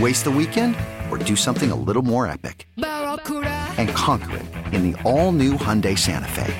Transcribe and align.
Waste 0.00 0.24
the 0.24 0.30
weekend 0.30 0.74
or 1.08 1.18
do 1.18 1.36
something 1.36 1.70
a 1.70 1.76
little 1.76 2.02
more 2.02 2.26
epic? 2.26 2.66
And 2.76 3.88
conquer 3.90 4.38
it 4.38 4.46
in 4.74 4.90
the 4.90 5.00
all 5.02 5.30
new 5.30 5.52
Hyundai 5.52 5.96
Santa 5.96 6.26
Fe. 6.26 6.52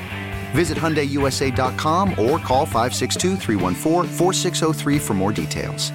Visit 0.53 0.79
HyundaiUSA.com 0.79 2.11
or 2.11 2.39
call 2.39 2.65
562 2.65 3.37
for 5.01 5.15
more 5.15 5.33
details. 5.33 5.91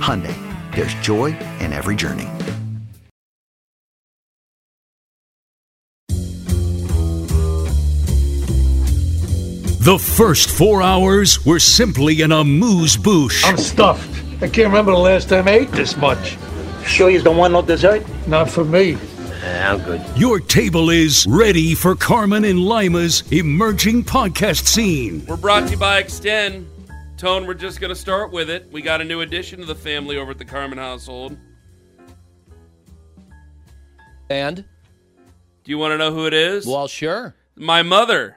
Hyundai, 0.00 0.36
there's 0.74 0.94
joy 0.94 1.36
in 1.58 1.72
every 1.72 1.96
journey. 1.96 2.28
The 9.80 9.98
first 9.98 10.48
four 10.48 10.80
hours 10.80 11.44
were 11.44 11.58
simply 11.58 12.22
an 12.22 12.30
amuse 12.30 12.96
bouche. 12.96 13.44
I'm 13.44 13.58
stuffed. 13.58 14.08
I 14.36 14.48
can't 14.48 14.68
remember 14.68 14.92
the 14.92 14.98
last 14.98 15.28
time 15.28 15.48
I 15.48 15.54
ate 15.54 15.72
this 15.72 15.96
much. 15.96 16.38
Sure 16.86 17.10
you 17.10 17.22
don't 17.22 17.36
want 17.36 17.52
no 17.52 17.62
dessert? 17.62 18.04
Not 18.26 18.50
for 18.50 18.64
me. 18.64 18.96
I'm 19.44 19.82
good. 19.82 20.00
Your 20.16 20.40
table 20.40 20.90
is 20.90 21.26
ready 21.28 21.74
for 21.74 21.94
Carman 21.94 22.44
and 22.44 22.60
Lima's 22.60 23.22
emerging 23.30 24.04
podcast 24.04 24.66
scene. 24.66 25.24
We're 25.26 25.36
brought 25.36 25.64
to 25.66 25.72
you 25.72 25.76
by 25.76 25.98
Extend. 25.98 26.66
Tone, 27.16 27.46
we're 27.46 27.54
just 27.54 27.80
going 27.80 27.90
to 27.90 27.96
start 27.96 28.32
with 28.32 28.50
it. 28.50 28.70
We 28.72 28.82
got 28.82 29.00
a 29.00 29.04
new 29.04 29.20
addition 29.20 29.60
to 29.60 29.66
the 29.66 29.74
family 29.74 30.16
over 30.16 30.32
at 30.32 30.38
the 30.38 30.44
Carman 30.44 30.78
household. 30.78 31.36
And? 34.30 34.56
Do 34.56 35.70
you 35.70 35.78
want 35.78 35.92
to 35.92 35.98
know 35.98 36.12
who 36.12 36.26
it 36.26 36.34
is? 36.34 36.66
Well, 36.66 36.88
sure. 36.88 37.34
My 37.56 37.82
mother. 37.82 38.36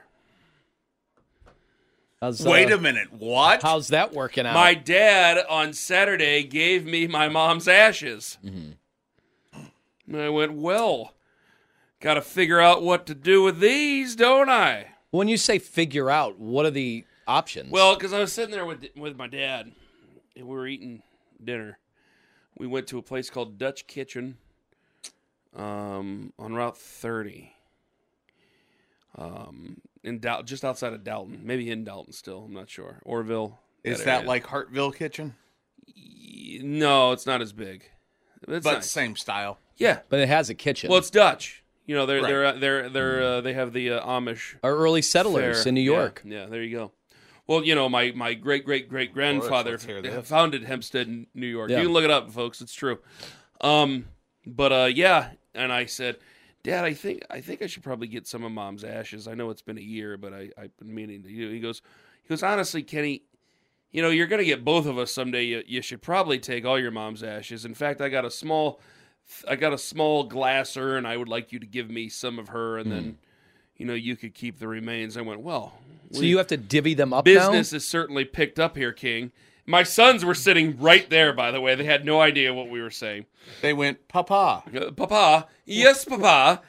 How's, 2.20 2.44
Wait 2.44 2.70
uh, 2.70 2.76
a 2.76 2.80
minute. 2.80 3.12
What? 3.12 3.62
How's 3.62 3.88
that 3.88 4.12
working 4.12 4.44
out? 4.44 4.54
My 4.54 4.74
dad 4.74 5.44
on 5.48 5.72
Saturday 5.72 6.42
gave 6.42 6.84
me 6.84 7.06
my 7.06 7.28
mom's 7.28 7.68
ashes. 7.68 8.38
Mm-hmm. 8.44 9.62
And 10.08 10.22
I 10.22 10.28
went, 10.28 10.54
well, 10.54 11.14
got 12.00 12.14
to 12.14 12.22
figure 12.22 12.60
out 12.60 12.82
what 12.82 13.06
to 13.06 13.14
do 13.14 13.42
with 13.42 13.60
these, 13.60 14.16
don't 14.16 14.48
I? 14.48 14.88
when 15.10 15.28
you 15.28 15.36
say 15.36 15.58
figure 15.58 16.10
out, 16.10 16.38
what 16.38 16.66
are 16.66 16.70
the 16.70 17.04
options? 17.26 17.70
Well, 17.70 17.94
because 17.94 18.12
I 18.12 18.20
was 18.20 18.32
sitting 18.32 18.50
there 18.50 18.66
with 18.66 18.86
with 18.96 19.16
my 19.16 19.26
dad, 19.26 19.72
and 20.36 20.46
we 20.46 20.54
were 20.54 20.66
eating 20.66 21.02
dinner. 21.42 21.78
We 22.56 22.66
went 22.66 22.86
to 22.88 22.98
a 22.98 23.02
place 23.02 23.30
called 23.30 23.58
Dutch 23.58 23.86
Kitchen 23.86 24.36
um, 25.54 26.32
on 26.38 26.54
Route 26.54 26.76
30, 26.76 27.52
um, 29.18 29.80
in 30.04 30.18
Dal- 30.20 30.42
just 30.44 30.64
outside 30.64 30.92
of 30.92 31.02
Dalton, 31.04 31.40
maybe 31.42 31.70
in 31.70 31.84
Dalton 31.84 32.12
still. 32.12 32.44
I'm 32.46 32.52
not 32.54 32.70
sure. 32.70 33.00
Orrville. 33.06 33.58
Is 33.84 34.04
that 34.04 34.18
area. 34.18 34.28
like 34.28 34.44
Hartville 34.46 34.94
Kitchen? 34.94 35.34
No, 36.60 37.12
it's 37.12 37.26
not 37.26 37.40
as 37.40 37.52
big. 37.52 37.84
It's 38.46 38.64
but 38.64 38.74
nice. 38.74 38.90
same 38.90 39.16
style. 39.16 39.58
Yeah. 39.76 40.00
but 40.08 40.20
it 40.20 40.28
has 40.28 40.50
a 40.50 40.54
kitchen. 40.54 40.90
Well, 40.90 40.98
it's 40.98 41.10
Dutch. 41.10 41.62
You 41.86 41.94
know, 41.94 42.04
they're 42.06 42.20
Right. 42.22 42.28
they're 42.28 42.58
they're 42.58 42.88
they're 42.90 43.22
uh, 43.22 43.40
they 43.40 43.54
have 43.54 43.72
the 43.72 43.92
uh, 43.92 44.06
Amish 44.06 44.56
Our 44.62 44.74
early 44.76 45.00
settlers 45.02 45.62
fair. 45.62 45.68
in 45.68 45.74
New 45.74 45.80
York. 45.80 46.22
Yeah, 46.24 46.46
there 46.46 46.62
you 46.62 46.76
go. 46.76 46.92
Well, 47.46 47.64
you 47.64 47.74
know, 47.74 47.88
my 47.88 48.12
my 48.14 48.34
great 48.34 48.64
great 48.66 48.88
great 48.90 49.14
grandfather 49.14 49.70
let's 49.72 49.84
hear 49.84 50.02
this. 50.02 50.28
founded 50.28 50.64
Hempstead, 50.64 51.08
in 51.08 51.26
New 51.34 51.46
York. 51.46 51.70
Yeah. 51.70 51.78
You 51.78 51.84
can 51.84 51.92
look 51.94 52.04
it 52.04 52.10
up, 52.10 52.30
folks. 52.30 52.60
It's 52.60 52.74
true. 52.74 52.98
Um, 53.62 54.06
but 54.46 54.72
uh, 54.72 54.88
yeah, 54.92 55.30
and 55.54 55.72
I 55.72 55.86
said, 55.86 56.16
Dad, 56.62 56.84
I 56.84 56.92
think 56.94 57.22
I 57.30 57.40
think 57.40 57.62
I 57.62 57.66
should 57.66 57.82
probably 57.82 58.08
get 58.08 58.26
some 58.26 58.44
of 58.44 58.52
Mom's 58.52 58.84
ashes. 58.84 59.28
I 59.28 59.34
know 59.34 59.50
it's 59.50 59.62
been 59.62 59.78
a 59.78 59.82
year, 59.82 60.16
but 60.16 60.32
I 60.32 60.50
I've 60.58 60.76
been 60.76 60.94
meaning 60.94 61.22
to. 61.22 61.28
He 61.28 61.60
goes, 61.60 61.82
he 62.22 62.28
goes, 62.28 62.42
honestly, 62.42 62.82
Kenny. 62.82 63.22
You 63.90 64.02
know, 64.02 64.10
you're 64.10 64.26
gonna 64.26 64.44
get 64.44 64.64
both 64.64 64.84
of 64.84 64.98
us 64.98 65.10
someday. 65.10 65.44
You, 65.44 65.62
you 65.66 65.80
should 65.80 66.02
probably 66.02 66.38
take 66.38 66.66
all 66.66 66.78
your 66.78 66.90
mom's 66.90 67.22
ashes. 67.22 67.64
In 67.64 67.72
fact, 67.74 68.02
I 68.02 68.10
got 68.10 68.26
a 68.26 68.30
small, 68.30 68.80
I 69.48 69.56
got 69.56 69.72
a 69.72 69.78
small 69.78 70.24
glass 70.24 70.76
urn. 70.76 71.06
I 71.06 71.16
would 71.16 71.28
like 71.28 71.52
you 71.52 71.58
to 71.58 71.66
give 71.66 71.88
me 71.88 72.10
some 72.10 72.38
of 72.38 72.48
her, 72.48 72.76
and 72.76 72.92
then, 72.92 73.02
hmm. 73.02 73.10
you 73.78 73.86
know, 73.86 73.94
you 73.94 74.14
could 74.14 74.34
keep 74.34 74.58
the 74.58 74.68
remains. 74.68 75.16
I 75.16 75.22
went, 75.22 75.40
well, 75.40 75.72
So 76.12 76.20
we- 76.20 76.26
you 76.26 76.36
have 76.36 76.48
to 76.48 76.58
divvy 76.58 76.92
them 76.92 77.14
up 77.14 77.24
business 77.24 77.72
now? 77.72 77.76
is 77.76 77.88
certainly 77.88 78.26
picked 78.26 78.58
up 78.58 78.76
here, 78.76 78.92
King. 78.92 79.32
My 79.68 79.82
sons 79.82 80.24
were 80.24 80.34
sitting 80.34 80.78
right 80.78 81.08
there, 81.10 81.32
by 81.34 81.50
the 81.50 81.60
way. 81.60 81.74
They 81.74 81.84
had 81.84 82.04
no 82.04 82.20
idea 82.20 82.54
what 82.54 82.70
we 82.70 82.80
were 82.80 82.90
saying. 82.90 83.26
They 83.60 83.72
went, 83.74 84.08
Papa, 84.08 84.62
Uh, 84.74 84.90
Papa, 84.92 85.46
yes, 85.66 86.04
Papa. 86.04 86.62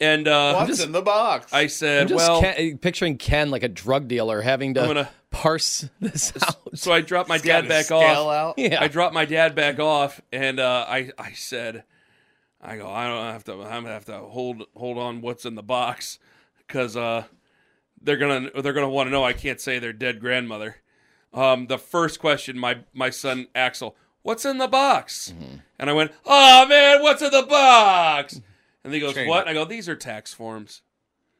And 0.00 0.26
uh, 0.28 0.54
what's 0.64 0.80
in 0.82 0.92
the 0.92 1.02
box? 1.02 1.52
I 1.52 1.62
I'm 1.62 1.68
said, 1.68 2.08
just 2.08 2.16
well, 2.16 2.40
Ken- 2.40 2.78
picturing 2.78 3.16
Ken 3.16 3.50
like 3.50 3.62
a 3.62 3.68
drug 3.68 4.08
dealer 4.08 4.40
having 4.40 4.74
to 4.74 4.82
I'm 4.82 4.86
gonna- 4.88 5.10
parse 5.30 5.88
this 6.00 6.32
out. 6.42 6.56
so 6.78 6.92
I 6.92 7.00
dropped 7.00 7.28
my 7.28 7.36
He's 7.36 7.42
dad 7.42 7.68
back 7.68 7.86
scale 7.86 7.98
off. 7.98 8.34
out. 8.34 8.54
Yeah. 8.58 8.78
I 8.80 8.88
dropped 8.88 9.14
my 9.14 9.24
dad 9.24 9.54
back 9.54 9.78
off, 9.80 10.20
and 10.32 10.60
uh, 10.60 10.84
I 10.88 11.10
I 11.18 11.32
said, 11.32 11.84
I 12.60 12.76
go, 12.76 12.88
I 12.90 13.06
don't 13.08 13.32
have 13.32 13.44
to. 13.44 13.52
I'm 13.54 13.82
gonna 13.82 13.88
have 13.94 14.04
to 14.06 14.18
hold 14.18 14.64
hold 14.76 14.98
on. 14.98 15.20
What's 15.22 15.44
in 15.44 15.54
the 15.54 15.62
box? 15.62 16.18
Because 16.66 16.96
uh, 16.96 17.24
they're 18.02 18.16
gonna 18.16 18.50
they're 18.62 18.72
gonna 18.72 18.88
want 18.88 19.06
to 19.08 19.10
know. 19.12 19.24
I 19.24 19.32
can't 19.32 19.60
say 19.60 19.78
their 19.78 19.92
dead 19.92 20.20
grandmother. 20.20 20.76
Um, 21.34 21.66
the 21.66 21.78
first 21.78 22.20
question, 22.20 22.58
my 22.58 22.78
my 22.92 23.10
son 23.10 23.48
Axel, 23.54 23.96
what's 24.22 24.44
in 24.44 24.58
the 24.58 24.68
box? 24.68 25.32
Mm-hmm. 25.36 25.56
And 25.78 25.90
I 25.90 25.92
went, 25.92 26.12
oh 26.24 26.66
man, 26.66 27.02
what's 27.02 27.22
in 27.22 27.30
the 27.30 27.42
box? 27.42 28.40
And 28.84 28.92
he 28.94 29.00
goes, 29.00 29.14
Train 29.14 29.28
what? 29.28 29.40
And 29.48 29.50
I 29.50 29.54
go, 29.54 29.64
these 29.64 29.88
are 29.88 29.96
tax 29.96 30.32
forms. 30.32 30.82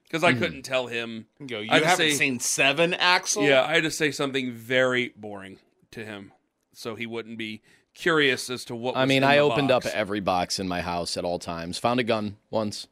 Because 0.04 0.24
I 0.24 0.32
Mm-hmm. 0.32 0.40
couldn't 0.42 0.62
tell 0.62 0.86
him. 0.86 1.26
You 1.40 1.46
go, 1.46 1.60
you 1.60 1.68
I'd 1.70 1.82
haven't 1.82 1.96
say- 1.96 2.10
seen 2.12 2.38
Seven, 2.40 2.94
Axel? 2.94 3.42
Yeah, 3.44 3.62
I 3.64 3.74
had 3.74 3.82
to 3.84 3.90
say 3.90 4.10
something 4.10 4.52
very 4.52 5.12
boring 5.16 5.58
to 5.92 6.04
him, 6.04 6.32
so 6.72 6.94
he 6.94 7.04
wouldn't 7.06 7.36
be 7.38 7.62
curious 7.94 8.48
as 8.50 8.64
to 8.66 8.74
what. 8.76 8.96
I 8.96 9.00
was 9.02 9.08
mean, 9.08 9.18
in 9.18 9.24
I 9.24 9.36
the 9.36 9.42
opened 9.42 9.68
box. 9.68 9.86
up 9.86 9.92
every 9.94 10.20
box 10.20 10.58
in 10.58 10.68
my 10.68 10.80
house 10.80 11.16
at 11.16 11.24
all 11.24 11.38
times. 11.38 11.78
Found 11.78 12.00
a 12.00 12.04
gun 12.04 12.36
once. 12.50 12.86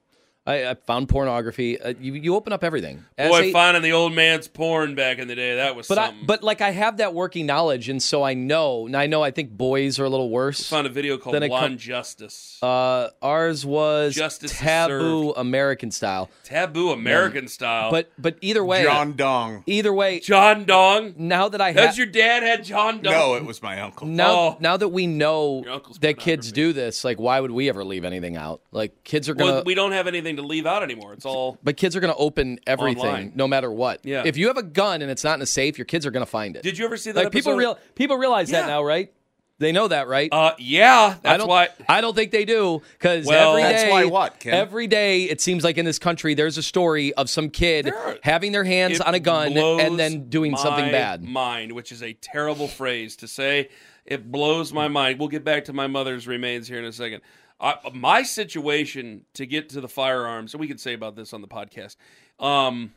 I, 0.45 0.71
I 0.71 0.75
found 0.75 1.09
pornography. 1.09 1.81
Uh, 1.81 1.95
you, 2.01 2.15
you 2.15 2.35
open 2.35 2.53
up 2.53 2.65
everything. 2.65 3.05
As 3.17 3.31
Boy, 3.31 3.43
a- 3.43 3.53
finding 3.53 3.83
the 3.85 3.93
old 3.93 4.13
man's 4.13 4.49
porn 4.49 4.97
back 4.97 5.19
in 5.19 5.29
the 5.29 5.37
day, 5.37 5.55
that 5.57 5.77
was 5.77 5.87
but 5.87 5.99
I, 5.99 6.13
but 6.27 6.43
like 6.43 6.61
I 6.61 6.71
have 6.71 6.97
that 6.97 7.15
working 7.15 7.47
knowledge, 7.47 7.89
and 7.89 8.03
so 8.03 8.25
I 8.25 8.35
know. 8.35 8.87
And 8.87 8.97
I 8.97 9.07
know. 9.07 9.23
I 9.23 9.31
think 9.31 9.51
boys 9.51 10.01
are 10.01 10.05
a 10.05 10.09
little 10.09 10.31
worse. 10.31 10.69
found 10.69 10.89
a 10.89 10.91
video 10.91 11.17
called 11.17 11.35
Then 11.37 11.47
Blonde 11.49 11.73
com- 11.75 11.79
Justice. 11.79 12.59
Uh, 12.61 13.11
ours 13.23 13.65
was 13.65 14.17
Justice 14.17 14.59
taboo 14.59 15.31
American 15.37 15.93
style. 15.93 16.29
Taboo 16.43 16.91
American 16.91 17.47
style. 17.47 17.93
But 17.93 18.11
but 18.19 18.37
either 18.41 18.65
way, 18.65 18.83
John 18.83 19.13
Dong. 19.15 19.63
either 19.67 19.93
way, 19.93 20.19
John 20.19 20.65
Dong. 20.65 21.15
now 21.19 21.49
that 21.51 21.61
I 21.61 21.73
That's 21.73 21.87
have 21.89 21.97
your 21.99 22.07
dad 22.07 22.43
had 22.43 22.65
John 22.65 23.01
Dong. 23.01 23.13
No, 23.13 23.35
it 23.37 23.45
was 23.45 23.63
my 23.63 23.81
uncle. 23.81 24.09
now 24.09 24.33
Oh. 24.33 24.57
now 24.59 24.77
that 24.77 24.89
we 24.89 25.07
know 25.07 25.63
that 26.01 26.19
kids 26.19 26.51
do 26.51 26.73
this, 26.73 27.05
like 27.05 27.21
why 27.21 27.39
would 27.39 27.53
we 27.53 27.69
ever 27.69 27.85
leave 27.85 28.05
anything 28.05 28.37
out? 28.37 28.61
Like 28.73 29.05
kids 29.05 29.29
are 29.29 29.35
gonna 29.35 29.53
Well, 29.53 29.63
we 29.65 29.75
don't 29.77 29.93
have 29.93 30.09
anything 30.09 30.32
to 30.37 30.43
leave 30.43 30.67
out 30.67 30.83
anymore. 30.83 31.13
It's 31.13 31.25
all. 31.25 31.59
But 31.63 31.77
kids 31.77 31.95
are 31.97 32.01
going 32.01 32.13
to 32.13 32.19
open 32.19 32.59
everything, 32.67 33.05
Online. 33.05 33.33
no 33.35 33.47
matter 33.49 33.71
what. 33.71 34.01
Yeah. 34.05 34.23
If 34.25 34.37
you 34.37 34.49
have 34.49 34.57
a 34.57 34.63
gun 34.63 35.03
and 35.03 35.11
it's 35.11 35.25
not 35.25 35.35
in 35.37 35.43
a 35.43 35.47
safe, 35.47 35.79
your 35.79 35.85
kids 35.85 36.07
are 36.07 36.11
going 36.11 36.25
to 36.25 36.31
find 36.31 36.57
it. 36.57 36.63
Did 36.63 36.79
you 36.79 36.85
ever 36.85 36.97
see 36.97 37.13
that? 37.13 37.25
like 37.25 37.33
people 37.33 37.55
real 37.55 37.79
people 37.95 38.17
realize 38.17 38.51
Yeah. 38.51 38.63
that 38.63 38.67
now, 38.69 38.83
right? 38.83 39.13
They 39.59 39.71
know 39.71 39.87
that, 39.87 40.09
right? 40.09 40.29
Uh, 40.33 40.55
yeah, 40.59 41.15
I 41.19 41.21
that's 41.23 41.39
don't. 41.39 41.49
why. 41.49 41.69
I 41.89 42.01
don't 42.01 42.17
think 42.17 42.33
they 42.33 42.45
do 42.45 42.83
because 42.99 43.27
Well, 43.27 43.51
every 43.57 43.63
That's 43.63 43.89
why 43.93 44.07
what, 44.07 44.41
Ken? 44.41 44.55
Every 44.55 44.89
day, 44.89 45.25
it 45.25 45.41
seems 45.41 45.63
like 45.63 45.79
in 45.79 45.85
this 45.85 46.01
country, 46.01 46.35
there's 46.35 46.59
a 46.59 46.65
story 46.65 47.13
of 47.15 47.31
some 47.31 47.49
kid 47.49 47.87
are- 47.89 48.19
having 48.25 48.51
their 48.51 48.65
hands 48.65 49.01
on 49.01 49.15
a 49.15 49.21
gun 49.21 49.57
and 49.57 49.97
then 50.01 50.29
doing 50.29 50.57
something 50.57 50.91
bad. 50.91 51.23
Mind, 51.23 51.73
which 51.73 51.93
is 51.93 52.03
a 52.03 52.13
terrible 52.15 52.67
phrase 52.67 53.15
to 53.17 53.29
say. 53.29 53.69
It 54.05 54.33
blows 54.33 54.73
my 54.73 54.89
mind. 54.89 55.21
We'll 55.21 55.29
get 55.29 55.45
back 55.45 55.67
to 55.67 55.73
my 55.73 55.87
mother's 55.87 56.27
remains 56.27 56.67
here 56.67 56.81
in 56.81 56.85
a 56.85 56.93
second. 56.93 57.21
I, 57.63 57.77
my 57.95 58.25
situation 58.25 59.25
to 59.35 59.47
get 59.47 59.69
to 59.71 59.81
the 59.81 59.89
firearms, 59.89 60.53
and 60.53 60.61
we 60.61 60.67
can 60.67 60.79
say 60.79 60.95
about 60.95 61.15
this 61.15 61.33
on 61.33 61.41
the 61.41 61.49
podcast, 61.49 61.97
um, 62.41 62.93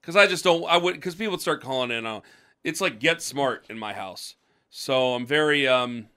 because 0.00 0.16
I 0.16 0.26
just 0.26 0.42
don't. 0.44 0.64
I 0.64 0.78
would 0.78 0.94
because 0.94 1.14
people 1.14 1.32
would 1.32 1.42
start 1.42 1.62
calling 1.62 1.90
in. 1.90 2.06
Uh, 2.06 2.20
it's 2.64 2.80
like 2.80 2.98
get 2.98 3.20
smart 3.20 3.66
in 3.68 3.78
my 3.78 3.92
house, 3.92 4.34
so 4.70 5.14
I'm 5.14 5.26
very 5.26 5.68
um. 5.68 6.08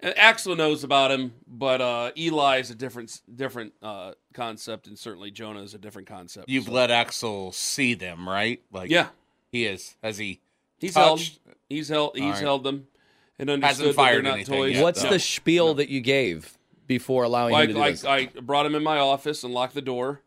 Axel 0.00 0.54
knows 0.54 0.84
about 0.84 1.10
him, 1.10 1.34
but 1.44 1.80
uh, 1.80 2.12
Eli 2.16 2.60
is 2.60 2.70
a 2.70 2.74
different 2.74 3.20
different 3.34 3.74
uh, 3.82 4.12
concept, 4.32 4.86
and 4.86 4.96
certainly 4.98 5.30
Jonah 5.30 5.62
is 5.62 5.74
a 5.74 5.78
different 5.78 6.08
concept. 6.08 6.48
You've 6.48 6.66
so- 6.66 6.72
let 6.72 6.90
Axel 6.90 7.52
see 7.52 7.94
them, 7.94 8.26
right? 8.26 8.62
Like 8.72 8.90
yeah. 8.90 9.08
he 9.50 9.66
is. 9.66 9.96
Has 10.02 10.16
he? 10.16 10.40
He's 10.78 10.94
held. 10.94 11.18
touched? 11.18 11.40
He's 11.68 11.88
held. 11.88 12.12
He's 12.14 12.22
All 12.22 12.30
right. 12.30 12.40
held 12.40 12.64
them, 12.64 12.86
and 13.38 13.50
understood 13.50 13.88
that 13.88 13.94
fired 13.94 14.24
they're 14.24 14.36
not 14.36 14.46
toys. 14.46 14.76
yet, 14.76 14.82
What's 14.84 15.02
though. 15.02 15.10
the 15.10 15.18
spiel 15.18 15.74
that 15.74 15.88
you 15.88 16.00
gave 16.00 16.57
before 16.88 17.22
allowing 17.22 17.54
I, 17.54 17.62
him 17.62 17.68
to 17.68 17.74
do 17.74 17.80
I, 17.82 17.90
this? 17.92 18.04
I 18.04 18.26
brought 18.26 18.66
him 18.66 18.74
in 18.74 18.82
my 18.82 18.98
office 18.98 19.44
and 19.44 19.54
locked 19.54 19.74
the 19.74 19.82
door, 19.82 20.22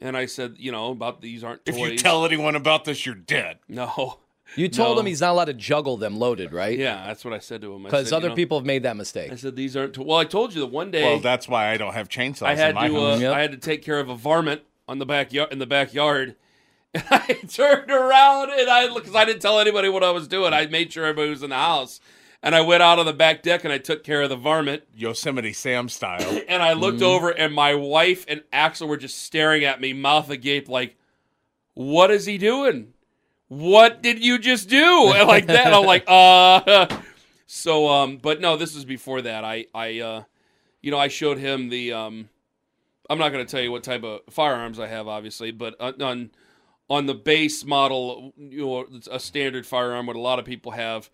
and 0.00 0.16
I 0.16 0.24
said, 0.24 0.54
you 0.58 0.72
know, 0.72 0.92
about 0.92 1.20
these 1.20 1.44
aren't 1.44 1.66
toys. 1.66 1.76
If 1.76 1.90
you 1.92 1.98
tell 1.98 2.24
anyone 2.24 2.56
about 2.56 2.84
this, 2.86 3.04
you're 3.04 3.14
dead. 3.14 3.58
no, 3.68 4.18
you 4.56 4.68
told 4.68 4.96
No. 4.96 5.00
him 5.00 5.06
he's 5.06 5.20
not 5.20 5.30
allowed 5.32 5.44
to 5.46 5.54
juggle 5.54 5.96
them 5.98 6.16
loaded, 6.18 6.52
right? 6.52 6.78
yeah, 6.78 7.04
that's 7.06 7.24
what 7.24 7.34
I 7.34 7.38
said 7.38 7.60
to 7.62 7.74
him. 7.74 7.82
Because 7.82 8.06
said, 8.06 8.12
you 8.12 8.16
other 8.16 8.28
know, 8.30 8.34
people 8.34 8.58
have 8.58 8.66
made 8.66 8.84
that 8.84 8.96
mistake. 8.96 9.30
I 9.32 9.36
said 9.36 9.56
these 9.56 9.76
aren't. 9.76 9.94
To-. 9.94 10.02
Well, 10.02 10.18
I 10.18 10.24
told 10.24 10.54
you 10.54 10.60
that 10.62 10.68
one 10.68 10.90
day 10.90 11.02
Well, 11.04 11.20
that's 11.20 11.46
why 11.48 11.68
I 11.70 11.76
don't 11.76 11.92
have 11.94 12.08
chainsaws 12.08 12.46
I 12.46 12.54
had 12.54 12.70
in 12.70 12.74
my 12.76 12.88
to. 12.88 12.94
house. 12.94 13.18
Uh, 13.18 13.20
Yep. 13.22 13.34
I 13.34 13.40
had 13.42 13.50
to 13.52 13.58
take 13.58 13.82
care 13.82 14.00
of 14.00 14.08
a 14.08 14.14
varmint 14.16 14.62
on 14.88 14.98
the 14.98 15.06
backyard 15.06 15.52
in 15.52 15.58
the 15.58 15.66
backyard. 15.66 16.36
And 16.94 17.04
I 17.10 17.32
turned 17.48 17.90
around 17.90 18.50
and 18.50 18.68
I 18.68 18.92
because 18.92 19.14
I 19.14 19.24
didn't 19.24 19.40
tell 19.40 19.58
anybody 19.58 19.88
what 19.88 20.04
I 20.04 20.10
was 20.10 20.28
doing. 20.28 20.52
I 20.52 20.66
made 20.66 20.92
sure 20.92 21.06
everybody 21.06 21.30
was 21.30 21.42
in 21.42 21.48
the 21.48 21.56
house, 21.56 22.00
and 22.42 22.54
I 22.54 22.60
went 22.60 22.82
out 22.82 22.98
on 22.98 23.06
the 23.06 23.12
back 23.12 23.42
deck 23.42 23.64
and 23.64 23.72
I 23.72 23.78
took 23.78 24.02
care 24.04 24.22
of 24.22 24.28
the 24.28 24.36
varmint. 24.36 24.82
Yosemite 24.94 25.52
Sam 25.52 25.88
style. 25.88 26.40
And 26.48 26.62
I 26.62 26.72
looked 26.72 26.98
Mm-hmm. 26.98 27.04
over, 27.06 27.30
and 27.30 27.54
my 27.54 27.74
wife 27.74 28.24
and 28.28 28.42
Axel 28.52 28.88
were 28.88 28.96
just 28.96 29.22
staring 29.22 29.64
at 29.64 29.80
me, 29.80 29.92
mouth 29.92 30.28
agape, 30.30 30.68
like, 30.68 30.96
"What 31.74 32.10
is 32.10 32.26
he 32.26 32.38
doing? 32.38 32.92
What 33.48 34.02
did 34.02 34.22
you 34.24 34.38
just 34.38 34.68
do?" 34.68 35.12
And 35.16 35.28
like 35.28 35.46
that, 35.46 35.72
I'm 35.72 35.84
like, 35.86 36.04
"Uh." 36.06 36.86
So, 37.54 37.86
um, 37.88 38.16
but 38.16 38.40
no, 38.40 38.56
this 38.56 38.74
was 38.74 38.86
before 38.86 39.20
that. 39.20 39.44
I, 39.44 39.66
I, 39.74 40.00
uh, 40.00 40.22
you 40.80 40.90
know, 40.90 40.98
I 40.98 41.08
showed 41.08 41.36
him 41.36 41.68
the. 41.68 41.92
Um, 41.92 42.30
I'm 43.10 43.18
not 43.18 43.30
going 43.30 43.44
to 43.44 43.50
tell 43.50 43.60
you 43.60 43.70
what 43.70 43.82
type 43.82 44.04
of 44.04 44.20
firearms 44.30 44.80
I 44.80 44.86
have, 44.86 45.06
obviously, 45.06 45.50
but 45.50 45.74
uh, 45.78 45.92
on 46.00 46.30
on 46.88 47.04
the 47.04 47.12
base 47.14 47.62
model, 47.62 48.32
you 48.38 48.64
know, 48.64 48.86
a 49.10 49.20
standard 49.20 49.66
firearm, 49.66 50.06
what 50.06 50.16
a 50.16 50.20
lot 50.20 50.38
of 50.38 50.46
people 50.46 50.72
have. 50.72 51.10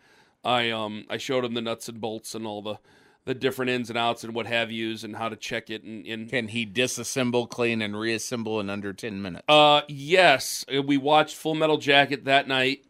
I 0.49 0.71
um 0.71 1.05
I 1.11 1.19
showed 1.19 1.45
him 1.45 1.55
the 1.55 1.61
nuts 1.61 1.89
and 1.89 2.00
bolts 2.00 2.35
and 2.35 2.47
all 2.47 2.62
the 2.62 2.77
the 3.25 3.35
different 3.35 3.71
ins 3.71 3.91
and 3.91 3.99
outs 3.99 4.25
and 4.25 4.35
what 4.35 4.47
have 4.47 4.71
yous 4.73 5.05
and 5.05 5.15
how 5.15 5.29
to 5.29 5.37
check 5.37 5.69
it 5.69 5.83
and, 5.83 6.06
and 6.06 6.31
Can 6.31 6.49
he 6.49 6.65
disassemble, 6.65 7.47
clean, 7.47 7.83
and 7.83 7.95
reassemble 7.99 8.59
in 8.59 8.71
under 8.71 8.93
ten 8.95 9.21
minutes? 9.21 9.45
uh 9.49 9.83
yes. 9.89 10.65
Uh, 10.75 10.83
we 10.83 10.97
watched 10.97 11.37
Full 11.37 11.55
Metal 11.55 11.77
Jacket 11.77 12.25
that 12.25 12.49
night 12.49 12.85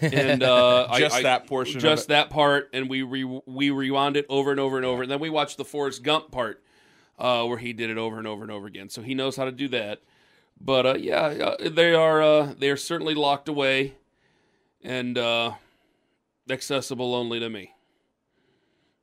and 0.00 0.42
uh 0.44 0.86
Just 0.96 1.16
I- 1.16 1.22
that 1.22 1.46
portion 1.48 1.78
of 1.78 1.82
just 1.82 2.08
that 2.08 2.30
part 2.30 2.70
and 2.72 2.88
we 2.88 3.02
re- 3.02 3.40
we 3.46 3.70
rewound 3.70 4.16
it 4.16 4.24
over 4.28 4.52
and 4.52 4.60
over 4.60 4.76
and 4.76 4.86
over. 4.86 5.02
And 5.02 5.10
then 5.10 5.18
we 5.20 5.30
watched 5.30 5.56
the 5.56 5.64
Forrest 5.64 6.02
Gump 6.04 6.30
part 6.30 6.62
uh 7.18 7.44
where 7.46 7.58
he 7.58 7.72
did 7.72 7.90
it 7.90 7.98
over 7.98 8.18
and 8.18 8.26
over 8.28 8.42
and 8.44 8.52
over 8.52 8.66
again. 8.68 8.88
So 8.88 9.02
he 9.02 9.14
knows 9.14 9.34
how 9.36 9.44
to 9.46 9.52
do 9.52 9.66
that. 9.68 10.00
But 10.60 10.86
uh 10.86 10.94
yeah 10.94 11.24
uh, 11.58 11.68
they 11.68 11.92
are 11.92 12.22
uh 12.22 12.54
they 12.56 12.70
are 12.70 12.76
certainly 12.76 13.14
locked 13.14 13.48
away. 13.48 13.94
And 14.80 15.18
uh 15.18 15.52
accessible 16.50 17.14
only 17.14 17.38
to 17.40 17.48
me 17.48 17.72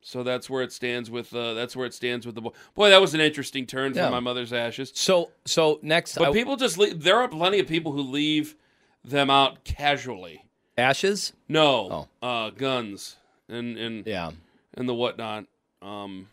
so 0.02 0.22
that's 0.22 0.48
where 0.48 0.62
it 0.62 0.72
stands 0.72 1.10
with 1.10 1.34
uh 1.34 1.52
that's 1.54 1.76
where 1.76 1.86
it 1.86 1.92
stands 1.94 2.24
with 2.26 2.34
the 2.34 2.40
boy 2.40 2.50
boy 2.74 2.88
that 2.90 3.00
was 3.00 3.12
an 3.14 3.20
interesting 3.20 3.66
turn 3.66 3.92
Yeah. 3.94 4.04
from 4.04 4.12
my 4.12 4.20
mother's 4.20 4.52
ashes 4.52 4.92
So, 4.94 5.30
so 5.44 5.78
next, 5.82 6.16
but 6.16 6.28
I- 6.28 6.32
people 6.32 6.56
just 6.56 6.78
leave, 6.78 7.02
there 7.02 7.16
are 7.18 7.28
plenty 7.28 7.58
of 7.58 7.66
people 7.66 7.92
who 7.92 8.02
leave 8.02 8.56
them 9.04 9.30
out 9.30 9.64
casually. 9.64 10.44
ashes. 10.78 11.32
No, 11.48 12.08
uh, 12.22 12.50
guns 12.50 13.16
and 13.48 13.76
and 13.78 14.06
Yeah. 14.06 14.30
and 14.74 14.88
the 14.88 14.94
whatnot. 14.94 15.44
Um, 15.82 16.28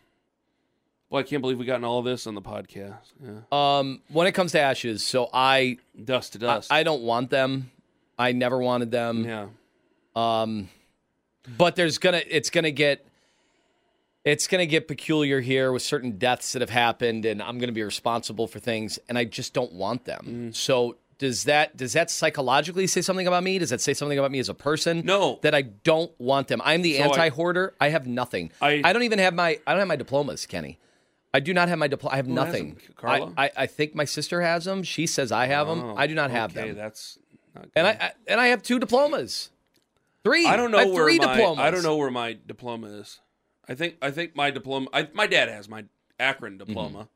well, 1.10 1.20
I 1.20 1.22
can't 1.22 1.40
believe 1.40 1.58
we've 1.58 1.66
gotten 1.66 1.84
all 1.84 2.02
this 2.02 2.26
on 2.26 2.34
the 2.34 2.42
podcast. 2.42 2.98
Yeah, 3.22 3.40
Um, 3.50 4.02
when 4.08 4.26
it 4.26 4.32
comes 4.32 4.52
to 4.52 4.60
ashes, 4.60 5.02
so 5.02 5.28
I, 5.32 5.78
dust 6.02 6.34
to 6.34 6.38
I, 6.38 6.40
dust. 6.40 6.72
I 6.72 6.82
don't 6.82 7.02
want 7.02 7.30
them. 7.30 7.70
I 8.18 8.32
never 8.32 8.58
wanted 8.58 8.90
them. 8.90 9.24
yeah, 9.24 9.46
Um, 10.14 10.68
but 11.56 11.76
there's 11.76 11.98
gonna 11.98 12.22
it's 12.28 12.50
gonna 12.50 12.70
get 12.70 13.06
it's 14.24 14.46
gonna 14.46 14.66
get 14.66 14.88
peculiar 14.88 15.40
here 15.40 15.72
with 15.72 15.82
certain 15.82 16.18
deaths 16.18 16.52
that 16.52 16.60
have 16.60 16.70
happened, 16.70 17.24
and 17.24 17.42
I'm 17.42 17.58
gonna 17.58 17.72
be 17.72 17.82
responsible 17.82 18.46
for 18.46 18.58
things, 18.58 18.98
and 19.08 19.16
I 19.16 19.24
just 19.24 19.54
don't 19.54 19.72
want 19.72 20.04
them. 20.04 20.50
Mm. 20.50 20.54
So 20.54 20.96
does 21.18 21.44
that 21.44 21.76
does 21.76 21.94
that 21.94 22.10
psychologically 22.10 22.86
say 22.86 23.00
something 23.00 23.26
about 23.26 23.42
me? 23.42 23.58
Does 23.58 23.70
that 23.70 23.80
say 23.80 23.94
something 23.94 24.18
about 24.18 24.30
me 24.30 24.38
as 24.38 24.48
a 24.48 24.54
person? 24.54 25.02
No. 25.04 25.38
that 25.42 25.54
I 25.54 25.62
don't 25.62 26.12
want 26.20 26.48
them. 26.48 26.60
I'm 26.64 26.82
the 26.82 26.96
So 26.98 27.04
anti-hoarder. 27.04 27.74
I 27.80 27.88
have 27.88 28.06
nothing. 28.06 28.52
I- 28.60 28.82
I 28.84 28.92
don't 28.92 29.02
even 29.02 29.18
have 29.18 29.34
my 29.34 29.58
I 29.66 29.72
don't 29.72 29.80
have 29.80 29.88
my 29.88 29.96
diplomas, 29.96 30.46
Kenny. 30.46 30.78
I 31.34 31.40
do 31.40 31.52
not 31.52 31.68
have 31.68 31.78
my 31.78 31.88
diploma. 31.88 32.14
I 32.14 32.16
have 32.16 32.28
nothing. 32.28 32.78
Carla? 32.96 33.32
I, 33.36 33.46
I, 33.46 33.50
I 33.56 33.66
think 33.66 33.94
my 33.94 34.06
sister 34.06 34.40
has 34.40 34.64
them. 34.64 34.82
She 34.82 35.06
says 35.06 35.30
I 35.30 35.46
have 35.46 35.66
them. 35.66 35.80
Oh, 35.80 35.94
I 35.96 36.06
do 36.06 36.14
not 36.14 36.30
have 36.30 36.56
okay, 36.56 36.68
them. 36.68 36.76
That's 36.76 37.18
not 37.54 37.64
good. 37.64 37.72
And 37.76 37.86
I, 37.86 37.90
I 37.90 38.12
and 38.26 38.40
I 38.40 38.46
have 38.48 38.62
two 38.62 38.78
diplomas. 38.78 39.50
Three. 40.24 40.46
I 40.46 40.56
don't 40.56 40.70
know 40.70 40.78
have 40.78 40.88
where 40.90 41.04
three 41.04 41.18
my 41.18 41.34
diplomas. 41.36 41.58
I 41.64 41.70
don't 41.70 41.82
know 41.82 41.96
where 41.96 42.10
my 42.10 42.36
diploma 42.46 42.88
is. 42.88 43.20
I 43.68 43.74
think 43.74 43.96
I 44.02 44.10
think 44.10 44.34
my 44.36 44.50
diploma. 44.50 44.88
I, 44.92 45.08
my 45.12 45.26
dad 45.26 45.48
has 45.48 45.68
my 45.68 45.84
Akron 46.18 46.58
diploma, 46.58 46.98
Mm-hmm. 46.98 47.08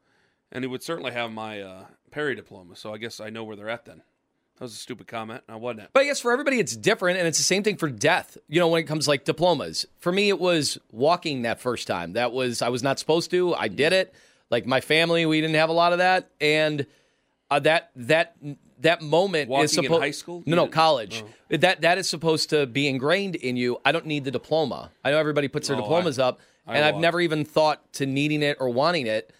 and 0.53 0.65
he 0.65 0.69
would 0.69 0.83
certainly 0.83 1.13
have 1.13 1.33
my 1.33 1.61
uh, 1.63 1.85
Perry 2.11 2.35
diploma. 2.35 2.77
So 2.77 2.93
I 2.95 2.99
guess 2.99 3.21
I 3.21 3.31
know 3.31 3.45
where 3.45 3.57
they're 3.57 3.69
at. 3.71 3.85
Then 3.87 4.03
that 4.59 4.65
was 4.65 4.73
a 4.75 4.77
stupid 4.77 5.09
comment. 5.09 5.43
I 5.49 5.57
wasn't. 5.57 5.93
But 5.93 6.01
I 6.01 6.05
guess 6.05 6.21
for 6.21 6.31
everybody 6.33 6.59
it's 6.61 6.77
different, 6.77 7.19
and 7.19 7.27
it's 7.27 7.39
the 7.39 7.45
same 7.45 7.63
thing 7.63 7.77
for 7.77 7.89
death. 7.91 8.37
You 8.49 8.61
know, 8.61 8.69
when 8.69 8.81
it 8.83 8.87
comes 8.87 9.09
like 9.09 9.25
diplomas. 9.25 9.87
For 9.99 10.13
me, 10.13 10.29
it 10.29 10.39
was 10.39 10.79
walking 10.91 11.43
that 11.43 11.61
first 11.61 11.87
time. 11.89 12.13
That 12.13 12.33
was 12.33 12.63
I 12.63 12.69
was 12.69 12.83
not 12.83 12.99
supposed 12.99 13.31
to. 13.33 13.55
I 13.55 13.69
did 13.69 13.93
it. 13.93 14.15
Like 14.51 14.67
my 14.67 14.81
family, 14.83 15.25
we 15.27 15.41
didn't 15.41 15.57
have 15.57 15.71
a 15.71 15.73
lot 15.75 15.93
of 15.93 15.99
that, 15.99 16.31
and 16.41 16.87
uh, 17.51 17.59
that 17.61 17.91
that 17.97 18.37
that 18.83 19.03
moment 19.03 19.49
Walking 19.51 19.65
is 19.65 19.73
supposed 19.73 20.03
high 20.03 20.11
school? 20.13 20.43
No, 20.47 20.57
no, 20.57 20.67
college. 20.69 21.25
oh. 21.51 21.57
That 21.57 21.81
that 21.83 21.99
is 21.99 22.09
supposed 22.09 22.51
to 22.51 22.67
be 22.67 22.87
ingrained 22.89 23.35
in 23.37 23.57
you. 23.57 23.79
I 23.85 23.93
don't 23.93 24.07
need 24.07 24.25
the 24.25 24.31
diploma. 24.31 24.91
I 25.05 25.11
know 25.11 25.19
everybody 25.19 25.49
puts 25.49 25.69
their 25.69 25.77
Oh, 25.77 25.81
diplomas 25.81 26.19
I- 26.19 26.29
up, 26.29 26.41
I 26.67 26.77
and 26.77 26.85
I've 26.85 26.97
never 26.97 27.21
even 27.21 27.45
thought 27.45 27.93
to 27.95 28.07
needing 28.07 28.43
it 28.43 28.57
or 28.61 28.69
wanting 28.71 29.07
it. 29.07 29.33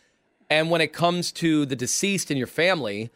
And 0.51 0.71
when 0.71 0.81
it 0.81 0.93
comes 0.93 1.33
to 1.33 1.65
the 1.65 1.77
deceased 1.77 2.31
in 2.31 2.37
your 2.37 2.47
family, 2.47 3.11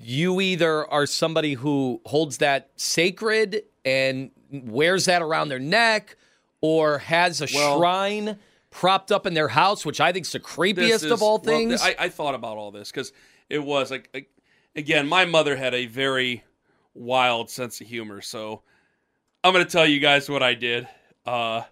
you 0.00 0.40
either 0.40 0.86
are 0.90 1.06
somebody 1.06 1.54
who 1.54 2.00
holds 2.06 2.38
that 2.38 2.70
sacred 2.76 3.62
and 3.84 4.30
wears 4.50 5.04
that 5.06 5.20
around 5.22 5.48
their 5.50 5.58
neck 5.58 6.16
or 6.60 6.98
has 6.98 7.40
a 7.40 7.48
Well- 7.54 7.78
shrine 7.78 8.38
propped 8.70 9.12
up 9.12 9.26
in 9.26 9.34
their 9.34 9.48
house, 9.48 9.84
which 9.84 10.00
I 10.00 10.10
think 10.12 10.26
is 10.26 10.32
the 10.32 10.40
creepiest 10.40 11.04
is- 11.04 11.10
of 11.10 11.22
all 11.22 11.38
well, 11.38 11.44
things. 11.56 11.80
I, 11.82 11.94
I 11.98 12.08
thought 12.08 12.34
about 12.34 12.56
all 12.56 12.70
this 12.72 12.90
because 12.90 13.12
it 13.48 13.60
was 13.62 13.90
like, 13.90 14.08
like, 14.14 14.30
again, 14.76 15.06
my 15.08 15.24
mother 15.24 15.56
had 15.56 15.74
a 15.74 15.86
very 15.86 16.44
wild 16.94 17.50
sense 17.50 17.80
of 17.80 17.86
humor. 17.86 18.20
So 18.20 18.62
I'm 19.42 19.52
going 19.52 19.64
to 19.64 19.70
tell 19.70 19.86
you 19.86 20.00
guys 20.00 20.28
what 20.28 20.42
I 20.42 20.54
did. 20.54 20.88
Uh, 21.26 21.62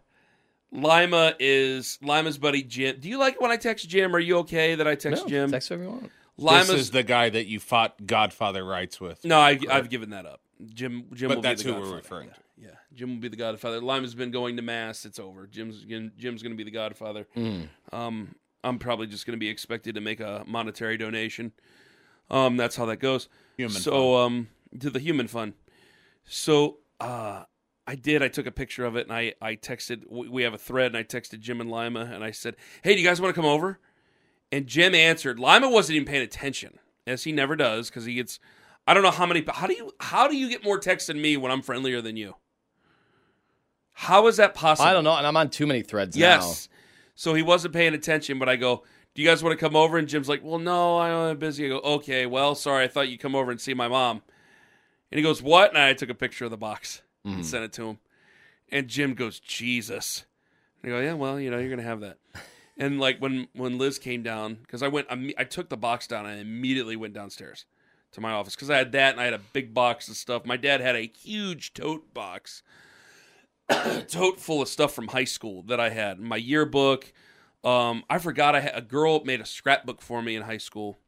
Lima 0.71 1.35
is 1.38 1.99
Lima's 2.02 2.38
buddy 2.38 2.62
Jim. 2.62 2.97
Do 2.99 3.09
you 3.09 3.18
like 3.18 3.40
when 3.40 3.50
I 3.50 3.56
text 3.56 3.88
Jim? 3.88 4.16
Are 4.16 4.21
you 4.21 4.38
okay 4.38 4.75
that 4.75 4.88
I 4.88 4.94
text 4.94 5.25
No, 5.25 5.28
Jim? 5.28 5.50
Text 5.50 5.68
whoever 5.68 5.85
you 5.85 5.90
want. 5.90 6.11
Lima's 6.38 6.68
this 6.68 6.80
is 6.80 6.90
the 6.90 7.02
guy 7.02 7.28
that 7.28 7.47
you 7.47 7.61
fought 7.61 8.06
Godfather 8.06 8.64
rights 8.64 8.99
with. 9.00 9.25
no, 9.25 9.38
I, 9.38 9.59
I've 9.71 9.90
given 9.90 10.11
that 10.11 10.25
up. 10.25 10.40
Jim, 10.73 11.04
Jim, 11.12 11.28
But 11.28 11.37
will 11.38 11.42
that's 11.42 11.62
be 11.62 11.71
the 11.71 11.76
who 11.76 11.82
we're 11.82 11.97
referring 11.97 12.28
yeah. 12.28 12.35
to. 12.35 12.40
Yeah, 12.56 12.78
Jim 12.94 13.11
will 13.11 13.21
be 13.21 13.28
the 13.28 13.37
Godfather. 13.37 13.80
Lima's 13.80 14.14
been 14.14 14.30
going 14.30 14.56
to 14.56 14.62
mass. 14.62 15.04
It's 15.04 15.18
over. 15.18 15.47
Jim's 15.47 15.85
gonna- 15.85 16.11
Jim's 16.16 16.42
going 16.42 16.52
to 16.52 16.56
be 16.56 16.64
the 16.64 16.71
Godfather. 16.71 17.26
Hmm. 17.35 17.62
Um, 17.92 18.35
I'm 18.64 18.78
probably 18.78 19.09
just 19.09 19.26
going 19.26 19.37
to 19.37 19.40
be 19.40 19.49
expected 19.49 19.97
to 19.97 20.00
make 20.00 20.21
a 20.21 20.44
monetary 20.47 20.97
donation. 20.97 21.52
Um, 22.32 22.56
that's 22.56 22.74
how 22.76 22.86
that 22.86 22.96
goes. 22.96 23.28
Human 23.56 23.74
so, 23.80 24.16
um, 24.16 24.48
to 24.80 24.90
the 24.90 24.98
human 24.98 25.28
fun. 25.28 25.54
So, 26.24 26.78
uh, 26.98 27.44
I 27.86 27.94
did. 27.94 28.22
I 28.22 28.28
took 28.28 28.46
a 28.46 28.50
picture 28.52 28.84
of 28.84 28.96
it 28.96 29.06
and 29.06 29.12
I, 29.14 29.34
I 29.42 29.56
texted. 29.56 30.04
we- 30.08 30.28
We 30.28 30.42
have 30.44 30.54
a 30.54 30.58
thread 30.58 30.86
and 30.86 30.96
I 30.96 31.02
texted 31.04 31.40
Jim 31.40 31.60
and 31.60 31.70
Lima 31.70 32.10
and 32.12 32.24
I 32.24 32.30
said, 32.30 32.56
"Hey, 32.82 32.94
do 32.94 33.00
you 33.00 33.06
guys 33.06 33.20
want 33.20 33.34
to 33.34 33.40
come 33.40 33.48
over?" 33.48 33.78
And 34.50 34.66
Jim 34.66 34.94
answered. 34.94 35.38
Lima 35.38 35.68
wasn't 35.68 35.96
even 35.96 36.06
paying 36.06 36.22
attention, 36.22 36.78
as 37.06 37.24
he 37.24 37.32
never 37.32 37.56
does, 37.56 37.88
because 37.90 38.04
he 38.04 38.14
gets. 38.14 38.38
I 38.86 38.94
don't 38.94 39.02
know 39.02 39.10
how 39.10 39.26
many. 39.26 39.44
How 39.48 39.66
do 39.66 39.74
you 39.74 39.92
how 40.00 40.26
do 40.28 40.36
you 40.36 40.48
get 40.48 40.64
more 40.64 40.78
texts 40.78 41.08
than 41.08 41.20
me 41.20 41.36
when 41.36 41.50
I'm 41.52 41.62
friendlier 41.62 42.00
than 42.00 42.16
you? 42.16 42.36
How 43.92 44.26
is 44.26 44.36
that 44.38 44.54
possible? 44.54 44.88
I 44.88 44.92
don't 44.92 45.04
know, 45.04 45.16
and 45.16 45.26
I'm 45.26 45.36
on 45.36 45.50
too 45.50 45.66
many 45.66 45.82
threads 45.82 46.16
Yes. 46.16 46.68
So 47.14 47.34
he 47.34 47.42
wasn't 47.42 47.74
paying 47.74 47.94
attention, 47.94 48.38
but 48.38 48.48
I 48.48 48.56
go, 48.56 48.84
Do 49.14 49.23
you 49.23 49.28
guys 49.28 49.42
want 49.42 49.59
to 49.59 49.62
come 49.62 49.76
over? 49.76 49.99
And 49.99 50.09
Jim's 50.09 50.28
like, 50.28 50.42
Well, 50.42 50.59
no, 50.59 50.99
I'm 50.99 51.38
busy. 51.38 51.66
I 51.66 51.69
go, 51.69 51.81
Okay, 51.81 52.26
well, 52.26 52.54
sorry. 52.54 52.85
I 52.85 52.88
thought 52.88 53.09
you'd 53.09 53.21
come 53.21 53.35
over 53.35 53.50
and 53.50 53.61
see 53.61 53.75
my 53.75 53.88
mom. 53.88 54.23
And 55.11 55.19
he 55.19 55.23
goes, 55.23 55.42
What? 55.42 55.71
And 55.71 55.78
I 55.78 55.92
took 55.95 56.09
a 56.09 56.14
picture 56.14 56.45
of 56.45 56.50
the 56.50 56.57
box 56.57 57.02
and 57.25 57.35
mm-hmm. 57.35 57.42
sent 57.42 57.64
it 57.64 57.73
to 57.75 57.88
him. 57.88 57.99
And 58.71 58.88
Jim 58.88 59.14
goes, 59.14 59.38
Jesus. 59.38 60.25
And 60.83 60.92
I 60.92 60.97
go, 60.97 61.02
Yeah, 61.02 61.14
well, 61.14 61.38
you 61.38 61.50
know, 61.50 61.59
you're 61.59 61.69
going 61.69 61.78
to 61.78 61.85
have 61.85 62.00
that. 62.00 62.19
And 62.78 62.99
like 62.99 63.19
when, 63.19 63.49
when 63.52 63.76
Liz 63.76 63.99
came 63.99 64.23
down, 64.23 64.54
because 64.54 64.83
I 64.83 64.88
went, 64.88 65.07
imme- 65.11 65.35
I 65.37 65.45
took 65.45 65.69
the 65.69 65.76
box 65.76 66.07
down 66.07 66.25
and 66.25 66.38
I 66.38 66.40
immediately 66.40 66.97
went 66.97 67.12
downstairs 67.12 67.66
to 68.12 68.21
my 68.23 68.33
office 68.33 68.54
because 68.54 68.71
I 68.71 68.78
had 68.78 68.92
that 68.92 69.12
and 69.12 69.21
I 69.21 69.25
had 69.25 69.35
a 69.35 69.40
big 69.52 69.75
box 69.75 70.09
of 70.09 70.16
stuff. 70.16 70.47
My 70.47 70.57
dad 70.57 70.81
had 70.81 70.97
a 70.97 71.12
huge 71.23 71.75
tote 71.75 72.14
box 72.14 72.62
tote 74.09 74.40
full 74.40 74.62
of 74.62 74.69
stuff 74.69 74.95
from 74.95 75.09
high 75.09 75.25
school 75.25 75.62
that 75.64 75.81
I 75.81 75.90
had. 75.90 76.19
My 76.19 76.37
yearbook. 76.37 77.12
Um, 77.64 78.04
I 78.11 78.19
forgot 78.19 78.54
I 78.54 78.61
had 78.61 78.73
a 78.75 78.81
girl 78.83 79.23
made 79.25 79.40
a 79.40 79.47
scrapbook 79.47 80.00
for 80.02 80.21
me 80.23 80.35
in 80.37 80.42
high 80.42 80.59
school 80.59 80.99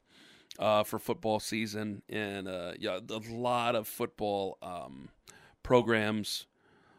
uh, 0.57 0.83
for 0.83 0.99
football 0.99 1.39
season, 1.39 2.01
and 2.09 2.47
uh, 2.47 2.73
yeah, 2.79 2.99
a 3.09 3.21
lot 3.33 3.75
of 3.75 3.87
football 3.87 4.57
um, 4.61 5.09
programs 5.63 6.45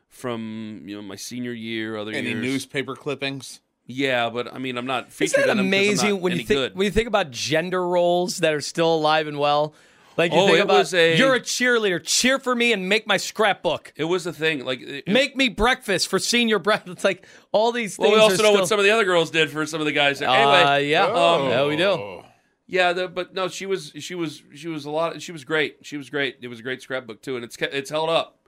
from 0.08 0.82
you 0.84 0.96
know 0.96 1.02
my 1.02 1.16
senior 1.16 1.52
year, 1.52 1.96
other 1.96 2.10
years. 2.12 2.20
Any 2.20 2.30
years. 2.30 2.42
newspaper 2.42 2.94
clippings? 2.94 3.60
Yeah, 3.86 4.28
but 4.30 4.52
I 4.52 4.58
mean, 4.58 4.76
I'm 4.76 4.86
not 4.86 5.04
Isn't 5.08 5.12
featured 5.12 5.44
that 5.44 5.50
in 5.50 5.56
them 5.58 5.66
'cause 5.66 5.74
I'm 5.74 5.80
amazing 5.80 6.10
not 6.10 6.20
when 6.20 6.32
you 6.32 6.38
think 6.38 6.48
good. 6.48 6.74
when 6.76 6.84
you 6.84 6.90
think 6.90 7.08
about 7.08 7.30
gender 7.30 7.86
roles 7.88 8.38
that 8.38 8.52
are 8.52 8.60
still 8.60 8.94
alive 8.94 9.26
and 9.26 9.38
well? 9.38 9.74
Like 10.16 10.32
you 10.32 10.38
Oh, 10.38 10.46
think 10.46 10.58
it 10.58 10.62
about 10.62 10.78
was 10.78 10.94
a- 10.94 11.16
you're 11.18 11.34
a 11.34 11.40
cheerleader, 11.40 12.00
cheer 12.02 12.38
for 12.38 12.54
me 12.54 12.72
and 12.72 12.88
make 12.88 13.06
my 13.06 13.16
scrapbook. 13.18 13.92
it 13.96 14.04
was 14.04 14.24
the 14.24 14.32
thing, 14.32 14.64
like 14.64 14.80
it- 14.80 15.06
Make 15.08 15.36
me 15.36 15.48
breakfast 15.50 16.08
for 16.08 16.18
senior 16.18 16.58
breakfast. 16.58 16.92
It's 16.96 17.04
like 17.04 17.26
all 17.52 17.70
these 17.72 17.98
Well, 17.98 18.08
things. 18.10 18.16
we 18.16 18.22
also 18.22 18.42
know 18.42 18.48
still, 18.50 18.52
what 18.60 18.68
some 18.68 18.78
of 18.78 18.84
the 18.84 18.90
other 18.92 19.04
girls 19.04 19.30
did 19.30 19.50
for 19.50 19.66
some 19.66 19.80
of 19.80 19.86
the 19.86 19.92
guys. 19.92 20.22
Uh, 20.22 20.30
Anyway, 20.30 20.88
yeah, 20.88 21.04
um, 21.06 21.48
yeah, 21.50 21.66
we 21.66 21.76
do. 21.76 22.22
Yeah, 22.68 22.92
the, 22.94 23.08
but 23.08 23.34
no, 23.34 23.46
she 23.48 23.66
was 23.66 23.92
she 23.98 24.14
was 24.14 24.42
she 24.54 24.68
was 24.68 24.86
a 24.86 24.90
lot. 24.90 25.20
She 25.22 25.30
was 25.32 25.44
great. 25.44 25.78
She 25.82 25.96
was 25.96 26.10
great. 26.10 26.38
It 26.40 26.48
was 26.48 26.58
a 26.60 26.62
great 26.62 26.82
scrapbook 26.82 27.20
too, 27.22 27.36
and 27.36 27.44
it's 27.44 27.56
it's 27.60 27.90
held 27.90 28.08
up. 28.10 28.40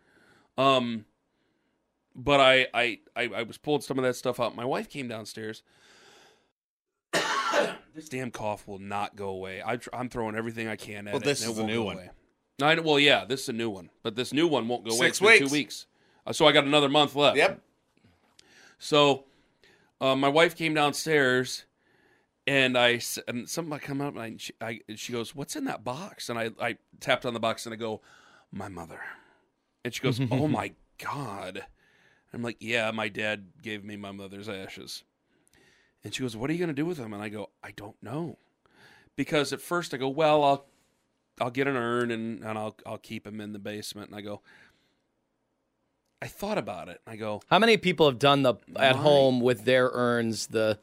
Um, 0.57 1.05
but 2.17 2.41
I 2.41 2.67
I 2.75 2.99
I, 3.15 3.23
I 3.37 3.43
was 3.45 3.59
pulled 3.59 3.85
some 3.85 3.97
of 3.99 4.05
that 4.05 4.15
stuff 4.17 4.41
out. 4.41 4.57
My 4.57 4.65
wife 4.65 4.89
came 4.89 5.07
downstairs. 5.07 5.63
This 7.99 8.09
damn 8.09 8.31
cough 8.31 8.69
will 8.69 8.79
not 8.79 9.17
go 9.17 9.29
away. 9.31 9.61
I 9.65 9.77
tr- 9.77 9.89
I'm 9.93 10.09
throwing 10.09 10.37
everything 10.37 10.69
I 10.69 10.77
can 10.77 11.09
at 11.09 11.15
Well, 11.15 11.23
it. 11.23 11.25
this 11.25 11.45
is 11.45 11.59
a 11.59 11.65
new 11.67 11.83
one. 11.83 11.97
away. 11.97 12.11
I 12.63 12.79
well, 12.79 12.99
yeah, 13.01 13.25
this 13.25 13.43
is 13.43 13.49
a 13.49 13.53
new 13.53 13.69
one, 13.71 13.91
but 14.05 14.15
this 14.15 14.33
new 14.33 14.47
one 14.47 14.69
won't 14.69 14.85
go 14.85 14.95
away. 14.95 15.07
Six 15.09 15.21
weeks. 15.21 15.39
Two 15.41 15.53
weeks. 15.53 15.87
Uh, 16.25 16.33
so 16.33 16.47
I 16.47 16.53
got 16.53 16.63
another 16.65 16.89
month 16.89 17.17
left. 17.17 17.37
Yep. 17.37 17.61
So, 18.79 19.25
uh, 20.01 20.15
my 20.15 20.29
wife 20.29 20.55
came 20.55 20.75
downstairs, 20.75 21.65
and 22.47 22.79
I 22.79 23.01
and 23.27 23.49
somebody 23.49 23.85
come 23.85 24.01
up 24.01 24.15
and 24.15 24.23
I, 24.23 24.35
she, 24.39 24.53
I 24.61 24.81
she 24.95 25.13
goes, 25.13 25.35
"What's 25.35 25.57
in 25.57 25.65
that 25.65 25.83
box?" 25.83 26.29
And 26.29 26.39
I 26.39 26.51
I 26.61 26.77
tapped 27.01 27.27
on 27.27 27.35
the 27.35 27.41
box 27.41 27.67
and 27.67 27.73
I 27.73 27.77
go, 27.77 28.01
"My 28.53 28.69
mother," 28.69 29.01
and 29.85 29.93
she 29.93 30.01
goes, 30.01 30.21
"Oh 30.31 30.47
my 30.47 30.73
god." 31.03 31.65
I'm 32.33 32.43
like, 32.43 32.59
"Yeah, 32.61 32.91
my 32.93 33.09
dad 33.09 33.47
gave 33.61 33.83
me 33.85 33.97
my 33.97 34.13
mother's 34.13 34.49
ashes," 34.49 35.03
and 36.05 36.15
she 36.15 36.23
goes, 36.23 36.37
"What 36.37 36.51
are 36.51 36.53
you 36.53 36.59
gonna 36.61 36.73
do 36.73 36.87
with 36.87 36.97
them?" 36.99 37.13
And 37.13 37.23
I 37.23 37.29
go, 37.29 37.51
"I 37.63 37.71
don't 37.73 38.01
know," 38.03 38.39
because 39.17 39.53
at 39.53 39.61
first 39.61 39.93
I 39.95 39.97
go, 39.97 40.09
"Well, 40.09 40.43
I'll." 40.45 40.67
I'll 41.41 41.51
get 41.51 41.69
an 41.69 41.77
urn 41.77 42.11
and, 42.11 42.43
and 42.43 42.59
I'll 42.59 42.75
I'll 42.85 42.99
keep 42.99 43.23
them 43.23 43.41
in 43.41 43.53
the 43.53 43.61
basement. 43.61 44.09
And 44.09 44.19
I 44.19 44.23
go, 44.23 44.41
I 46.21 46.27
thought 46.27 46.59
about 46.59 46.89
it. 46.89 47.01
I 47.07 47.15
go, 47.15 47.43
How 47.49 47.61
many 47.61 47.77
people 47.77 48.07
have 48.07 48.19
done 48.19 48.43
the 48.43 48.55
at 48.77 48.97
My- 48.97 49.03
home 49.03 49.41
with 49.41 49.65
their 49.65 49.89
urns 49.93 50.49
the 50.49 50.81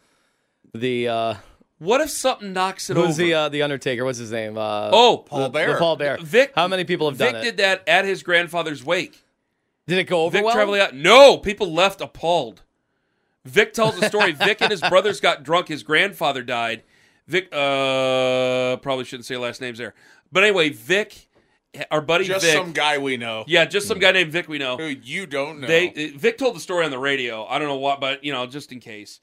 the 0.74 1.10
uh 1.10 1.34
what 1.80 2.00
if 2.00 2.10
something 2.10 2.54
knocks 2.54 2.90
it 2.90 2.96
who's 2.96 3.06
over? 3.08 3.22
the 3.22 3.34
uh, 3.34 3.50
the 3.50 3.64
Undertaker? 3.64 4.06
What's 4.06 4.18
his 4.18 4.32
name? 4.32 4.58
Uh, 4.58 4.92
oh, 4.94 5.18
Paul 5.28 5.40
the- 5.44 5.50
Bear. 5.50 5.74
the 5.74 5.78
Paul 5.78 5.98
Bear. 5.98 6.18
Vic. 6.22 6.54
How 6.56 6.70
many 6.70 6.86
people 6.86 7.10
have 7.10 7.18
Vic 7.18 7.34
done 7.34 7.42
it? 7.42 7.44
did 7.44 7.58
that 7.58 7.84
at 7.86 8.06
his 8.06 8.24
grandfather's 8.24 8.82
wake. 8.82 9.22
Did 9.88 9.98
it 9.98 10.06
go 10.06 10.24
over 10.24 10.38
Vic 10.38 10.46
well? 10.46 10.54
Trevelyan. 10.56 11.02
No, 11.02 11.38
people 11.38 11.74
left 11.74 12.00
appalled. 12.00 12.62
Vic 13.46 13.74
tells 13.74 14.00
the 14.00 14.08
story. 14.10 14.32
Vic 14.32 14.62
and 14.62 14.72
his 14.72 14.82
brothers 14.82 15.20
got 15.20 15.44
drunk. 15.44 15.68
His 15.68 15.84
grandfather 15.84 16.44
died. 16.44 16.84
Vic, 17.28 17.48
uh, 17.52 18.78
probably 18.78 19.06
shouldn't 19.06 19.26
say 19.26 19.38
last 19.38 19.62
names 19.62 19.78
there. 19.78 19.94
But 20.32 20.44
anyway, 20.44 20.70
Vic, 20.70 21.30
our 21.92 22.02
buddy 22.02 22.26
Just 22.26 22.46
Vic. 22.46 22.54
some 22.54 22.72
guy 22.72 22.98
we 22.98 23.18
know 23.18 23.44
yeah, 23.48 23.66
just 23.66 23.88
some 23.88 24.00
guy 24.00 24.12
named 24.12 24.32
Vic 24.32 24.48
we 24.48 24.58
know. 24.58 24.78
who 24.78 24.86
you 24.86 25.26
don't 25.26 25.60
know. 25.60 25.68
They 25.68 25.90
Vic 26.16 26.38
told 26.38 26.56
the 26.56 26.60
story 26.60 26.86
on 26.86 26.92
the 26.92 27.00
radio. 27.00 27.46
I 27.46 27.60
don't 27.60 27.68
know 27.68 27.78
what, 27.78 28.00
but 28.00 28.24
you 28.24 28.32
know, 28.32 28.46
just 28.46 28.72
in 28.72 28.80
case. 28.80 29.20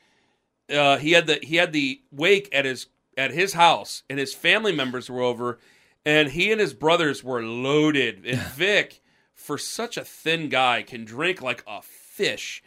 Uh, 0.73 0.97
he 0.97 1.13
had 1.13 1.27
the 1.27 1.39
he 1.43 1.57
had 1.57 1.73
the 1.73 2.01
wake 2.11 2.49
at 2.53 2.65
his 2.65 2.87
at 3.17 3.31
his 3.33 3.53
house, 3.55 4.03
and 4.09 4.19
his 4.19 4.33
family 4.35 4.73
members 4.73 5.11
were 5.11 5.21
over, 5.21 5.59
and 6.05 6.31
he 6.31 6.51
and 6.51 6.61
his 6.61 6.73
brothers 6.73 7.23
were 7.23 7.43
loaded. 7.43 8.25
And 8.25 8.41
Vic, 8.55 9.03
for 9.35 9.59
such 9.59 9.97
a 9.97 10.05
thin 10.05 10.49
guy, 10.49 10.83
can 10.83 11.05
drink 11.05 11.43
like 11.43 11.63
a 11.67 11.83
fish. 11.83 12.63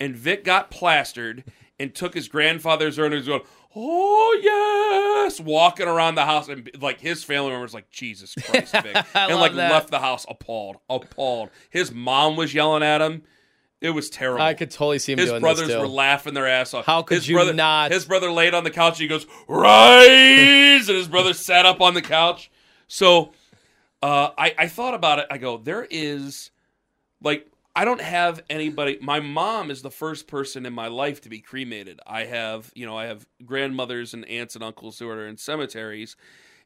And 0.00 0.16
Vic 0.16 0.42
got 0.44 0.70
plastered 0.70 1.44
and 1.78 1.94
took 1.94 2.14
his 2.14 2.28
grandfather's 2.28 2.98
was 2.98 3.26
going, 3.26 3.42
"Oh 3.76 5.22
yes," 5.24 5.40
walking 5.40 5.86
around 5.86 6.14
the 6.14 6.24
house, 6.24 6.48
and 6.48 6.70
like 6.80 7.00
his 7.00 7.22
family 7.22 7.50
members, 7.50 7.74
like 7.74 7.90
Jesus 7.90 8.34
Christ, 8.34 8.72
Vic, 8.72 8.96
and 9.14 9.36
like 9.38 9.54
that. 9.54 9.70
left 9.70 9.90
the 9.90 10.00
house 10.00 10.26
appalled, 10.28 10.78
appalled. 10.88 11.50
His 11.70 11.92
mom 11.92 12.36
was 12.36 12.52
yelling 12.52 12.82
at 12.82 13.00
him. 13.00 13.22
It 13.80 13.90
was 13.90 14.10
terrible. 14.10 14.42
I 14.42 14.52
could 14.52 14.70
totally 14.70 14.98
see 14.98 15.12
him 15.12 15.18
his 15.18 15.30
doing 15.30 15.40
brothers 15.40 15.74
were 15.74 15.88
laughing 15.88 16.34
their 16.34 16.46
ass 16.46 16.74
off. 16.74 16.84
How 16.84 17.02
could 17.02 17.14
his 17.14 17.28
you 17.28 17.36
brother, 17.36 17.54
not? 17.54 17.90
His 17.90 18.04
brother 18.04 18.30
laid 18.30 18.52
on 18.52 18.62
the 18.62 18.70
couch. 18.70 19.00
And 19.00 19.02
he 19.02 19.08
goes 19.08 19.26
rise, 19.48 20.88
and 20.88 20.98
his 20.98 21.08
brother 21.08 21.32
sat 21.32 21.64
up 21.64 21.80
on 21.80 21.94
the 21.94 22.02
couch. 22.02 22.50
So 22.88 23.32
uh, 24.02 24.30
I, 24.36 24.54
I 24.58 24.68
thought 24.68 24.92
about 24.92 25.18
it. 25.20 25.26
I 25.30 25.38
go, 25.38 25.56
there 25.56 25.86
is 25.90 26.50
like 27.22 27.50
I 27.80 27.86
don't 27.86 28.02
have 28.02 28.42
anybody. 28.50 28.98
My 29.00 29.20
mom 29.20 29.70
is 29.70 29.80
the 29.80 29.90
first 29.90 30.26
person 30.26 30.66
in 30.66 30.74
my 30.74 30.88
life 30.88 31.22
to 31.22 31.30
be 31.30 31.40
cremated. 31.40 31.98
I 32.06 32.24
have 32.24 32.70
you 32.74 32.84
know 32.84 32.94
I 32.94 33.06
have 33.06 33.26
grandmothers 33.46 34.12
and 34.12 34.28
aunts 34.28 34.54
and 34.54 34.62
uncles 34.62 34.98
who 34.98 35.08
are 35.08 35.26
in 35.26 35.38
cemeteries, 35.38 36.14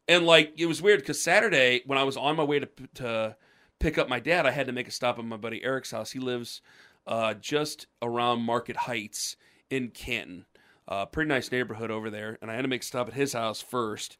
and 0.09 0.27
like 0.27 0.55
it 0.59 0.67
was 0.67 0.83
weird 0.83 0.99
because 0.99 1.23
Saturday 1.23 1.83
when 1.87 2.01
I 2.01 2.03
was 2.03 2.17
on 2.17 2.35
my 2.35 2.43
way 2.43 2.59
to 2.59 2.69
to 2.95 3.37
pick 3.79 3.97
up 3.97 4.09
my 4.09 4.19
dad, 4.19 4.45
I 4.45 4.51
had 4.51 4.67
to 4.67 4.73
make 4.73 4.89
a 4.89 4.91
stop 4.91 5.17
at 5.21 5.25
my 5.25 5.37
buddy 5.37 5.63
Eric's 5.63 5.93
house. 5.93 6.11
He 6.11 6.19
lives 6.19 6.61
uh, 7.07 7.35
just 7.35 7.87
around 8.03 8.41
Market 8.41 8.75
Heights 8.75 9.37
in 9.71 9.91
Canton. 9.91 10.47
Uh, 10.89 11.07
pretty 11.07 11.29
nice 11.29 11.53
neighborhood 11.53 11.93
over 11.93 12.11
there, 12.11 12.39
and 12.43 12.51
I 12.51 12.55
had 12.55 12.63
to 12.63 12.69
make 12.69 12.83
a 12.83 12.87
stop 12.87 13.07
at 13.07 13.15
his 13.15 13.35
house 13.35 13.63
first. 13.63 14.19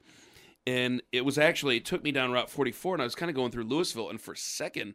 And 0.65 1.03
it 1.11 1.25
was 1.25 1.39
actually 1.39 1.79
it 1.79 1.87
took 1.87 2.05
me 2.05 2.13
down 2.13 2.31
Route 2.31 2.51
44, 2.51 2.95
and 2.95 3.03
I 3.03 3.05
was 3.05 3.17
kind 3.17 3.31
of 3.31 3.35
going 3.35 3.51
through 3.51 3.65
Louisville, 3.65 4.11
and 4.11 4.21
for 4.21 4.35
a 4.35 4.37
second, 4.37 4.95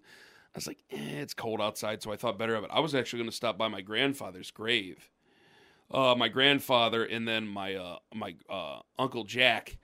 I 0.53 0.57
was 0.57 0.67
like, 0.67 0.79
eh, 0.91 1.19
"It's 1.21 1.33
cold 1.33 1.61
outside," 1.61 2.01
so 2.01 2.11
I 2.11 2.15
thought 2.15 2.39
better 2.39 2.55
of 2.55 2.63
it. 2.63 2.71
I 2.73 2.79
was 2.79 2.95
actually 2.95 3.19
going 3.19 3.29
to 3.29 3.35
stop 3.35 3.57
by 3.57 3.67
my 3.67 3.81
grandfather's 3.81 4.51
grave. 4.51 5.09
Uh, 5.91 6.13
my 6.15 6.27
grandfather 6.27 7.03
and 7.03 7.27
then 7.27 7.47
my 7.47 7.75
uh, 7.75 7.97
my 8.13 8.35
uh, 8.49 8.79
uncle 8.97 9.23
Jack. 9.23 9.77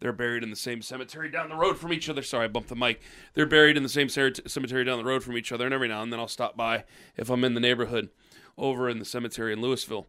They're 0.00 0.12
buried 0.12 0.44
in 0.44 0.50
the 0.50 0.56
same 0.56 0.80
cemetery 0.80 1.28
down 1.28 1.48
the 1.48 1.56
road 1.56 1.76
from 1.76 1.92
each 1.92 2.08
other. 2.08 2.22
Sorry, 2.22 2.44
I 2.44 2.48
bumped 2.48 2.68
the 2.68 2.76
mic. 2.76 3.02
They're 3.34 3.46
buried 3.46 3.76
in 3.76 3.82
the 3.82 3.88
same 3.88 4.08
cemetery 4.08 4.84
down 4.84 4.98
the 4.98 5.04
road 5.04 5.24
from 5.24 5.36
each 5.36 5.50
other, 5.50 5.64
and 5.64 5.74
every 5.74 5.88
now 5.88 6.02
and 6.02 6.12
then 6.12 6.20
I'll 6.20 6.28
stop 6.28 6.56
by 6.56 6.84
if 7.16 7.30
I'm 7.30 7.42
in 7.42 7.54
the 7.54 7.60
neighborhood 7.60 8.10
over 8.56 8.88
in 8.88 9.00
the 9.00 9.04
cemetery 9.04 9.52
in 9.52 9.60
Louisville. 9.60 10.06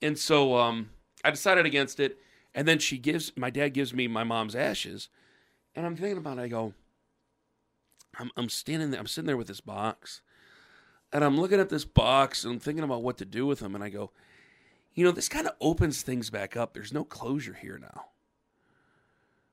And 0.00 0.18
so 0.18 0.56
um, 0.56 0.90
I 1.24 1.30
decided 1.30 1.66
against 1.66 2.00
it. 2.00 2.18
And 2.54 2.68
then 2.68 2.78
she 2.78 2.98
gives 2.98 3.32
my 3.36 3.50
dad 3.50 3.70
gives 3.70 3.94
me 3.94 4.08
my 4.08 4.24
mom's 4.24 4.54
ashes, 4.54 5.08
and 5.74 5.86
I'm 5.86 5.96
thinking 5.96 6.18
about 6.18 6.38
it. 6.38 6.42
I 6.42 6.48
go, 6.48 6.74
I'm 8.18 8.30
I'm 8.36 8.48
standing 8.48 8.90
there. 8.90 9.00
I'm 9.00 9.06
sitting 9.06 9.26
there 9.26 9.36
with 9.36 9.48
this 9.48 9.60
box, 9.60 10.22
and 11.12 11.24
I'm 11.24 11.40
looking 11.40 11.60
at 11.60 11.68
this 11.68 11.84
box, 11.84 12.44
and 12.44 12.54
I'm 12.54 12.60
thinking 12.60 12.84
about 12.84 13.02
what 13.02 13.18
to 13.18 13.24
do 13.24 13.46
with 13.46 13.60
them. 13.60 13.74
And 13.74 13.82
I 13.82 13.88
go, 13.88 14.10
you 14.94 15.04
know, 15.04 15.12
this 15.12 15.28
kind 15.28 15.46
of 15.46 15.54
opens 15.60 16.02
things 16.02 16.30
back 16.30 16.56
up. 16.56 16.74
There's 16.74 16.92
no 16.92 17.04
closure 17.04 17.54
here 17.54 17.78
now. 17.80 18.06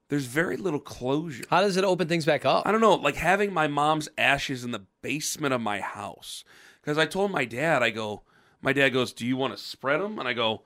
There's 0.09 0.25
very 0.25 0.57
little 0.57 0.79
closure. 0.79 1.43
How 1.49 1.61
does 1.61 1.77
it 1.77 1.83
open 1.83 2.07
things 2.07 2.25
back 2.25 2.43
up? 2.43 2.65
I 2.65 2.71
don't 2.71 2.81
know, 2.81 2.95
like 2.95 3.15
having 3.15 3.53
my 3.53 3.67
mom's 3.67 4.09
ashes 4.17 4.63
in 4.63 4.71
the 4.71 4.85
basement 5.01 5.53
of 5.53 5.61
my 5.61 5.79
house. 5.79 6.43
Because 6.81 6.97
I 6.97 7.05
told 7.05 7.31
my 7.31 7.45
dad, 7.45 7.83
I 7.83 7.91
go, 7.91 8.23
my 8.61 8.73
dad 8.73 8.89
goes, 8.89 9.13
"Do 9.13 9.25
you 9.25 9.37
want 9.37 9.55
to 9.55 9.63
spread 9.63 10.01
them?" 10.01 10.17
And 10.19 10.27
I 10.27 10.33
go, 10.33 10.63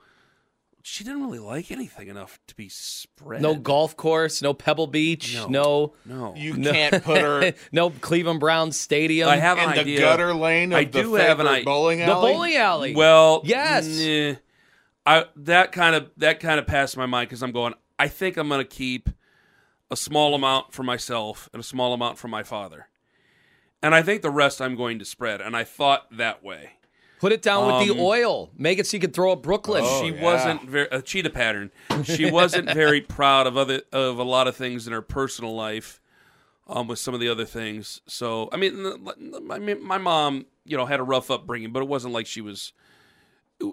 "She 0.86 1.02
didn't 1.02 1.22
really 1.22 1.38
like 1.38 1.70
anything 1.70 2.08
enough 2.08 2.38
to 2.48 2.54
be 2.54 2.68
spread." 2.68 3.40
No 3.42 3.54
golf 3.56 3.96
course, 3.96 4.42
no 4.42 4.52
Pebble 4.54 4.86
Beach, 4.86 5.34
No. 5.34 5.48
no 5.48 5.92
no. 6.04 6.34
you 6.36 6.56
no, 6.56 6.70
can't 6.72 7.02
put 7.02 7.20
her 7.20 7.52
no 7.72 7.90
Cleveland 7.90 8.38
Browns 8.40 8.78
Stadium. 8.78 9.28
I 9.28 9.36
have 9.36 9.58
in 9.58 9.64
an 9.64 9.74
the 9.74 9.80
idea. 9.80 10.00
gutter 10.00 10.34
lane 10.34 10.72
of 10.72 10.78
I 10.78 10.84
the 10.84 11.02
do 11.02 11.14
have 11.14 11.40
an 11.40 11.46
favorite 11.46 11.60
i- 11.60 11.64
bowling 11.64 12.02
alley. 12.02 12.14
the 12.30 12.34
bowling 12.34 12.56
alley. 12.56 12.94
Well, 12.94 13.40
Yes. 13.44 13.86
nah. 13.88 14.34
I 15.06 15.24
that 15.36 15.72
kind 15.72 15.96
of 15.96 16.10
that 16.18 16.40
kind 16.40 16.58
of 16.58 16.66
passed 16.66 16.96
my 16.96 17.06
mind 17.06 17.28
because 17.28 17.42
I'm 17.42 17.52
going. 17.52 17.74
I 17.98 18.08
think 18.08 18.36
I'm 18.36 18.48
going 18.48 18.60
to 18.60 18.64
keep 18.64 19.08
a 19.90 19.96
small 19.96 20.34
amount 20.34 20.72
for 20.72 20.82
myself 20.82 21.48
and 21.52 21.60
a 21.60 21.64
small 21.64 21.92
amount 21.92 22.18
for 22.18 22.28
my 22.28 22.42
father, 22.42 22.88
and 23.82 23.94
I 23.94 24.02
think 24.02 24.22
the 24.22 24.30
rest 24.30 24.60
I'm 24.62 24.76
going 24.76 24.98
to 24.98 25.04
spread. 25.04 25.40
And 25.40 25.54
I 25.56 25.64
thought 25.64 26.06
that 26.16 26.42
way. 26.42 26.72
Put 27.20 27.32
it 27.32 27.42
down 27.42 27.66
with 27.66 27.74
Um, 27.90 27.96
the 27.96 28.02
oil. 28.02 28.50
Make 28.58 28.78
it 28.78 28.86
so 28.86 28.96
you 28.96 29.00
can 29.00 29.12
throw 29.12 29.32
up 29.32 29.42
Brooklyn. 29.42 29.84
she 30.02 30.10
wasn't 30.12 30.68
very 30.68 30.88
a 30.90 31.00
cheetah 31.00 31.30
pattern. 31.30 31.70
She 32.04 32.30
wasn't 32.30 32.70
very 32.72 33.00
proud 33.00 33.46
of 33.46 33.56
other 33.56 33.82
of 33.92 34.18
a 34.18 34.24
lot 34.24 34.46
of 34.48 34.56
things 34.56 34.86
in 34.86 34.92
her 34.92 35.00
personal 35.02 35.54
life, 35.54 36.00
um, 36.66 36.86
with 36.88 36.98
some 36.98 37.14
of 37.14 37.20
the 37.20 37.28
other 37.28 37.44
things. 37.46 38.02
So 38.06 38.48
I 38.52 38.56
mean, 38.56 38.84
I 39.50 39.58
mean, 39.58 39.82
my 39.82 39.96
mom, 39.98 40.46
you 40.66 40.76
know, 40.76 40.84
had 40.86 41.00
a 41.00 41.04
rough 41.04 41.30
upbringing, 41.30 41.72
but 41.72 41.82
it 41.82 41.88
wasn't 41.88 42.12
like 42.12 42.26
she 42.26 42.40
was, 42.42 42.72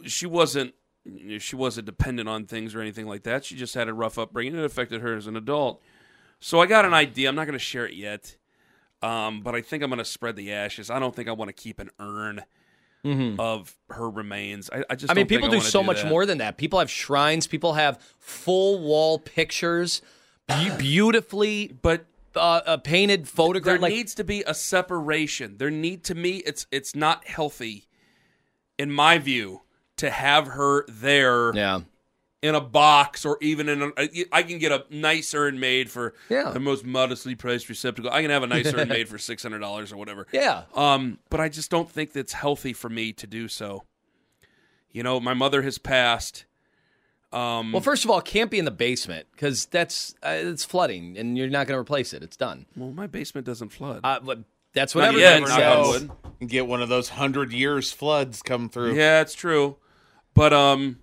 she 0.05 0.25
wasn't, 0.27 0.73
she 1.39 1.55
wasn't 1.55 1.85
dependent 1.87 2.29
on 2.29 2.45
things 2.45 2.73
or 2.75 2.79
anything 2.81 3.07
like 3.07 3.23
that. 3.23 3.43
She 3.43 3.55
just 3.55 3.73
had 3.75 3.89
a 3.89 3.93
rough 3.93 4.17
upbringing. 4.17 4.55
It 4.55 4.63
affected 4.63 5.01
her 5.01 5.17
as 5.17 5.27
an 5.27 5.35
adult. 5.35 5.81
So 6.39 6.59
I 6.61 6.67
got 6.67 6.85
an 6.85 6.93
idea. 6.93 7.27
I'm 7.27 7.35
not 7.35 7.45
going 7.45 7.53
to 7.53 7.59
share 7.59 7.85
it 7.85 7.93
yet, 7.95 8.37
um, 9.01 9.41
but 9.41 9.55
I 9.55 9.61
think 9.61 9.83
I'm 9.83 9.89
going 9.89 9.97
to 9.99 10.05
spread 10.05 10.35
the 10.35 10.51
ashes. 10.53 10.89
I 10.89 10.99
don't 10.99 11.15
think 11.15 11.27
I 11.27 11.33
want 11.33 11.49
to 11.49 11.53
keep 11.53 11.79
an 11.79 11.89
urn. 11.99 12.43
Of 13.39 13.75
her 13.89 14.09
remains, 14.09 14.69
I, 14.71 14.83
I 14.89 14.95
just. 14.95 15.05
Mm-hmm. 15.05 15.11
I 15.11 15.13
mean, 15.15 15.27
people 15.27 15.49
do 15.49 15.59
so 15.59 15.81
much 15.81 16.03
that. 16.03 16.09
more 16.09 16.25
than 16.25 16.37
that. 16.37 16.57
People 16.57 16.79
have 16.79 16.89
shrines. 16.89 17.47
People 17.47 17.73
have 17.73 17.99
full 18.19 18.79
wall 18.79 19.17
pictures, 19.17 20.01
be- 20.47 20.69
beautifully 20.77 21.75
but 21.81 22.05
uh, 22.35 22.61
uh, 22.65 22.77
painted 22.77 23.21
there 23.21 23.27
photograph. 23.27 23.81
Like, 23.81 23.93
needs 23.93 24.13
to 24.15 24.23
be 24.23 24.43
a 24.45 24.53
separation. 24.53 25.57
There 25.57 25.71
need 25.71 26.03
to 26.05 26.15
me. 26.15 26.37
It's 26.45 26.67
it's 26.71 26.95
not 26.95 27.27
healthy, 27.27 27.87
in 28.77 28.91
my 28.91 29.17
view, 29.17 29.61
to 29.97 30.09
have 30.09 30.47
her 30.47 30.85
there 30.87 31.53
yeah, 31.55 31.81
in 32.41 32.55
a 32.55 32.61
box 32.61 33.23
or 33.25 33.37
even 33.41 33.69
in 33.69 33.81
a. 33.83 33.91
I 34.31 34.43
can 34.43 34.57
get 34.57 34.71
a 34.71 34.85
nice 34.89 35.33
urn 35.33 35.59
made 35.59 35.89
for 35.91 36.13
Yeah. 36.29 36.51
the 36.51 36.59
most 36.59 36.83
modestly 36.85 37.35
priced 37.35 37.69
receptacle. 37.69 38.09
I 38.11 38.21
can 38.21 38.31
have 38.31 38.43
a 38.43 38.47
nice 38.47 38.73
urn 38.73 38.87
made 38.89 39.07
for 39.09 39.17
six 39.17 39.43
hundred 39.43 39.59
dollars 39.59 39.91
or 39.91 39.97
whatever. 39.97 40.25
yeah. 40.31 40.63
Um, 40.73 41.19
but 41.29 41.39
I 41.39 41.49
just 41.49 41.69
don't 41.69 41.89
think 41.89 42.13
that's 42.13 42.33
healthy 42.33 42.73
for 42.73 42.89
me 42.89 43.13
to 43.13 43.27
do 43.27 43.47
so. 43.47 43.83
You 44.91 45.03
know, 45.03 45.19
my 45.19 45.33
mother 45.33 45.61
has 45.61 45.77
passed. 45.77 46.45
Um, 47.31 47.71
Well, 47.71 47.81
first 47.81 48.03
of 48.03 48.11
all, 48.11 48.19
it 48.19 48.25
can't 48.25 48.51
be 48.51 48.59
in 48.59 48.65
the 48.65 48.71
basement 48.71 49.25
because 49.31 49.65
that's 49.67 50.15
uh, 50.21 50.31
it's 50.35 50.65
flooding, 50.65 51.17
and 51.17 51.37
you're 51.37 51.47
not 51.47 51.65
going 51.67 51.77
to 51.77 51.81
replace 51.81 52.13
it. 52.13 52.23
It's 52.23 52.35
done. 52.35 52.65
well, 52.75 52.91
my 52.91 53.07
basement 53.07 53.45
doesn't 53.47 53.69
flood. 53.69 54.01
Uh, 54.03 54.19
but 54.19 54.39
that's 54.73 54.93
what 54.95 55.01
Not 55.01 55.15
everyone 55.15 55.31
yet, 55.31 55.39
knock 55.47 55.77
on 55.77 55.93
says. 55.93 56.01
wood. 56.39 56.49
Get 56.49 56.67
one 56.67 56.81
of 56.81 56.89
those 56.89 57.09
hundred 57.09 57.53
years 57.53 57.91
floods 57.93 58.41
come 58.41 58.67
through. 58.67 58.95
Yeah, 58.95 59.21
it's 59.21 59.35
true. 59.35 59.77
But 60.33 60.53
um 60.53 60.97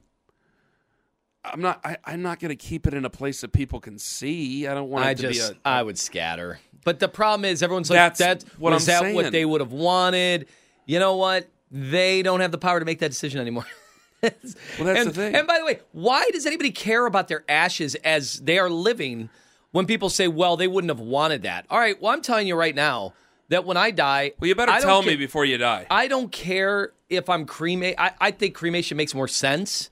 I'm 1.52 1.60
not 1.60 1.80
I, 1.84 1.96
I'm 2.04 2.22
not 2.22 2.40
gonna 2.40 2.56
keep 2.56 2.86
it 2.86 2.94
in 2.94 3.04
a 3.04 3.10
place 3.10 3.40
that 3.42 3.52
people 3.52 3.80
can 3.80 3.98
see. 3.98 4.66
I 4.66 4.74
don't 4.74 4.90
want 4.90 5.04
it 5.04 5.08
I 5.08 5.14
to 5.14 5.22
just, 5.32 5.52
be 5.52 5.58
a 5.64 5.68
I 5.68 5.82
would 5.82 5.98
scatter. 5.98 6.60
But 6.84 7.00
the 7.00 7.08
problem 7.08 7.44
is, 7.44 7.62
everyone's 7.62 7.90
like, 7.90 7.96
That's 7.96 8.18
"That's 8.18 8.44
what 8.58 8.72
was 8.72 8.88
I'm 8.88 9.04
that 9.04 9.14
what 9.14 9.32
they 9.32 9.44
would 9.44 9.60
have 9.60 9.72
wanted?" 9.72 10.46
You 10.86 10.98
know 10.98 11.16
what? 11.16 11.48
They 11.70 12.22
don't 12.22 12.40
have 12.40 12.50
the 12.52 12.58
power 12.58 12.78
to 12.78 12.86
make 12.86 13.00
that 13.00 13.10
decision 13.10 13.40
anymore. 13.40 13.66
Well 14.20 14.32
that's 14.32 15.00
and, 15.00 15.08
the 15.10 15.12
thing. 15.12 15.34
and 15.36 15.46
by 15.46 15.58
the 15.60 15.64
way, 15.64 15.78
why 15.92 16.28
does 16.32 16.44
anybody 16.44 16.72
care 16.72 17.06
about 17.06 17.28
their 17.28 17.44
ashes 17.48 17.94
as 17.96 18.40
they 18.40 18.58
are 18.58 18.68
living 18.68 19.30
when 19.70 19.86
people 19.86 20.10
say, 20.10 20.26
well, 20.26 20.56
they 20.56 20.66
wouldn't 20.66 20.90
have 20.90 20.98
wanted 20.98 21.42
that? 21.42 21.66
All 21.70 21.78
right, 21.78 22.00
well, 22.02 22.12
I'm 22.12 22.20
telling 22.20 22.48
you 22.48 22.56
right 22.56 22.74
now 22.74 23.14
that 23.48 23.64
when 23.64 23.76
I 23.76 23.92
die. 23.92 24.32
well 24.40 24.48
you 24.48 24.56
better 24.56 24.72
tell 24.80 25.02
ca- 25.02 25.06
me 25.06 25.14
before 25.14 25.44
you 25.44 25.56
die. 25.56 25.86
I 25.88 26.08
don't 26.08 26.32
care 26.32 26.92
if 27.08 27.28
I'm 27.28 27.46
cremated. 27.46 27.96
I, 27.98 28.12
I 28.20 28.30
think 28.32 28.54
cremation 28.56 28.96
makes 28.96 29.14
more 29.14 29.28
sense. 29.28 29.88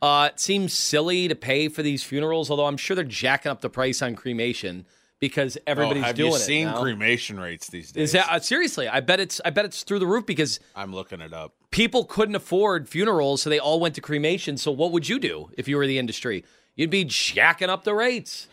Uh, 0.00 0.30
it 0.32 0.38
seems 0.38 0.72
silly 0.72 1.26
to 1.28 1.34
pay 1.34 1.68
for 1.68 1.82
these 1.82 2.04
funerals, 2.04 2.50
although 2.50 2.66
I'm 2.66 2.76
sure 2.76 2.94
they're 2.94 3.04
jacking 3.04 3.50
up 3.50 3.60
the 3.60 3.70
price 3.70 4.00
on 4.00 4.14
cremation 4.14 4.86
because 5.20 5.58
everybody's 5.66 6.04
oh, 6.04 6.06
have 6.06 6.16
doing 6.16 6.30
you 6.30 6.36
it 6.36 6.40
seen 6.40 6.66
now. 6.66 6.80
cremation 6.80 7.40
rates 7.40 7.68
these 7.68 7.92
days? 7.92 8.04
Is 8.04 8.12
that 8.12 8.30
uh, 8.30 8.38
seriously? 8.38 8.88
I 8.88 9.00
bet 9.00 9.20
it's 9.20 9.40
I 9.44 9.50
bet 9.50 9.64
it's 9.64 9.82
through 9.82 9.98
the 9.98 10.06
roof 10.06 10.26
because 10.26 10.60
I'm 10.76 10.94
looking 10.94 11.20
it 11.20 11.32
up. 11.32 11.54
people 11.70 12.04
couldn't 12.04 12.36
afford 12.36 12.88
funerals, 12.88 13.42
so 13.42 13.50
they 13.50 13.58
all 13.58 13.80
went 13.80 13.94
to 13.96 14.00
cremation. 14.00 14.56
So 14.56 14.70
what 14.70 14.92
would 14.92 15.08
you 15.08 15.18
do 15.18 15.50
if 15.58 15.66
you 15.66 15.76
were 15.76 15.86
the 15.86 15.98
industry? 15.98 16.44
You'd 16.76 16.90
be 16.90 17.04
jacking 17.04 17.68
up 17.68 17.82
the 17.84 17.94
rates. 17.94 18.46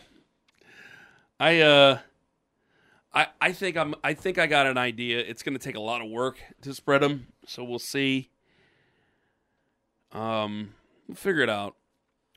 I 1.39 1.60
uh 1.62 2.00
I 3.13 3.28
I 3.39 3.52
think 3.52 3.78
I'm 3.78 3.93
I 4.04 4.15
think 4.15 4.39
I 4.39 4.48
got 4.48 4.65
an 4.65 4.78
idea. 4.80 5.19
It's 5.19 5.43
gonna 5.43 5.60
take 5.60 5.76
a 5.76 5.82
lot 5.82 6.02
of 6.02 6.10
work 6.10 6.39
to 6.63 6.74
spread 6.74 7.04
them, 7.04 7.28
so 7.46 7.63
we'll 7.63 7.78
see. 7.78 8.30
Um 10.12 10.74
we'll 11.08 11.15
figure 11.15 11.41
it 11.41 11.50
out. 11.50 11.76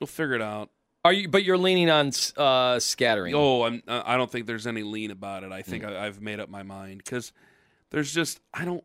We'll 0.00 0.06
figure 0.06 0.34
it 0.34 0.42
out. 0.42 0.70
Are 1.04 1.12
you? 1.12 1.28
But 1.28 1.44
you're 1.44 1.58
leaning 1.58 1.88
on 1.90 2.10
uh, 2.36 2.78
scattering. 2.80 3.34
Oh, 3.34 3.62
I'm. 3.64 3.82
I 3.86 4.16
don't 4.16 4.30
think 4.30 4.46
there's 4.46 4.66
any 4.66 4.82
lean 4.82 5.10
about 5.10 5.44
it. 5.44 5.52
I 5.52 5.62
think 5.62 5.84
I, 5.84 6.06
I've 6.06 6.20
made 6.20 6.40
up 6.40 6.48
my 6.48 6.62
mind 6.62 6.98
because 7.04 7.32
there's 7.90 8.12
just 8.12 8.40
I 8.52 8.64
don't. 8.64 8.84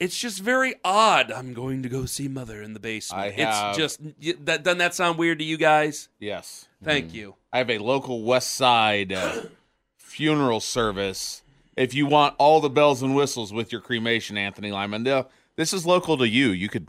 It's 0.00 0.16
just 0.16 0.38
very 0.40 0.76
odd. 0.84 1.32
I'm 1.32 1.52
going 1.54 1.82
to 1.82 1.88
go 1.88 2.04
see 2.04 2.28
mother 2.28 2.62
in 2.62 2.72
the 2.72 2.78
basement. 2.80 3.20
I 3.20 3.30
have- 3.30 3.70
It's 3.70 3.78
just 3.78 4.44
that. 4.44 4.62
Doesn't 4.62 4.78
that 4.78 4.94
sound 4.94 5.18
weird 5.18 5.40
to 5.40 5.44
you 5.44 5.56
guys? 5.56 6.08
Yes. 6.20 6.68
Thank 6.84 7.12
you. 7.12 7.34
I 7.52 7.58
have 7.58 7.70
a 7.70 7.78
local 7.78 8.22
West 8.22 8.52
Side 8.54 9.12
uh, 9.12 9.42
funeral 9.96 10.60
service. 10.60 11.42
If 11.76 11.94
you 11.94 12.06
want 12.06 12.34
all 12.38 12.60
the 12.60 12.70
bells 12.70 13.02
and 13.02 13.14
whistles 13.16 13.52
with 13.52 13.72
your 13.72 13.80
cremation, 13.80 14.36
Anthony 14.36 14.70
Lyman, 14.70 15.06
uh, 15.08 15.24
this 15.56 15.72
is 15.72 15.84
local 15.84 16.16
to 16.18 16.28
you. 16.28 16.50
You 16.50 16.68
could 16.68 16.88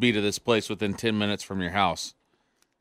be 0.00 0.12
to 0.12 0.20
this 0.20 0.38
place 0.38 0.68
within 0.68 0.94
ten 0.94 1.16
minutes 1.18 1.42
from 1.42 1.60
your 1.60 1.70
house. 1.70 2.14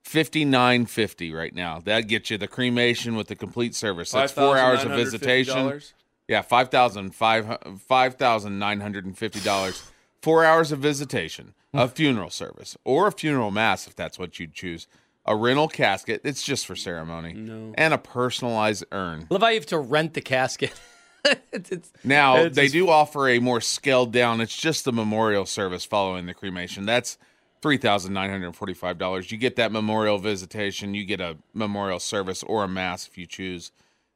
Fifty 0.04 0.46
nine 0.46 0.86
fifty 0.86 1.34
right 1.34 1.54
now. 1.54 1.80
That 1.80 2.08
gets 2.08 2.32
you 2.32 2.38
the 2.38 2.48
cremation 2.48 3.16
with 3.16 3.28
the 3.28 3.36
complete 3.36 3.76
service. 3.76 4.12
That's 4.12 4.32
four 4.32 4.58
hours 4.58 4.84
of 4.84 4.92
visitation. 4.92 5.82
Yeah, 6.28 6.42
five 6.42 6.70
thousand 6.70 7.14
five 7.16 7.58
five 7.88 8.16
thousand 8.16 8.58
nine 8.60 8.80
hundred 8.80 9.06
and 9.06 9.18
fifty 9.18 9.40
dollars. 9.40 9.84
Four 10.22 10.44
hours 10.44 10.72
of 10.72 10.80
visitation, 10.80 11.54
a 11.74 11.88
funeral 11.88 12.30
service, 12.30 12.78
or 12.84 13.08
a 13.08 13.12
funeral 13.12 13.52
mass 13.52 13.88
if 13.88 13.96
that's 13.96 14.18
what 14.20 14.40
you'd 14.40 14.54
choose. 14.54 14.88
A 15.26 15.36
rental 15.36 15.68
casket, 15.68 16.22
it's 16.24 16.42
just 16.44 16.66
for 16.66 16.76
ceremony. 16.76 17.34
No. 17.34 17.74
And 17.78 17.94
a 17.94 17.98
personalized 17.98 18.84
urn. 18.92 19.28
Love 19.30 19.42
how 19.42 19.50
you 19.50 19.56
have 19.56 19.66
to 19.68 19.78
rent 19.78 20.14
the 20.14 20.22
casket. 20.22 20.74
it's, 21.52 21.72
it's, 21.72 21.92
Now 22.04 22.38
It's 22.38 22.56
they 22.56 22.64
just- 22.64 22.74
do 22.74 22.90
offer 22.90 23.28
a 23.30 23.40
more 23.40 23.62
scaled 23.62 24.12
down. 24.14 24.42
It's 24.42 24.56
just 24.56 24.86
the 24.86 24.94
memorial 24.94 25.46
service 25.46 25.86
following 25.86 26.26
the 26.26 26.34
cremation. 26.34 26.86
That's 26.86 27.18
three 27.62 27.78
thousand 27.78 28.14
nine 28.14 28.30
hundred 28.30 28.56
forty-five 28.56 28.98
dollars. 28.98 29.32
You 29.32 29.38
get 29.38 29.56
that 29.58 29.72
memorial 29.72 30.18
visitation. 30.18 30.94
You 30.94 31.06
get 31.06 31.20
a 31.22 31.38
memorial 31.54 32.00
service 32.00 32.44
or 32.44 32.64
a 32.64 32.68
mass 32.68 33.08
if 33.08 33.18
you 33.18 33.26
choose, 33.26 33.72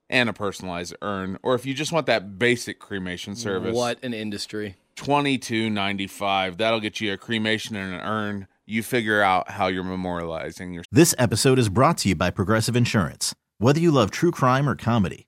and 0.09 0.29
a 0.29 0.33
personalized 0.33 0.95
urn. 1.01 1.37
Or 1.43 1.55
if 1.55 1.65
you 1.65 1.73
just 1.73 1.91
want 1.91 2.05
that 2.05 2.39
basic 2.39 2.79
cremation 2.79 3.35
service, 3.35 3.75
what 3.75 4.01
an 4.03 4.13
industry. 4.13 4.75
twenty-two 4.95 5.69
ninety-five. 5.69 6.57
That'll 6.57 6.79
get 6.79 7.01
you 7.01 7.11
a 7.13 7.17
cremation 7.17 7.75
and 7.75 7.93
an 7.95 8.01
urn. 8.01 8.47
You 8.65 8.81
figure 8.81 9.21
out 9.21 9.49
how 9.51 9.67
you're 9.67 9.83
memorializing 9.83 10.73
your. 10.73 10.83
This 10.89 11.13
episode 11.17 11.59
is 11.59 11.67
brought 11.67 11.97
to 11.99 12.09
you 12.09 12.15
by 12.15 12.29
Progressive 12.29 12.77
Insurance. 12.77 13.35
Whether 13.57 13.81
you 13.81 13.91
love 13.91 14.09
true 14.09 14.31
crime 14.31 14.69
or 14.69 14.75
comedy, 14.75 15.27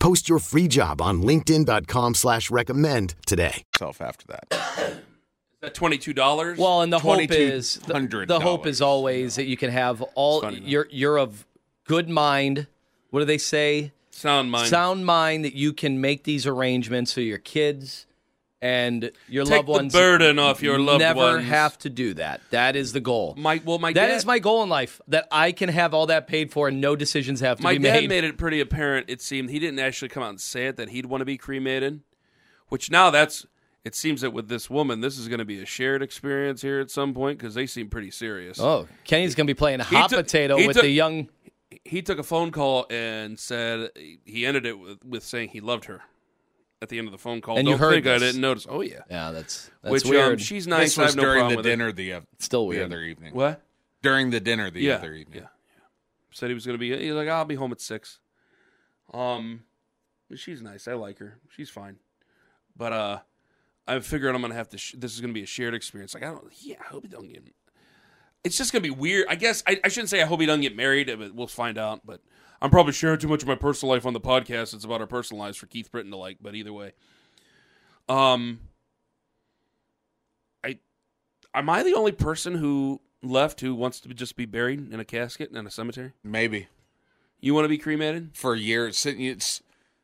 Post 0.00 0.28
your 0.28 0.38
free 0.40 0.66
job 0.66 1.00
on 1.00 1.22
linkedin.com 1.22 2.14
slash 2.14 2.50
recommend 2.50 3.14
today. 3.26 3.62
Self 3.78 4.00
after 4.00 4.26
that. 4.28 4.46
Is 4.50 4.98
that 5.60 5.74
twenty 5.74 5.98
two 5.98 6.14
dollars? 6.14 6.58
Well, 6.58 6.80
and 6.80 6.92
the 6.92 6.98
hope 6.98 7.30
is 7.30 7.74
the, 7.74 8.24
the 8.26 8.40
hope 8.40 8.66
is 8.66 8.80
always 8.80 9.36
that 9.36 9.44
you 9.44 9.56
can 9.56 9.70
have 9.70 10.00
all 10.14 10.40
funny, 10.40 10.60
you're 10.64 10.88
you're 10.90 11.18
of 11.18 11.46
good 11.84 12.08
mind. 12.08 12.66
What 13.10 13.20
do 13.20 13.26
they 13.26 13.38
say? 13.38 13.92
sound 14.10 14.50
mind. 14.50 14.68
Sound 14.68 15.06
mind 15.06 15.44
that 15.44 15.54
you 15.54 15.72
can 15.72 16.00
make 16.00 16.24
these 16.24 16.46
arrangements 16.46 17.12
so 17.12 17.20
your 17.20 17.38
kids 17.38 18.06
and 18.62 19.10
your 19.28 19.44
Take 19.44 19.56
loved 19.56 19.68
the 19.68 19.72
ones 19.72 19.92
burden 19.92 20.38
off 20.38 20.62
your 20.62 20.78
loved 20.78 20.88
ones 20.88 21.00
never 21.00 21.18
ones. 21.36 21.46
have 21.46 21.78
to 21.78 21.88
do 21.90 22.14
that. 22.14 22.40
That 22.50 22.76
is 22.76 22.92
the 22.92 23.00
goal. 23.00 23.34
My 23.38 23.60
well, 23.64 23.78
my 23.78 23.92
That 23.92 24.08
dad, 24.08 24.16
is 24.16 24.26
my 24.26 24.38
goal 24.38 24.62
in 24.62 24.68
life. 24.68 25.00
That 25.08 25.26
I 25.32 25.52
can 25.52 25.68
have 25.70 25.94
all 25.94 26.06
that 26.06 26.26
paid 26.26 26.52
for 26.52 26.68
and 26.68 26.80
no 26.80 26.94
decisions 26.96 27.40
have 27.40 27.56
to 27.58 27.62
my 27.62 27.72
be 27.74 27.78
made. 27.78 27.88
My 27.94 28.00
dad 28.02 28.08
made. 28.08 28.24
it 28.24 28.36
pretty 28.38 28.60
apparent. 28.60 29.06
It 29.08 29.22
seemed 29.22 29.50
he 29.50 29.58
didn't 29.58 29.78
actually 29.78 30.08
come 30.10 30.22
out 30.22 30.30
and 30.30 30.40
say 30.40 30.66
it 30.66 30.76
that 30.76 30.90
he'd 30.90 31.06
want 31.06 31.22
to 31.22 31.24
be 31.24 31.38
cremated, 31.38 32.00
which 32.68 32.90
now 32.90 33.10
that's. 33.10 33.46
It 33.82 33.94
seems 33.94 34.20
that 34.20 34.34
with 34.34 34.48
this 34.48 34.68
woman, 34.68 35.00
this 35.00 35.16
is 35.18 35.26
going 35.26 35.38
to 35.38 35.46
be 35.46 35.62
a 35.62 35.64
shared 35.64 36.02
experience 36.02 36.60
here 36.60 36.80
at 36.80 36.90
some 36.90 37.14
point 37.14 37.38
because 37.38 37.54
they 37.54 37.66
seem 37.66 37.88
pretty 37.88 38.10
serious. 38.10 38.60
oh, 38.60 38.86
Kenny's 39.04 39.34
gonna 39.34 39.46
be 39.46 39.54
playing 39.54 39.80
hot 39.80 40.10
took- 40.10 40.26
potato 40.26 40.56
with 40.56 40.74
took- 40.76 40.82
the 40.82 40.90
young. 40.90 41.30
He 41.86 42.02
took 42.02 42.18
a 42.18 42.22
phone 42.22 42.50
call 42.50 42.84
and 42.90 43.38
said 43.38 43.88
he 44.24 44.44
ended 44.44 44.66
it 44.66 44.78
with, 44.78 45.02
with 45.02 45.22
saying 45.24 45.48
he 45.50 45.60
loved 45.60 45.86
her. 45.86 46.02
At 46.82 46.88
the 46.88 46.98
end 46.98 47.08
of 47.08 47.12
the 47.12 47.18
phone 47.18 47.40
call, 47.42 47.58
And 47.58 47.68
you 47.68 47.74
Don't 47.74 47.80
heard 47.80 47.92
think 47.92 48.06
I 48.06 48.18
didn't 48.18 48.40
notice. 48.40 48.66
Oh 48.68 48.80
yeah, 48.80 49.00
Yeah, 49.10 49.32
that's 49.32 49.70
that's 49.82 49.92
which 49.92 50.04
weird. 50.04 50.32
Um, 50.32 50.38
she's 50.38 50.66
nice. 50.66 50.90
this 50.94 50.98
I 50.98 51.02
was 51.02 51.10
have 51.12 51.16
no 51.18 51.22
during 51.24 51.38
problem 51.40 51.52
the 51.52 51.56
with 51.58 51.66
it. 51.66 51.68
dinner 51.68 51.92
the, 51.92 52.12
uh, 52.14 52.20
Still 52.38 52.62
the 52.62 52.68
weird. 52.68 52.84
other 52.86 53.02
evening. 53.02 53.34
What? 53.34 53.60
During 54.02 54.30
the 54.30 54.40
dinner 54.40 54.70
the 54.70 54.80
yeah, 54.80 54.94
other 54.94 55.12
evening. 55.12 55.40
Yeah, 55.42 55.48
yeah. 55.76 55.82
Said 56.32 56.48
he 56.48 56.54
was 56.54 56.64
going 56.64 56.78
to 56.78 56.80
be. 56.80 56.96
He's 56.96 57.12
like, 57.12 57.28
I'll 57.28 57.44
be 57.44 57.54
home 57.56 57.70
at 57.72 57.82
six. 57.82 58.18
Um, 59.12 59.64
but 60.28 60.38
she's 60.38 60.62
nice. 60.62 60.88
I 60.88 60.94
like 60.94 61.18
her. 61.18 61.38
She's 61.54 61.68
fine. 61.68 61.96
But 62.76 62.92
uh, 62.94 63.18
I 63.86 63.98
figured 64.00 64.34
I'm 64.34 64.40
going 64.40 64.52
to 64.52 64.56
have 64.56 64.70
to. 64.70 64.78
Sh- 64.78 64.94
this 64.96 65.12
is 65.14 65.20
going 65.20 65.34
to 65.34 65.38
be 65.38 65.42
a 65.42 65.46
shared 65.46 65.74
experience. 65.74 66.14
Like 66.14 66.22
I 66.22 66.28
don't. 66.28 66.44
Yeah, 66.62 66.76
I 66.80 66.84
hope 66.88 67.02
he 67.02 67.08
don't 67.08 67.28
get. 67.28 67.42
It's 68.42 68.56
just 68.56 68.72
going 68.72 68.82
to 68.82 68.88
be 68.88 68.94
weird. 68.94 69.26
I 69.28 69.34
guess 69.34 69.62
I, 69.66 69.78
I 69.84 69.88
shouldn't 69.88 70.08
say 70.08 70.22
I 70.22 70.24
hope 70.24 70.40
he 70.40 70.46
doesn't 70.46 70.62
get 70.62 70.74
married. 70.74 71.12
But 71.18 71.34
we'll 71.34 71.46
find 71.46 71.76
out. 71.76 72.06
But 72.06 72.22
I'm 72.62 72.70
probably 72.70 72.92
sharing 72.92 73.18
too 73.18 73.28
much 73.28 73.42
of 73.42 73.48
my 73.48 73.54
personal 73.54 73.94
life 73.94 74.04
on 74.04 74.12
the 74.12 74.20
podcast. 74.20 74.74
It's 74.74 74.84
about 74.84 75.00
our 75.00 75.06
personal 75.06 75.42
lives 75.42 75.56
for 75.56 75.66
Keith 75.66 75.90
Britton 75.90 76.10
to 76.10 76.16
like. 76.16 76.38
But 76.40 76.54
either 76.54 76.72
way, 76.72 76.92
um, 78.08 78.60
I 80.62 80.78
am 81.54 81.70
I 81.70 81.82
the 81.82 81.94
only 81.94 82.12
person 82.12 82.54
who 82.54 83.00
left 83.22 83.60
who 83.60 83.74
wants 83.74 84.00
to 84.00 84.08
just 84.10 84.36
be 84.36 84.46
buried 84.46 84.92
in 84.92 85.00
a 85.00 85.04
casket 85.04 85.50
in 85.52 85.66
a 85.66 85.70
cemetery? 85.70 86.12
Maybe. 86.22 86.68
You 87.40 87.54
want 87.54 87.64
to 87.64 87.68
be 87.68 87.78
cremated? 87.78 88.30
for 88.34 88.54
years. 88.54 89.04
It's, 89.06 89.62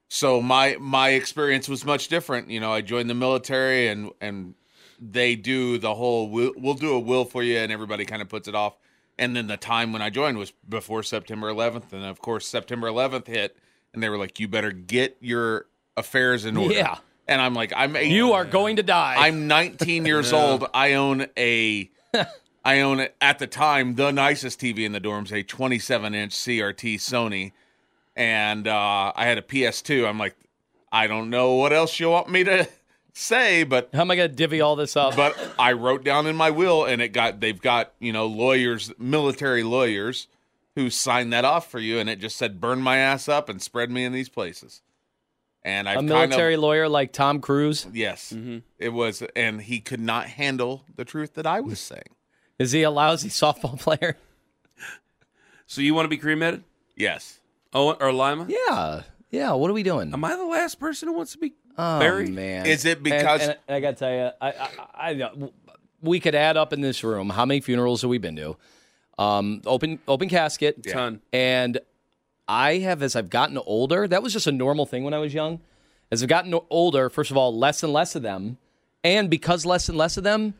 so 0.08 0.40
my 0.40 0.76
my 0.80 1.10
experience 1.10 1.68
was 1.68 1.84
much 1.84 2.08
different. 2.08 2.48
You 2.50 2.60
know, 2.60 2.72
I 2.72 2.80
joined 2.80 3.10
the 3.10 3.14
military, 3.14 3.88
and 3.88 4.10
and 4.20 4.54
they 5.00 5.36
do 5.36 5.78
the 5.78 5.94
whole 5.94 6.30
we'll, 6.30 6.52
we'll 6.56 6.74
do 6.74 6.94
a 6.94 6.98
will 6.98 7.24
for 7.24 7.42
you, 7.42 7.58
and 7.58 7.72
everybody 7.72 8.04
kind 8.04 8.22
of 8.22 8.28
puts 8.28 8.48
it 8.48 8.54
off. 8.54 8.76
And 9.18 9.34
then 9.34 9.46
the 9.46 9.56
time 9.56 9.92
when 9.92 10.02
I 10.02 10.10
joined 10.10 10.36
was 10.38 10.52
before 10.68 11.02
September 11.02 11.50
11th, 11.50 11.92
and 11.92 12.04
of 12.04 12.20
course 12.20 12.46
September 12.46 12.88
11th 12.88 13.26
hit, 13.26 13.56
and 13.94 14.02
they 14.02 14.08
were 14.10 14.18
like, 14.18 14.38
"You 14.38 14.46
better 14.48 14.72
get 14.72 15.16
your 15.20 15.66
affairs 15.96 16.44
in 16.44 16.56
order." 16.56 16.74
Yeah. 16.74 16.98
And 17.28 17.40
I'm 17.40 17.54
like, 17.54 17.72
I'm 17.74 17.96
eight- 17.96 18.10
you 18.12 18.34
are 18.34 18.44
going 18.44 18.76
to 18.76 18.82
die. 18.84 19.16
I'm 19.18 19.48
19 19.48 20.06
years 20.06 20.32
old. 20.34 20.66
I 20.72 20.92
own 20.94 21.26
a, 21.36 21.90
I 22.64 22.80
own 22.80 23.08
at 23.20 23.38
the 23.40 23.46
time 23.48 23.94
the 23.96 24.12
nicest 24.12 24.60
TV 24.60 24.80
in 24.84 24.92
the 24.92 25.00
dorms, 25.00 25.32
a 25.32 25.42
27 25.42 26.14
inch 26.14 26.32
CRT 26.34 26.96
Sony, 26.96 27.52
and 28.14 28.68
uh, 28.68 29.12
I 29.16 29.24
had 29.26 29.38
a 29.38 29.42
PS2. 29.42 30.06
I'm 30.08 30.18
like, 30.18 30.36
I 30.92 31.06
don't 31.06 31.30
know 31.30 31.54
what 31.54 31.72
else 31.72 31.98
you 31.98 32.10
want 32.10 32.28
me 32.30 32.44
to 32.44 32.68
say, 33.18 33.64
but 33.64 33.88
How 33.92 34.02
am 34.02 34.10
I 34.10 34.16
going 34.16 34.30
to 34.30 34.34
divvy 34.36 34.60
all 34.60 34.76
this 34.76 34.96
up? 34.96 35.16
but 35.16 35.36
I 35.58 35.72
wrote 35.72 36.04
down 36.04 36.26
in 36.26 36.36
my 36.36 36.50
will, 36.50 36.84
and 36.84 37.00
it 37.02 37.08
got 37.08 37.40
they've 37.40 37.60
got 37.60 37.92
you 37.98 38.12
know 38.12 38.26
lawyers, 38.26 38.92
military 38.98 39.62
lawyers, 39.62 40.28
who 40.74 40.90
signed 40.90 41.32
that 41.32 41.44
off 41.44 41.70
for 41.70 41.78
you, 41.78 41.98
and 41.98 42.08
it 42.10 42.18
just 42.20 42.36
said 42.36 42.60
burn 42.60 42.80
my 42.82 42.98
ass 42.98 43.28
up 43.28 43.48
and 43.48 43.60
spread 43.62 43.90
me 43.90 44.04
in 44.04 44.12
these 44.12 44.28
places. 44.28 44.82
And 45.62 45.88
I've 45.88 45.96
a 45.96 45.98
kind 45.98 46.08
military 46.08 46.54
of, 46.54 46.60
lawyer 46.60 46.88
like 46.88 47.12
Tom 47.12 47.40
Cruise. 47.40 47.86
Yes, 47.92 48.32
Mm-hmm. 48.32 48.58
it 48.78 48.90
was, 48.90 49.22
and 49.34 49.60
he 49.62 49.80
could 49.80 49.98
not 50.00 50.26
handle 50.26 50.84
the 50.94 51.04
truth 51.04 51.34
that 51.34 51.46
I 51.46 51.60
was 51.60 51.80
saying. 51.80 52.02
Is 52.58 52.70
he 52.72 52.82
a 52.82 52.90
lousy 52.90 53.28
softball 53.30 53.78
player? 53.80 54.16
So 55.66 55.80
you 55.80 55.94
want 55.94 56.04
to 56.04 56.08
be 56.08 56.16
cremated? 56.18 56.62
Yes, 56.94 57.40
Oh, 57.72 57.92
or 57.94 58.12
Lima? 58.12 58.46
Yeah. 58.48 59.02
Yeah. 59.30 59.52
What 59.52 59.68
are 59.70 59.74
we 59.74 59.82
doing? 59.82 60.12
Am 60.12 60.24
I 60.24 60.36
the 60.36 60.44
last 60.44 60.78
person 60.78 61.08
who 61.08 61.14
wants 61.14 61.32
to 61.32 61.38
be 61.38 61.54
oh, 61.78 61.98
buried? 62.00 62.32
man. 62.34 62.66
Is 62.66 62.84
it 62.84 62.98
And- 62.98 63.04
because- 63.04 63.42
and, 63.48 63.56
I 63.68 63.80
got 63.80 63.90
to 63.92 63.96
tell 63.96 64.12
you, 64.12 64.30
I, 64.40 64.48
I, 64.50 65.10
I, 65.24 65.32
we 66.02 66.20
could 66.20 66.34
add 66.34 66.56
up 66.56 66.72
in 66.72 66.80
this 66.80 67.02
room 67.02 67.30
how 67.30 67.44
many 67.44 67.60
funerals 67.60 68.02
have 68.02 68.10
we 68.10 68.18
been 68.18 68.36
to? 68.36 68.56
Um, 69.18 69.62
open, 69.66 69.98
open 70.06 70.28
casket. 70.28 70.82
Ton. 70.86 71.20
And 71.32 71.78
I 72.48 72.78
have, 72.78 73.02
as 73.02 73.16
I've 73.16 73.30
gotten 73.30 73.58
older, 73.58 74.06
that 74.06 74.22
was 74.22 74.32
just 74.32 74.46
a 74.46 74.52
normal 74.52 74.86
thing 74.86 75.04
when 75.04 75.14
I 75.14 75.18
was 75.18 75.32
young. 75.34 75.60
As 76.12 76.22
I've 76.22 76.28
gotten 76.28 76.54
older, 76.70 77.08
first 77.10 77.30
of 77.30 77.36
all, 77.36 77.56
less 77.56 77.82
and 77.82 77.92
less 77.92 78.14
of 78.14 78.22
them. 78.22 78.58
And 79.02 79.30
because 79.30 79.64
less 79.64 79.88
and 79.88 79.96
less 79.96 80.16
of 80.16 80.24
them, 80.24 80.54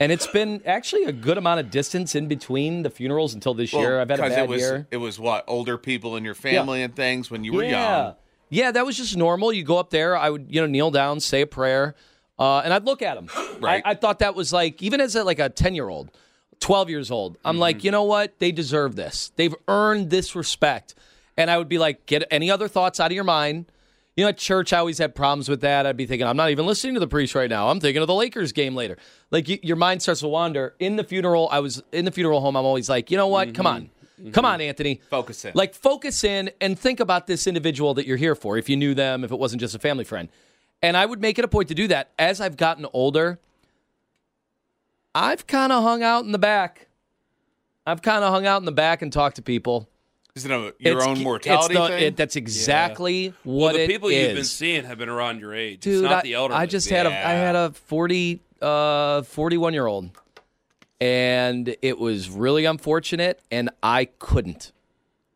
and 0.00 0.10
it's 0.10 0.26
been 0.28 0.62
actually 0.64 1.04
a 1.04 1.12
good 1.12 1.36
amount 1.36 1.60
of 1.60 1.70
distance 1.70 2.14
in 2.14 2.26
between 2.26 2.82
the 2.82 2.90
funerals 2.90 3.34
until 3.34 3.52
this 3.52 3.72
year. 3.72 4.00
I've 4.00 4.08
had 4.08 4.18
a 4.18 4.22
'cause 4.22 4.30
bad 4.32 4.44
it 4.44 4.48
was 4.48 4.60
year. 4.62 4.86
it 4.90 4.96
was 4.96 5.18
what 5.20 5.44
older 5.46 5.76
people 5.76 6.16
in 6.16 6.24
your 6.24 6.34
family 6.34 6.82
and 6.82 6.96
things 6.96 7.30
when 7.30 7.44
you 7.44 7.52
were 7.52 7.64
yeah. 7.64 8.02
young. 8.04 8.14
Yeah, 8.50 8.70
that 8.72 8.84
was 8.84 8.96
just 8.96 9.16
normal. 9.16 9.52
You 9.52 9.62
go 9.64 9.78
up 9.78 9.90
there, 9.90 10.16
I 10.16 10.28
would, 10.28 10.46
you 10.50 10.60
know, 10.60 10.66
kneel 10.66 10.90
down, 10.90 11.20
say 11.20 11.40
a 11.42 11.46
prayer, 11.46 11.94
uh, 12.38 12.58
and 12.60 12.72
I'd 12.74 12.84
look 12.84 13.00
at 13.02 13.14
them. 13.14 13.28
Right. 13.60 13.82
I, 13.84 13.90
I 13.90 13.94
thought 13.94 14.20
that 14.20 14.34
was 14.34 14.52
like, 14.54 14.82
even 14.82 15.00
as 15.02 15.14
a, 15.14 15.22
like 15.22 15.38
a 15.38 15.50
10 15.50 15.74
year 15.74 15.88
old, 15.88 16.10
12 16.60 16.88
years 16.90 17.10
old, 17.10 17.36
I'm 17.44 17.54
Mm-hmm. 17.54 17.60
like, 17.60 17.84
you 17.84 17.90
know 17.90 18.04
what? 18.04 18.38
They 18.38 18.52
deserve 18.52 18.96
this. 18.96 19.32
They've 19.36 19.54
earned 19.68 20.08
this 20.10 20.34
respect. 20.34 20.94
And 21.36 21.50
I 21.50 21.58
would 21.58 21.68
be 21.68 21.78
like, 21.78 22.06
get 22.06 22.24
any 22.30 22.50
other 22.50 22.66
thoughts 22.68 23.00
out 23.00 23.10
of 23.10 23.14
your 23.14 23.24
mind. 23.24 23.66
You 24.16 24.24
know, 24.24 24.30
at 24.30 24.38
church, 24.38 24.72
I 24.72 24.78
always 24.78 24.96
had 24.98 25.14
problems 25.14 25.48
with 25.48 25.60
that. 25.60 25.84
I'd 25.86 25.96
be 25.96 26.06
thinking, 26.06 26.26
I'm 26.26 26.36
not 26.36 26.50
even 26.50 26.66
listening 26.66 26.94
to 26.94 27.00
the 27.00 27.06
priest 27.06 27.34
right 27.34 27.48
now. 27.50 27.68
I'm 27.68 27.80
thinking 27.80 28.00
of 28.02 28.08
the 28.08 28.14
Lakers 28.14 28.52
game 28.52 28.74
later. 28.74 28.96
Like, 29.30 29.46
y 29.46 29.58
your 29.62 29.76
mind 29.76 30.00
starts 30.02 30.20
to 30.20 30.28
wander. 30.28 30.74
In 30.78 30.96
the 30.96 31.04
funeral, 31.04 31.48
I 31.52 31.60
was 31.60 31.82
in 31.92 32.04
the 32.06 32.10
funeral 32.10 32.40
home. 32.40 32.56
I'm 32.56 32.64
always 32.64 32.88
like, 32.88 33.10
you 33.10 33.16
know 33.16 33.28
what? 33.28 33.54
Come 33.54 33.66
on. 33.66 33.90
Come 34.32 34.44
on, 34.44 34.60
Anthony. 34.60 34.96
Mm-hmm. 34.96 35.06
Focus 35.08 35.44
in. 35.44 35.52
Like, 35.54 35.74
focus 35.74 36.24
in 36.24 36.50
and 36.60 36.78
think 36.78 37.00
about 37.00 37.26
this 37.26 37.46
individual 37.46 37.94
that 37.94 38.06
you're 38.06 38.16
here 38.16 38.34
for, 38.34 38.56
if 38.58 38.68
you 38.68 38.76
knew 38.76 38.94
them, 38.94 39.24
if 39.24 39.30
it 39.32 39.38
wasn't 39.38 39.60
just 39.60 39.74
a 39.74 39.78
family 39.78 40.04
friend. 40.04 40.28
And 40.82 40.96
I 40.96 41.04
would 41.06 41.20
make 41.20 41.38
it 41.38 41.44
a 41.44 41.48
point 41.48 41.68
to 41.68 41.74
do 41.74 41.88
that. 41.88 42.10
As 42.18 42.40
I've 42.40 42.56
gotten 42.56 42.86
older, 42.92 43.38
I've 45.14 45.46
kind 45.46 45.72
of 45.72 45.82
hung 45.82 46.02
out 46.02 46.24
in 46.24 46.32
the 46.32 46.38
back. 46.38 46.88
I've 47.86 48.02
kind 48.02 48.24
of 48.24 48.32
hung 48.32 48.46
out 48.46 48.60
in 48.62 48.64
the 48.66 48.72
back 48.72 49.02
and 49.02 49.12
talked 49.12 49.36
to 49.36 49.42
people. 49.42 49.88
Is 50.36 50.44
it 50.44 50.50
a, 50.52 50.74
your 50.78 50.92
It's- 50.98 51.04
own 51.06 51.12
it's 51.14 51.20
mortality 51.22 51.74
the- 51.74 51.88
thing? 51.88 52.02
it- 52.04 52.16
that's 52.16 52.36
exactly 52.36 53.34
what 53.42 53.44
well, 53.44 53.72
the 53.74 53.82
it 53.84 53.88
people 53.88 54.12
you've 54.12 54.34
been 54.36 54.44
seeing 54.44 54.84
have 54.84 54.96
been 54.98 55.08
around 55.08 55.40
your 55.40 55.52
age. 55.54 55.80
Dude, 55.80 55.94
it's 55.94 56.02
not 56.02 56.12
I, 56.12 56.22
the 56.22 56.34
elderly. 56.34 56.60
I 56.60 56.66
just 56.66 56.88
had 56.88 57.06
a 57.06 57.10
I 57.10 57.32
had 57.32 57.56
a 57.56 57.72
40 57.72 58.40
uh 58.62 59.22
41 59.22 59.74
year 59.74 59.86
old 59.86 60.10
and 61.00 61.76
it 61.82 61.98
was 61.98 62.28
really 62.30 62.64
unfortunate 62.64 63.40
and 63.50 63.70
I 63.82 64.06
couldn't. 64.18 64.72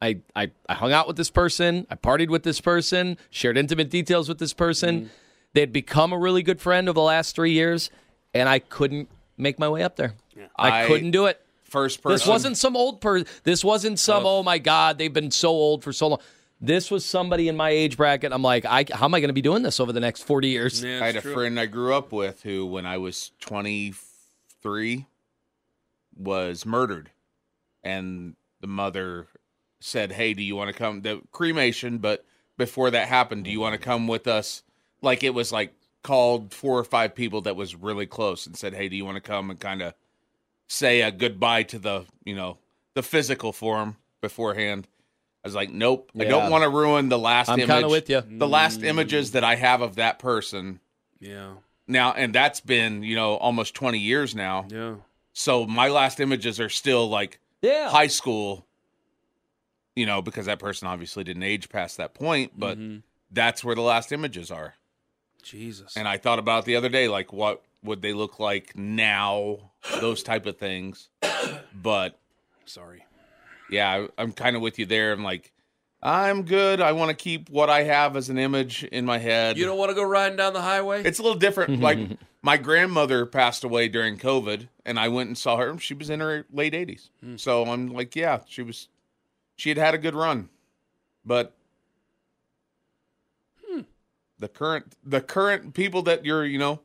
I, 0.02 0.18
I 0.36 0.50
I 0.68 0.74
hung 0.74 0.92
out 0.92 1.06
with 1.06 1.16
this 1.16 1.30
person, 1.30 1.86
I 1.90 1.94
partied 1.94 2.28
with 2.28 2.42
this 2.42 2.60
person, 2.60 3.16
shared 3.30 3.56
intimate 3.56 3.90
details 3.90 4.28
with 4.28 4.38
this 4.38 4.52
person. 4.52 5.00
Mm-hmm. 5.00 5.08
They 5.54 5.60
had 5.60 5.72
become 5.72 6.12
a 6.12 6.18
really 6.18 6.42
good 6.42 6.60
friend 6.60 6.88
over 6.88 6.94
the 6.94 7.00
last 7.02 7.36
3 7.36 7.52
years 7.52 7.90
and 8.34 8.48
I 8.48 8.58
couldn't 8.58 9.08
make 9.36 9.58
my 9.58 9.68
way 9.68 9.82
up 9.82 9.96
there. 9.96 10.14
I, 10.56 10.84
I- 10.84 10.86
couldn't 10.86 11.12
do 11.12 11.26
it. 11.26 11.40
First 11.64 12.02
person. 12.02 12.14
This 12.14 12.26
wasn't 12.26 12.56
some 12.56 12.76
old 12.76 13.00
person. 13.00 13.26
This 13.42 13.64
wasn't 13.64 13.98
some. 13.98 14.24
Oh 14.24 14.44
my 14.44 14.58
God, 14.58 14.96
they've 14.96 15.12
been 15.12 15.32
so 15.32 15.48
old 15.48 15.82
for 15.82 15.92
so 15.92 16.06
long. 16.06 16.20
This 16.60 16.88
was 16.88 17.04
somebody 17.04 17.48
in 17.48 17.56
my 17.56 17.70
age 17.70 17.96
bracket. 17.96 18.32
I'm 18.32 18.42
like, 18.42 18.64
I, 18.64 18.84
how 18.92 19.06
am 19.06 19.14
I 19.14 19.18
going 19.18 19.28
to 19.28 19.34
be 19.34 19.42
doing 19.42 19.62
this 19.64 19.80
over 19.80 19.92
the 19.92 19.98
next 19.98 20.22
40 20.22 20.48
years? 20.48 20.84
Yeah, 20.84 21.02
I 21.02 21.06
had 21.06 21.16
a 21.16 21.20
true. 21.20 21.34
friend 21.34 21.58
I 21.58 21.66
grew 21.66 21.92
up 21.92 22.12
with 22.12 22.44
who, 22.44 22.64
when 22.64 22.86
I 22.86 22.98
was 22.98 23.32
23, 23.40 25.06
was 26.16 26.64
murdered. 26.66 27.10
and 27.82 28.34
the 28.60 28.66
mother 28.66 29.26
said, 29.80 30.12
"Hey, 30.12 30.32
do 30.32 30.42
you 30.42 30.56
want 30.56 30.68
to 30.68 30.78
come?" 30.78 31.02
The 31.02 31.20
cremation, 31.32 31.98
but 31.98 32.24
before 32.56 32.90
that 32.90 33.08
happened, 33.08 33.44
do 33.44 33.50
you 33.50 33.60
want 33.60 33.74
to 33.74 33.78
come 33.84 34.06
with 34.08 34.26
us? 34.26 34.62
Like 35.02 35.22
it 35.22 35.34
was 35.34 35.52
like 35.52 35.74
called 36.02 36.52
four 36.54 36.78
or 36.78 36.84
five 36.84 37.14
people 37.14 37.42
that 37.42 37.56
was 37.56 37.74
really 37.74 38.06
close 38.06 38.46
and 38.46 38.56
said, 38.56 38.72
"Hey, 38.74 38.88
do 38.88 38.96
you 38.96 39.04
want 39.04 39.16
to 39.16 39.20
come 39.20 39.50
and 39.50 39.60
kind 39.60 39.82
of 39.82 39.92
say 40.66 41.02
a 41.02 41.10
goodbye 41.10 41.64
to 41.64 41.78
the 41.78 42.06
you 42.24 42.34
know 42.34 42.56
the 42.94 43.02
physical 43.02 43.52
form 43.52 43.96
beforehand?" 44.22 44.88
I 45.44 45.48
was 45.48 45.54
like, 45.54 45.68
"Nope, 45.70 46.10
I 46.18 46.24
don't 46.24 46.50
want 46.50 46.62
to 46.64 46.70
ruin 46.70 47.10
the 47.10 47.18
last 47.18 47.50
I'm 47.50 47.58
image." 47.60 47.68
kinda 47.68 47.88
with 47.90 48.08
ya. 48.08 48.22
The 48.26 48.48
last 48.48 48.82
images 48.82 49.32
that 49.32 49.44
I 49.44 49.56
have 49.56 49.82
of 49.82 49.96
that 49.96 50.18
person 50.18 50.80
Yeah. 51.20 51.56
now, 51.86 52.12
and 52.14 52.34
that's 52.34 52.60
been 52.60 53.02
you 53.02 53.14
know 53.14 53.34
almost 53.34 53.74
twenty 53.74 53.98
years 53.98 54.34
now. 54.34 54.66
Yeah. 54.70 54.94
So 55.34 55.66
my 55.66 55.88
last 55.88 56.20
images 56.20 56.58
are 56.60 56.68
still 56.70 57.08
like 57.08 57.38
Yeah. 57.60 57.90
high 57.90 58.06
school, 58.06 58.66
you 59.96 60.06
know, 60.06 60.22
because 60.22 60.46
that 60.46 60.58
person 60.58 60.88
obviously 60.88 61.24
didn't 61.24 61.42
age 61.42 61.68
past 61.68 61.96
that 61.98 62.14
point, 62.14 62.52
but 62.58 62.78
Mm-hmm. 62.78 62.98
that's 63.30 63.62
where 63.62 63.74
the 63.74 63.82
last 63.82 64.12
images 64.12 64.50
are. 64.50 64.74
Jesus. 65.42 65.96
And 65.96 66.08
I 66.08 66.16
thought 66.16 66.38
about 66.38 66.60
it 66.60 66.64
the 66.66 66.76
other 66.76 66.88
day, 66.88 67.08
like 67.08 67.32
what 67.32 67.62
would 67.82 68.00
they 68.00 68.12
look 68.14 68.38
like 68.40 68.74
now? 68.76 69.72
Those 70.00 70.22
type 70.22 70.46
of 70.46 70.56
things. 70.56 71.10
But 71.74 72.18
Sorry. 72.64 73.04
yeah, 73.68 73.90
I, 73.90 74.22
I'm 74.22 74.32
kind 74.32 74.56
of 74.56 74.62
with 74.62 74.78
you 74.78 74.86
there. 74.86 75.12
I'm 75.12 75.22
like, 75.22 75.52
I'm 76.02 76.44
good. 76.44 76.80
I 76.80 76.92
want 76.92 77.10
to 77.10 77.14
keep 77.14 77.50
what 77.50 77.68
I 77.70 77.82
have 77.82 78.16
as 78.16 78.30
an 78.30 78.38
image 78.38 78.84
in 78.84 79.04
my 79.04 79.18
head. 79.18 79.56
You 79.58 79.64
don't 79.66 79.78
want 79.78 79.90
to 79.90 79.94
go 79.94 80.02
riding 80.02 80.36
down 80.36 80.52
the 80.52 80.62
highway? 80.62 81.02
It's 81.02 81.18
a 81.18 81.22
little 81.22 81.38
different. 81.38 81.80
like 81.82 81.98
my 82.44 82.58
grandmother 82.58 83.24
passed 83.24 83.64
away 83.64 83.88
during 83.88 84.18
COVID, 84.18 84.68
and 84.84 85.00
I 85.00 85.08
went 85.08 85.28
and 85.28 85.38
saw 85.38 85.56
her. 85.56 85.78
She 85.78 85.94
was 85.94 86.10
in 86.10 86.20
her 86.20 86.44
late 86.52 86.74
80s. 86.74 87.08
So 87.40 87.64
I'm 87.64 87.88
like, 87.88 88.14
yeah, 88.14 88.40
she 88.46 88.60
was. 88.62 88.88
She 89.56 89.70
had 89.70 89.78
had 89.78 89.94
a 89.94 89.98
good 89.98 90.14
run, 90.14 90.50
but 91.24 91.56
the 94.38 94.48
current 94.48 94.94
the 95.02 95.20
current 95.20 95.72
people 95.74 96.02
that 96.02 96.24
you're 96.26 96.44
you 96.44 96.58
know 96.58 96.80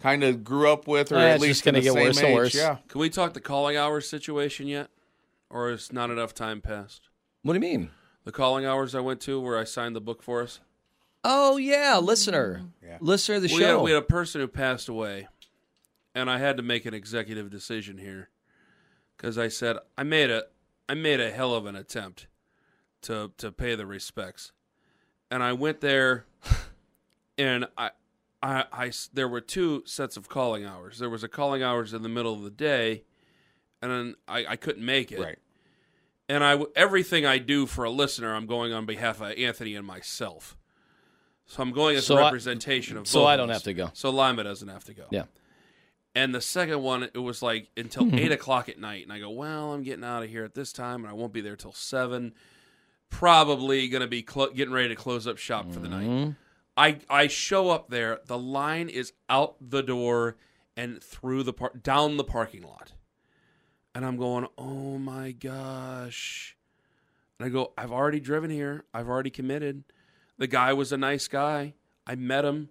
kind 0.00 0.22
of 0.22 0.44
grew 0.44 0.70
up 0.70 0.86
with, 0.86 1.10
or 1.10 1.16
Eh, 1.16 1.30
at 1.30 1.34
it's 1.36 1.42
least 1.42 1.64
gonna 1.64 1.80
get 1.80 1.92
same 1.94 2.04
worse 2.04 2.20
and 2.22 2.34
worse. 2.34 2.54
Yeah, 2.54 2.76
Can 2.88 3.00
we 3.00 3.10
talk 3.10 3.34
the 3.34 3.40
calling 3.40 3.76
hours 3.76 4.08
situation 4.08 4.66
yet? 4.68 4.88
Or 5.48 5.70
is 5.70 5.92
not 5.92 6.10
enough 6.10 6.32
time 6.32 6.60
passed? 6.60 7.08
What 7.42 7.54
do 7.54 7.56
you 7.56 7.60
mean? 7.78 7.90
The 8.24 8.30
calling 8.30 8.64
hours 8.64 8.94
I 8.94 9.00
went 9.00 9.20
to 9.22 9.40
where 9.40 9.58
I 9.58 9.64
signed 9.64 9.96
the 9.96 10.00
book 10.00 10.22
for 10.22 10.42
us? 10.42 10.60
Oh 11.22 11.56
yeah, 11.56 11.98
listener, 11.98 12.56
mm-hmm. 12.56 12.86
Yeah. 12.86 12.98
listener 13.00 13.36
of 13.36 13.42
the 13.42 13.48
we, 13.48 13.62
had, 13.62 13.68
show. 13.68 13.82
we 13.82 13.90
had 13.90 14.02
a 14.02 14.06
person 14.06 14.40
who 14.40 14.48
passed 14.48 14.88
away, 14.88 15.28
and 16.14 16.30
I 16.30 16.38
had 16.38 16.56
to 16.56 16.62
make 16.62 16.86
an 16.86 16.94
executive 16.94 17.50
decision 17.50 17.98
here 17.98 18.30
because 19.16 19.36
I 19.36 19.48
said 19.48 19.76
I 19.98 20.02
made 20.02 20.30
a 20.30 20.44
I 20.88 20.94
made 20.94 21.20
a 21.20 21.30
hell 21.30 21.54
of 21.54 21.66
an 21.66 21.76
attempt 21.76 22.26
to 23.02 23.32
to 23.36 23.52
pay 23.52 23.74
the 23.74 23.86
respects, 23.86 24.52
and 25.30 25.42
I 25.42 25.52
went 25.52 25.80
there, 25.80 26.26
and 27.38 27.66
I. 27.76 27.90
I, 28.42 28.64
I 28.72 28.92
there 29.12 29.28
were 29.28 29.42
two 29.42 29.82
sets 29.84 30.16
of 30.16 30.30
calling 30.30 30.64
hours. 30.64 30.98
There 30.98 31.10
was 31.10 31.22
a 31.22 31.28
calling 31.28 31.62
hours 31.62 31.92
in 31.92 32.00
the 32.00 32.08
middle 32.08 32.32
of 32.32 32.40
the 32.40 32.48
day, 32.48 33.04
and 33.82 33.90
then 33.90 34.14
I, 34.26 34.46
I 34.48 34.56
couldn't 34.56 34.82
make 34.82 35.12
it. 35.12 35.20
right. 35.20 35.38
And 36.26 36.42
I 36.42 36.52
w- 36.52 36.72
everything 36.74 37.26
I 37.26 37.36
do 37.36 37.66
for 37.66 37.84
a 37.84 37.90
listener, 37.90 38.34
I'm 38.34 38.46
going 38.46 38.72
on 38.72 38.86
behalf 38.86 39.20
of 39.20 39.32
Anthony 39.32 39.74
and 39.74 39.86
myself. 39.86 40.56
So 41.50 41.62
I'm 41.64 41.72
going 41.72 41.96
as 41.96 42.06
So 42.06 42.16
a 42.16 42.20
I- 42.20 42.24
representation 42.26 42.96
of. 42.96 43.08
so 43.08 43.24
I 43.26 43.36
don't 43.36 43.48
have 43.48 43.64
to 43.64 43.74
go. 43.74 43.90
So 43.92 44.10
Lima 44.10 44.44
doesn't 44.44 44.68
have 44.68 44.84
to 44.84 44.94
go. 44.94 45.04
Yeah. 45.10 45.24
And 46.14 46.32
the 46.34 46.40
second 46.40 46.80
one, 46.82 47.02
it 47.02 47.18
was 47.18 47.42
like 47.42 47.68
until 47.76 48.14
eight 48.18 48.30
o'clock 48.32 48.68
at 48.68 48.78
night, 48.78 49.02
and 49.02 49.12
I 49.12 49.18
go, 49.18 49.30
well, 49.30 49.72
I'm 49.72 49.82
getting 49.82 50.04
out 50.04 50.22
of 50.22 50.28
here 50.30 50.44
at 50.44 50.54
this 50.54 50.72
time, 50.72 51.02
and 51.04 51.10
I 51.10 51.12
won't 51.12 51.32
be 51.32 51.40
there 51.40 51.56
till 51.56 51.72
seven. 51.72 52.34
Probably 53.10 53.88
going 53.88 54.02
to 54.02 54.06
be 54.06 54.22
clo- 54.22 54.50
getting 54.50 54.72
ready 54.72 54.88
to 54.88 54.94
close 54.94 55.26
up 55.26 55.38
shop 55.38 55.72
for 55.72 55.80
the 55.80 55.88
Mm-hmm. 55.88 56.24
night. 56.24 56.34
I 56.76 56.98
I 57.10 57.26
show 57.26 57.70
up 57.70 57.90
there. 57.90 58.20
The 58.26 58.38
line 58.38 58.88
is 58.88 59.12
out 59.28 59.56
the 59.60 59.82
door 59.82 60.36
and 60.76 61.02
through 61.02 61.42
the 61.42 61.52
par- 61.52 61.72
down 61.82 62.16
the 62.16 62.24
parking 62.24 62.62
lot, 62.62 62.92
and 63.94 64.04
I'm 64.06 64.16
going, 64.16 64.46
oh 64.56 64.96
my 64.98 65.32
gosh. 65.32 66.56
And 67.38 67.46
I 67.46 67.48
go, 67.50 67.72
I've 67.76 67.90
already 67.90 68.20
driven 68.20 68.50
here. 68.50 68.84
I've 68.94 69.08
already 69.08 69.30
committed. 69.30 69.82
The 70.40 70.46
guy 70.46 70.72
was 70.72 70.90
a 70.90 70.96
nice 70.96 71.28
guy. 71.28 71.74
I 72.06 72.14
met 72.14 72.44
him. 72.46 72.70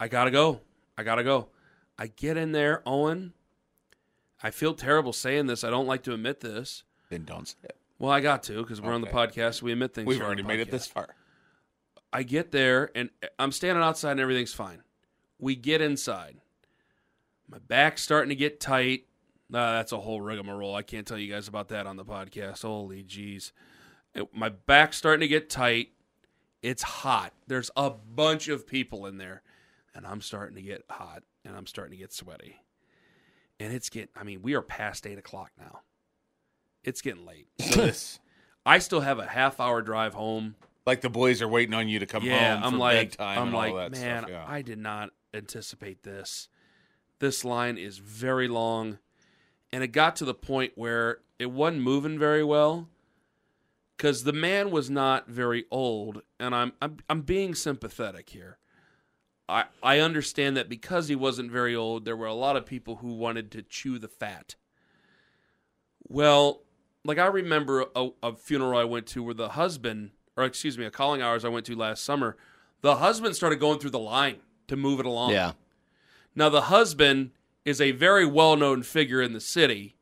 I 0.00 0.08
gotta 0.08 0.30
go. 0.30 0.60
I 0.96 1.02
gotta 1.02 1.22
go. 1.22 1.48
I 1.98 2.06
get 2.06 2.36
in 2.38 2.52
there, 2.52 2.82
Owen. 2.86 3.34
I 4.42 4.50
feel 4.50 4.74
terrible 4.74 5.12
saying 5.12 5.46
this. 5.46 5.62
I 5.62 5.68
don't 5.70 5.86
like 5.86 6.02
to 6.04 6.14
admit 6.14 6.40
this. 6.40 6.84
Then 7.10 7.24
don't 7.24 7.46
say 7.46 7.58
it. 7.64 7.76
Well, 7.98 8.10
I 8.10 8.20
got 8.20 8.42
to 8.44 8.62
because 8.62 8.80
we're 8.80 8.94
on 8.94 9.02
the 9.02 9.08
Okay. 9.08 9.16
podcast. 9.16 9.60
We 9.62 9.72
admit 9.72 9.94
things. 9.94 10.06
We've 10.08 10.22
already 10.22 10.42
made 10.42 10.58
it 10.58 10.70
this 10.70 10.86
far. 10.86 11.14
I 12.12 12.22
get 12.24 12.50
there 12.50 12.90
and 12.94 13.10
I'm 13.38 13.52
standing 13.52 13.84
outside 13.84 14.12
and 14.12 14.20
everything's 14.20 14.54
fine. 14.54 14.82
We 15.38 15.54
get 15.54 15.80
inside. 15.80 16.38
My 17.48 17.58
back's 17.58 18.02
starting 18.02 18.30
to 18.30 18.34
get 18.34 18.58
tight. 18.58 19.04
Uh, 19.52 19.74
that's 19.74 19.92
a 19.92 19.98
whole 20.00 20.20
rigmarole. 20.22 20.74
I 20.74 20.82
can't 20.82 21.06
tell 21.06 21.18
you 21.18 21.30
guys 21.32 21.46
about 21.46 21.68
that 21.68 21.86
on 21.86 21.96
the 21.96 22.04
podcast. 22.04 22.62
Holy 22.62 23.04
jeez. 23.04 23.52
My 24.32 24.48
back's 24.48 24.96
starting 24.96 25.20
to 25.20 25.28
get 25.28 25.48
tight. 25.50 25.91
It's 26.62 26.82
hot. 26.82 27.32
There's 27.48 27.70
a 27.76 27.90
bunch 27.90 28.48
of 28.48 28.66
people 28.66 29.06
in 29.06 29.18
there. 29.18 29.42
And 29.94 30.06
I'm 30.06 30.20
starting 30.22 30.56
to 30.56 30.62
get 30.62 30.84
hot 30.88 31.22
and 31.44 31.54
I'm 31.56 31.66
starting 31.66 31.90
to 31.92 31.98
get 31.98 32.12
sweaty. 32.12 32.56
And 33.60 33.72
it's 33.74 33.90
getting, 33.90 34.08
I 34.16 34.24
mean, 34.24 34.40
we 34.42 34.54
are 34.54 34.62
past 34.62 35.06
eight 35.06 35.18
o'clock 35.18 35.50
now. 35.58 35.80
It's 36.84 37.02
getting 37.02 37.26
late. 37.26 37.48
So 37.60 37.80
this, 37.82 38.18
I 38.64 38.78
still 38.78 39.00
have 39.00 39.18
a 39.18 39.26
half 39.26 39.60
hour 39.60 39.82
drive 39.82 40.14
home. 40.14 40.54
like 40.86 41.00
the 41.02 41.10
boys 41.10 41.42
are 41.42 41.48
waiting 41.48 41.74
on 41.74 41.88
you 41.88 41.98
to 41.98 42.06
come 42.06 42.22
Yeah, 42.24 42.54
home 42.56 42.64
I'm 42.74 42.78
like, 42.78 43.10
bedtime 43.10 43.38
I'm 43.38 43.48
and 43.48 43.56
like, 43.56 43.70
all 43.72 43.76
that 43.78 43.92
man, 43.92 44.20
stuff. 44.22 44.30
Yeah. 44.30 44.44
I 44.48 44.62
did 44.62 44.78
not 44.78 45.10
anticipate 45.34 46.02
this. 46.04 46.48
This 47.18 47.44
line 47.44 47.76
is 47.78 47.98
very 47.98 48.48
long, 48.48 48.98
and 49.72 49.84
it 49.84 49.88
got 49.88 50.16
to 50.16 50.24
the 50.24 50.34
point 50.34 50.72
where 50.74 51.18
it 51.38 51.50
wasn't 51.52 51.82
moving 51.82 52.18
very 52.18 52.42
well 52.42 52.88
because 54.02 54.24
the 54.24 54.32
man 54.32 54.72
was 54.72 54.90
not 54.90 55.28
very 55.28 55.64
old, 55.70 56.22
and 56.40 56.56
I'm 56.56 56.72
I'm 56.82 56.96
I'm 57.08 57.20
being 57.20 57.54
sympathetic 57.54 58.30
here. 58.30 58.58
I 59.48 59.66
I 59.80 60.00
understand 60.00 60.56
that 60.56 60.68
because 60.68 61.06
he 61.06 61.14
wasn't 61.14 61.52
very 61.52 61.76
old, 61.76 62.04
there 62.04 62.16
were 62.16 62.26
a 62.26 62.34
lot 62.34 62.56
of 62.56 62.66
people 62.66 62.96
who 62.96 63.14
wanted 63.14 63.52
to 63.52 63.62
chew 63.62 64.00
the 64.00 64.08
fat. 64.08 64.56
Well, 66.08 66.62
like 67.04 67.18
I 67.18 67.26
remember 67.26 67.86
a, 67.94 68.08
a 68.24 68.34
funeral 68.34 68.76
I 68.76 68.82
went 68.82 69.06
to 69.08 69.22
where 69.22 69.34
the 69.34 69.50
husband, 69.50 70.10
or 70.36 70.42
excuse 70.42 70.76
me, 70.76 70.84
a 70.84 70.90
calling 70.90 71.22
hours 71.22 71.44
I 71.44 71.48
went 71.48 71.66
to 71.66 71.76
last 71.76 72.02
summer, 72.02 72.36
the 72.80 72.96
husband 72.96 73.36
started 73.36 73.60
going 73.60 73.78
through 73.78 73.90
the 73.90 74.00
line 74.00 74.38
to 74.66 74.74
move 74.74 74.98
it 74.98 75.06
along. 75.06 75.30
yeah. 75.30 75.52
Now 76.34 76.48
the 76.48 76.62
husband 76.62 77.30
is 77.64 77.80
a 77.80 77.92
very 77.92 78.26
well-known 78.26 78.82
figure 78.82 79.22
in 79.22 79.32
the 79.32 79.40
city, 79.40 79.94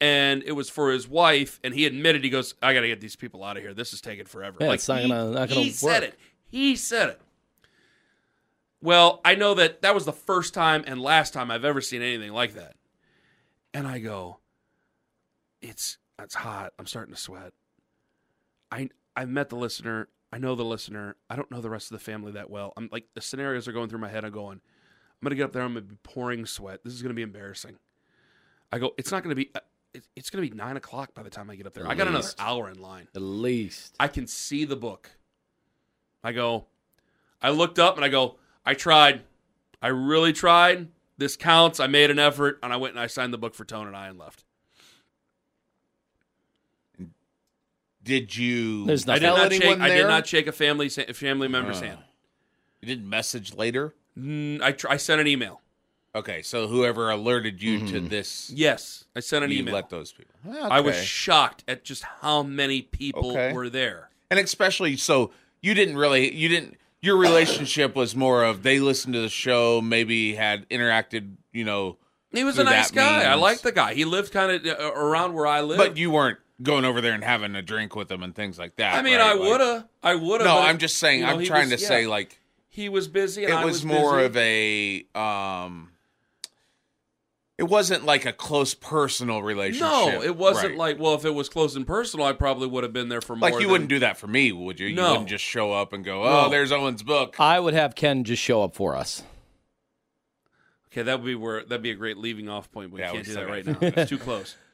and 0.00 0.42
it 0.42 0.52
was 0.52 0.68
for 0.68 0.90
his 0.90 1.08
wife, 1.08 1.58
and 1.64 1.74
he 1.74 1.86
admitted 1.86 2.22
he 2.24 2.30
goes, 2.30 2.54
"I 2.62 2.74
got 2.74 2.80
to 2.80 2.88
get 2.88 3.00
these 3.00 3.16
people 3.16 3.42
out 3.44 3.56
of 3.56 3.62
here. 3.62 3.74
This 3.74 3.92
is 3.92 4.00
taking 4.00 4.26
forever." 4.26 4.58
Yeah, 4.60 4.72
it's 4.72 4.88
not 4.88 5.00
he, 5.00 5.08
gonna- 5.08 5.30
not 5.30 5.48
gonna 5.48 5.60
He 5.60 5.70
said 5.70 6.02
it. 6.02 6.18
He 6.46 6.76
said 6.76 7.10
it. 7.10 7.20
Well, 8.82 9.20
I 9.24 9.34
know 9.34 9.54
that 9.54 9.82
that 9.82 9.94
was 9.94 10.04
the 10.04 10.12
first 10.12 10.54
time 10.54 10.84
and 10.86 11.00
last 11.00 11.32
time 11.32 11.50
I've 11.50 11.64
ever 11.64 11.80
seen 11.80 12.02
anything 12.02 12.32
like 12.32 12.54
that, 12.54 12.76
and 13.72 13.86
I 13.86 13.98
go, 13.98 14.38
"It's 15.62 15.98
it's 16.18 16.34
hot. 16.34 16.72
I'm 16.78 16.86
starting 16.86 17.14
to 17.14 17.20
sweat." 17.20 17.52
I 18.70 18.90
I've 19.16 19.28
met 19.28 19.48
the 19.48 19.56
listener. 19.56 20.08
I 20.32 20.38
know 20.38 20.54
the 20.54 20.64
listener. 20.64 21.16
I 21.30 21.36
don't 21.36 21.50
know 21.50 21.60
the 21.60 21.70
rest 21.70 21.90
of 21.90 21.98
the 21.98 22.04
family 22.04 22.32
that 22.32 22.50
well. 22.50 22.72
I'm 22.76 22.88
like 22.92 23.06
the 23.14 23.20
scenarios 23.20 23.66
are 23.66 23.72
going 23.72 23.88
through 23.88 24.00
my 24.00 24.08
head. 24.08 24.24
I'm 24.24 24.32
going, 24.32 24.60
I'm 24.60 25.24
gonna 25.24 25.34
get 25.36 25.44
up 25.44 25.52
there. 25.52 25.62
I'm 25.62 25.70
gonna 25.74 25.80
be 25.86 25.96
pouring 26.02 26.44
sweat. 26.44 26.80
This 26.84 26.92
is 26.92 27.02
gonna 27.02 27.14
be 27.14 27.22
embarrassing. 27.22 27.76
I 28.70 28.78
go. 28.78 28.92
It's 28.98 29.10
not 29.10 29.22
gonna 29.22 29.34
be. 29.34 29.50
It- 29.96 30.06
It's 30.16 30.30
gonna 30.30 30.42
be 30.42 30.50
nine 30.50 30.76
o'clock 30.76 31.14
by 31.14 31.22
the 31.22 31.30
time 31.30 31.50
I 31.50 31.56
get 31.56 31.66
up 31.66 31.74
there. 31.74 31.84
At 31.84 31.90
I 31.90 31.94
got 31.94 32.06
another 32.08 32.22
least. 32.24 32.40
hour 32.40 32.68
in 32.70 32.78
line. 32.80 33.08
At 33.14 33.22
least. 33.22 33.94
I 33.98 34.08
can 34.08 34.26
see 34.26 34.64
the 34.64 34.76
book. 34.76 35.10
I 36.22 36.32
go. 36.32 36.66
I 37.42 37.50
looked 37.50 37.78
up 37.78 37.96
and 37.96 38.04
I 38.04 38.08
go. 38.08 38.36
I 38.64 38.74
tried. 38.74 39.22
I 39.82 39.88
really 39.88 40.32
tried. 40.32 40.88
This 41.18 41.36
counts. 41.36 41.80
I 41.80 41.86
made 41.86 42.10
an 42.10 42.18
effort, 42.18 42.58
and 42.62 42.72
I 42.72 42.76
went 42.76 42.94
and 42.94 43.00
I 43.00 43.06
signed 43.06 43.32
the 43.32 43.38
book 43.38 43.54
for 43.54 43.64
Tone 43.64 43.86
and 43.86 43.96
I 43.96 44.08
and 44.08 44.18
left. 44.18 44.44
Did 48.02 48.36
you 48.36 48.86
There's 48.86 49.08
I 49.08 49.18
did 49.18 49.26
not 49.26 49.52
anyone 49.52 49.78
shake. 49.78 49.80
I 49.80 49.88
did 49.88 50.06
not 50.06 50.26
shake 50.26 50.46
a 50.46 50.52
family 50.52 50.88
family 50.88 51.48
member's 51.48 51.78
Uh. 51.80 51.86
hand. 51.86 51.98
You 52.80 52.86
didn't 52.86 53.08
message 53.08 53.54
later? 53.54 53.94
Mm, 54.16 54.62
I 54.62 54.72
tr- 54.72 54.88
I 54.88 54.96
sent 54.96 55.20
an 55.20 55.26
email. 55.26 55.60
Okay, 56.16 56.42
so 56.42 56.66
whoever 56.66 57.10
alerted 57.10 57.62
you 57.62 57.78
to 57.80 57.84
Mm-hmm. 58.00 58.08
this, 58.08 58.50
Yes, 58.54 59.04
I 59.14 59.20
sent 59.20 59.44
an 59.44 59.50
you 59.50 59.58
email. 59.60 59.74
let 59.74 59.90
those 59.90 60.12
people. 60.12 60.34
I 60.62 60.80
was 60.80 60.96
shocked 60.96 61.62
at 61.68 61.84
just 61.84 62.02
how 62.22 62.42
many 62.42 62.82
people 62.82 63.30
Okay. 63.32 63.52
were 63.52 63.68
there. 63.68 64.10
and 64.30 64.40
especially 64.40 64.96
so 64.96 65.30
you 65.60 65.72
didn't 65.74 65.96
really 65.96 66.34
you 66.34 66.48
didn't 66.48 66.76
your 67.00 67.16
relationship 67.16 67.94
was 67.94 68.16
more 68.16 68.42
of 68.44 68.62
they 68.64 68.80
listened 68.80 69.14
to 69.14 69.20
the 69.20 69.28
show 69.28 69.80
maybe 69.80 70.34
had 70.34 70.68
interacted 70.70 71.34
you 71.52 71.64
know 71.64 71.96
He 72.32 72.42
was 72.44 72.58
a 72.58 72.64
nice 72.64 72.90
guy. 72.90 73.22
I 73.24 73.34
liked 73.34 73.62
the 73.62 73.70
guy. 73.72 73.94
He 73.94 74.04
lived 74.04 74.32
kind 74.32 74.50
of 74.52 74.66
uh, 74.80 74.92
around 74.94 75.34
where 75.34 75.46
I 75.46 75.60
live. 75.60 75.78
But 75.78 75.96
you 75.96 76.10
weren't 76.10 76.38
going 76.62 76.84
over 76.84 77.00
there 77.00 77.12
and 77.12 77.22
having 77.22 77.54
a 77.54 77.62
drink 77.62 77.94
with 77.94 78.10
him 78.10 78.22
and 78.22 78.34
things 78.34 78.58
like 78.58 78.76
that. 78.76 78.94
I 78.94 79.02
mean, 79.02 79.18
right? 79.18 79.26
I 79.30 79.34
Like- 79.34 79.48
would 79.50 79.60
have. 79.60 79.84
I 80.02 80.14
would 80.16 80.40
have. 80.40 80.48
No, 80.48 80.58
I'm 80.58 80.78
just 80.78 80.96
saying. 80.98 81.24
I'm 81.24 81.44
trying 81.44 81.70
to 81.70 81.78
say 81.78 82.06
like 82.06 82.40
he 82.68 82.88
was 82.88 83.06
busy. 83.08 83.44
And 83.44 83.52
it 83.52 83.56
I 83.56 83.64
was, 83.64 83.76
was 83.76 83.84
more 83.84 84.16
busy. 84.28 85.06
of 85.14 85.16
a 85.16 85.20
um. 85.20 85.90
It 87.58 87.64
wasn't 87.64 88.04
like 88.04 88.26
a 88.26 88.34
close 88.34 88.74
personal 88.74 89.42
relationship. 89.42 89.88
No, 89.90 90.20
it 90.22 90.36
wasn't 90.36 90.70
Right. 90.72 90.78
like. 90.78 90.98
Well, 90.98 91.14
if 91.14 91.24
it 91.24 91.30
was 91.34 91.48
close 91.48 91.74
and 91.74 91.86
personal, 91.86 92.26
I 92.26 92.32
probably 92.34 92.66
would 92.66 92.84
have 92.84 92.92
been 92.92 93.08
there 93.08 93.22
for 93.22 93.34
more. 93.34 93.48
like 93.48 93.54
you 93.54 93.60
than- 93.66 93.70
wouldn't 93.70 93.88
do 93.90 93.98
that 94.00 94.18
for 94.18 94.26
me, 94.26 94.52
would 94.52 94.78
you? 94.78 94.88
You 94.88 94.96
No. 94.96 95.12
wouldn't 95.12 95.30
just 95.30 95.42
show 95.44 95.72
up 95.72 95.94
and 95.94 96.04
go, 96.04 96.22
"Oh, 96.24 96.42
No. 96.44 96.48
there's 96.50 96.70
Owen's 96.70 97.02
book." 97.02 97.36
I 97.40 97.58
would 97.58 97.72
have 97.72 97.94
Ken 97.94 98.24
just 98.24 98.42
show 98.42 98.62
up 98.62 98.74
for 98.74 98.94
us. 98.94 99.22
Okay, 100.92 101.02
that 101.02 101.18
would 101.20 101.26
be 101.26 101.34
where 101.34 101.62
that'd 101.62 101.82
be 101.82 101.90
a 101.90 101.94
great 101.94 102.18
leaving 102.18 102.48
off 102.48 102.70
point. 102.72 102.90
But 102.90 102.94
we 102.96 103.00
Yeah, 103.00 103.12
can't 103.12 103.18
we 103.26 103.32
do 103.32 103.34
that 103.34 103.48
right 103.48 103.66
now. 103.66 103.76
It's 103.80 104.10
too 104.10 104.18
close. 104.18 104.54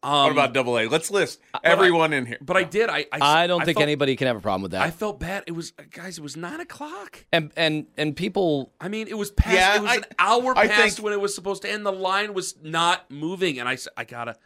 Um, 0.00 0.22
what 0.24 0.32
about 0.32 0.54
double 0.54 0.78
A? 0.78 0.86
Let's 0.86 1.10
list 1.10 1.40
I- 1.52 1.58
everyone 1.64 2.12
in 2.12 2.24
here. 2.26 2.38
But 2.40 2.56
I 2.56 2.62
did. 2.62 2.88
I. 2.88 3.06
I, 3.10 3.42
I 3.42 3.46
don't 3.48 3.64
think 3.64 3.78
felt, 3.78 3.82
anybody 3.82 4.14
can 4.14 4.28
have 4.28 4.36
a 4.36 4.40
problem 4.40 4.62
with 4.62 4.70
that. 4.70 4.82
I 4.82 4.90
felt 4.92 5.18
bad. 5.18 5.42
It 5.48 5.52
was 5.52 5.72
guys. 5.90 6.18
It 6.18 6.22
was 6.22 6.36
nine 6.36 6.60
o'clock. 6.60 7.24
and 7.32 7.50
and 7.56 7.86
and 7.96 8.14
people 8.14 8.72
I 8.80 8.88
mean, 8.88 9.08
it 9.08 9.18
was 9.18 9.32
past. 9.32 9.54
Yeah, 9.56 9.76
it 9.76 9.82
was 9.82 9.90
I- 9.90 9.96
an 9.96 10.04
hour 10.18 10.54
past 10.54 10.96
think- 10.96 11.04
when 11.04 11.12
it 11.12 11.20
was 11.20 11.34
supposed 11.34 11.62
to 11.62 11.70
end. 11.70 11.84
The 11.84 11.92
line 11.92 12.32
was 12.32 12.54
not 12.62 13.10
moving, 13.10 13.58
and 13.58 13.68
I 13.68 13.74
said, 13.74 13.92
"I 13.96 14.04
gotta, 14.04 14.36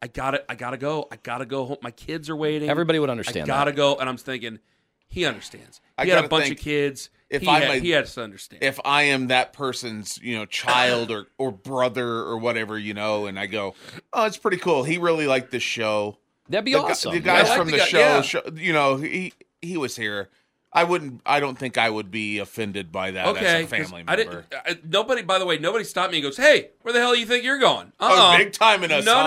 I 0.00 0.06
gotta, 0.08 0.42
I 0.50 0.54
gotta 0.54 0.78
go. 0.78 1.06
I 1.12 1.16
gotta 1.16 1.44
go 1.44 1.66
home. 1.66 1.76
My 1.82 1.90
kids 1.90 2.30
are 2.30 2.36
waiting. 2.36 2.70
Everybody 2.70 2.98
would 2.98 3.10
understand. 3.10 3.36
I 3.36 3.40
understand 3.40 3.58
gotta 3.58 3.70
that. 3.72 3.76
go." 3.76 3.96
And 4.00 4.08
I'm 4.08 4.16
thinking, 4.16 4.58
he 5.06 5.26
understands. 5.26 5.82
I 5.98 6.04
He 6.04 6.10
had 6.12 6.24
a 6.24 6.28
bunch 6.28 6.46
think 6.46 6.58
of 6.58 6.64
kids. 6.64 7.10
If 7.30 7.42
he, 7.42 7.48
I'm 7.48 7.62
had, 7.62 7.70
a- 7.70 7.80
he 7.80 7.90
has 7.90 8.14
to 8.14 8.22
understand. 8.22 8.62
if 8.62 8.78
I 8.84 9.04
am 9.04 9.28
that 9.28 9.52
person's, 9.52 10.18
you 10.22 10.36
know, 10.36 10.44
child 10.46 11.10
or 11.10 11.26
or 11.38 11.50
brother 11.52 12.06
or 12.06 12.38
whatever, 12.38 12.78
you 12.78 12.94
know, 12.94 13.26
and 13.26 13.38
I 13.38 13.46
go, 13.46 13.74
"Oh, 14.12 14.24
it's 14.26 14.36
pretty 14.36 14.58
cool. 14.58 14.84
He 14.84 14.98
really 14.98 15.26
liked 15.26 15.50
this 15.50 15.62
show." 15.62 16.18
that'd 16.48 16.64
be 16.64 16.72
the, 16.74 16.78
gu- 16.80 16.84
awesome. 16.84 17.12
the 17.14 17.20
guys 17.20 17.48
like 17.48 17.56
from 17.58 17.66
the 17.68 17.72
the, 17.72 17.78
guy- 17.78 17.84
show, 17.86 17.98
yeah. 17.98 18.20
show, 18.20 18.42
you 18.56 18.72
know, 18.72 18.96
he 18.96 19.32
he 19.62 19.76
was 19.76 19.96
here. 19.96 20.28
I 20.76 20.82
wouldn't. 20.84 21.20
I 21.24 21.38
don't 21.38 21.56
think 21.56 21.78
I 21.78 21.88
would 21.88 22.10
be 22.10 22.40
offended 22.40 22.90
by 22.90 23.12
that 23.12 23.28
okay, 23.28 23.46
as 23.46 23.52
a 23.54 23.60
'cause 23.62 23.70
family 23.88 24.04
I 24.08 24.16
member. 24.16 24.44
didn't. 24.50 24.54
I, 24.66 24.78
nobody, 24.88 25.22
by 25.22 25.38
the 25.38 25.46
way, 25.46 25.56
nobody 25.56 25.84
stopped 25.84 26.10
me 26.10 26.18
and 26.18 26.24
goes, 26.24 26.36
"Hey, 26.36 26.70
where 26.82 26.92
the 26.92 26.98
hell 26.98 27.12
do 27.14 27.20
you 27.20 27.26
think 27.26 27.44
you're 27.44 27.60
going?" 27.60 27.92
Oh, 28.00 28.08
Uh-uh. 28.32 28.38
big 28.38 28.52
time 28.52 28.82
in 28.82 28.90
us, 28.90 29.04
No, 29.04 29.14
huh? 29.14 29.22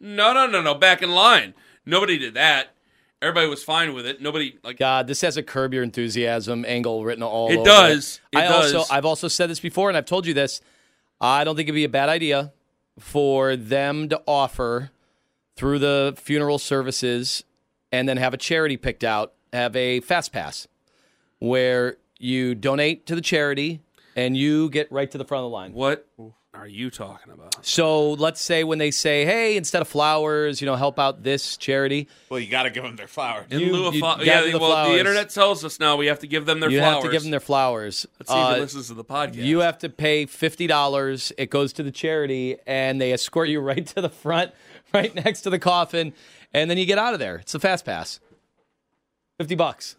no, 0.00 0.32
no, 0.32 0.32
no, 0.32 0.46
no, 0.46 0.62
no. 0.62 0.74
Back 0.74 1.02
in 1.02 1.10
line. 1.10 1.54
Nobody 1.84 2.18
did 2.18 2.34
that. 2.34 2.68
Everybody 3.22 3.48
was 3.48 3.64
fine 3.64 3.94
with 3.94 4.06
it. 4.06 4.20
Nobody 4.20 4.58
like. 4.62 4.78
God, 4.78 5.06
this 5.06 5.22
has 5.22 5.36
a 5.36 5.42
curb 5.42 5.72
your 5.72 5.82
enthusiasm 5.82 6.64
angle 6.68 7.04
written 7.04 7.22
all 7.22 7.46
over. 7.46 7.54
It 7.54 7.64
does. 7.64 8.20
It 8.32 8.38
I 8.38 8.48
does. 8.48 8.74
also 8.74 8.94
I've 8.94 9.06
also 9.06 9.28
said 9.28 9.48
this 9.48 9.60
before 9.60 9.88
and 9.88 9.96
I've 9.96 10.04
told 10.06 10.26
you 10.26 10.34
this. 10.34 10.60
I 11.20 11.44
don't 11.44 11.56
think 11.56 11.66
it'd 11.66 11.74
be 11.74 11.84
a 11.84 11.88
bad 11.88 12.10
idea 12.10 12.52
for 12.98 13.56
them 13.56 14.08
to 14.10 14.20
offer 14.26 14.90
through 15.56 15.78
the 15.78 16.14
funeral 16.18 16.58
services 16.58 17.42
and 17.90 18.06
then 18.08 18.18
have 18.18 18.34
a 18.34 18.36
charity 18.36 18.76
picked 18.76 19.04
out, 19.04 19.32
have 19.52 19.74
a 19.74 20.00
fast 20.00 20.32
pass 20.32 20.68
where 21.38 21.96
you 22.18 22.54
donate 22.54 23.06
to 23.06 23.14
the 23.14 23.20
charity 23.22 23.80
and 24.16 24.36
you 24.36 24.68
get 24.70 24.90
right 24.90 25.08
to 25.10 25.18
the 25.18 25.24
front 25.24 25.44
of 25.44 25.50
the 25.50 25.54
line. 25.54 25.72
What 25.72 26.08
are 26.54 26.66
you 26.66 26.90
talking 26.90 27.32
about? 27.32 27.64
So 27.66 28.12
let's 28.14 28.40
say 28.40 28.64
when 28.64 28.78
they 28.78 28.90
say, 28.90 29.26
"Hey, 29.26 29.56
instead 29.58 29.82
of 29.82 29.88
flowers, 29.88 30.60
you 30.62 30.66
know, 30.66 30.74
help 30.74 30.98
out 30.98 31.22
this 31.22 31.56
charity," 31.58 32.08
Well, 32.30 32.40
you 32.40 32.46
got 32.50 32.62
to 32.62 32.70
give 32.70 32.82
them 32.82 32.96
their 32.96 33.06
flowers. 33.08 33.46
In 33.50 33.60
You- 33.60 33.72
lieu 33.72 33.86
of 33.88 33.94
you 33.94 34.00
flo- 34.00 34.14
gotta 34.16 34.24
yeah, 34.26 34.40
the 34.52 34.58
well, 34.58 34.70
flowers. 34.70 34.92
the 34.94 34.98
internet 34.98 35.28
tells 35.30 35.64
us 35.66 35.78
now 35.78 35.96
we 35.96 36.06
have 36.06 36.20
to 36.20 36.26
give 36.26 36.46
them 36.46 36.60
their 36.60 36.70
you 36.70 36.78
flowers. 36.78 36.92
You 36.92 36.94
have 37.02 37.04
to 37.04 37.10
give 37.12 37.22
them 37.22 37.30
their 37.30 37.40
flowers. 37.40 38.06
Let's 38.18 38.30
see 38.30 38.36
if 38.36 38.42
Uh, 38.42 38.54
he 38.54 38.60
listens 38.60 38.86
to 38.88 38.94
the 38.94 39.04
podcast. 39.04 39.34
You 39.36 39.58
have 39.60 39.78
to 39.80 39.90
pay 39.90 40.24
fifty 40.24 40.66
dollars. 40.66 41.30
It 41.36 41.50
goes 41.50 41.74
to 41.74 41.82
the 41.82 41.90
charity, 41.92 42.56
and 42.66 42.98
they 43.00 43.12
escort 43.12 43.50
you 43.50 43.60
right 43.60 43.86
to 43.88 44.00
the 44.00 44.08
front, 44.08 44.52
right 44.94 45.14
next 45.14 45.42
to 45.42 45.50
the 45.50 45.58
coffin, 45.58 46.14
and 46.54 46.70
then 46.70 46.78
you 46.78 46.86
get 46.86 46.96
out 46.98 47.12
of 47.12 47.20
there. 47.20 47.36
It's 47.36 47.54
a 47.54 47.60
fast 47.60 47.84
pass. 47.84 48.18
Fifty 49.38 49.54
bucks. 49.56 49.96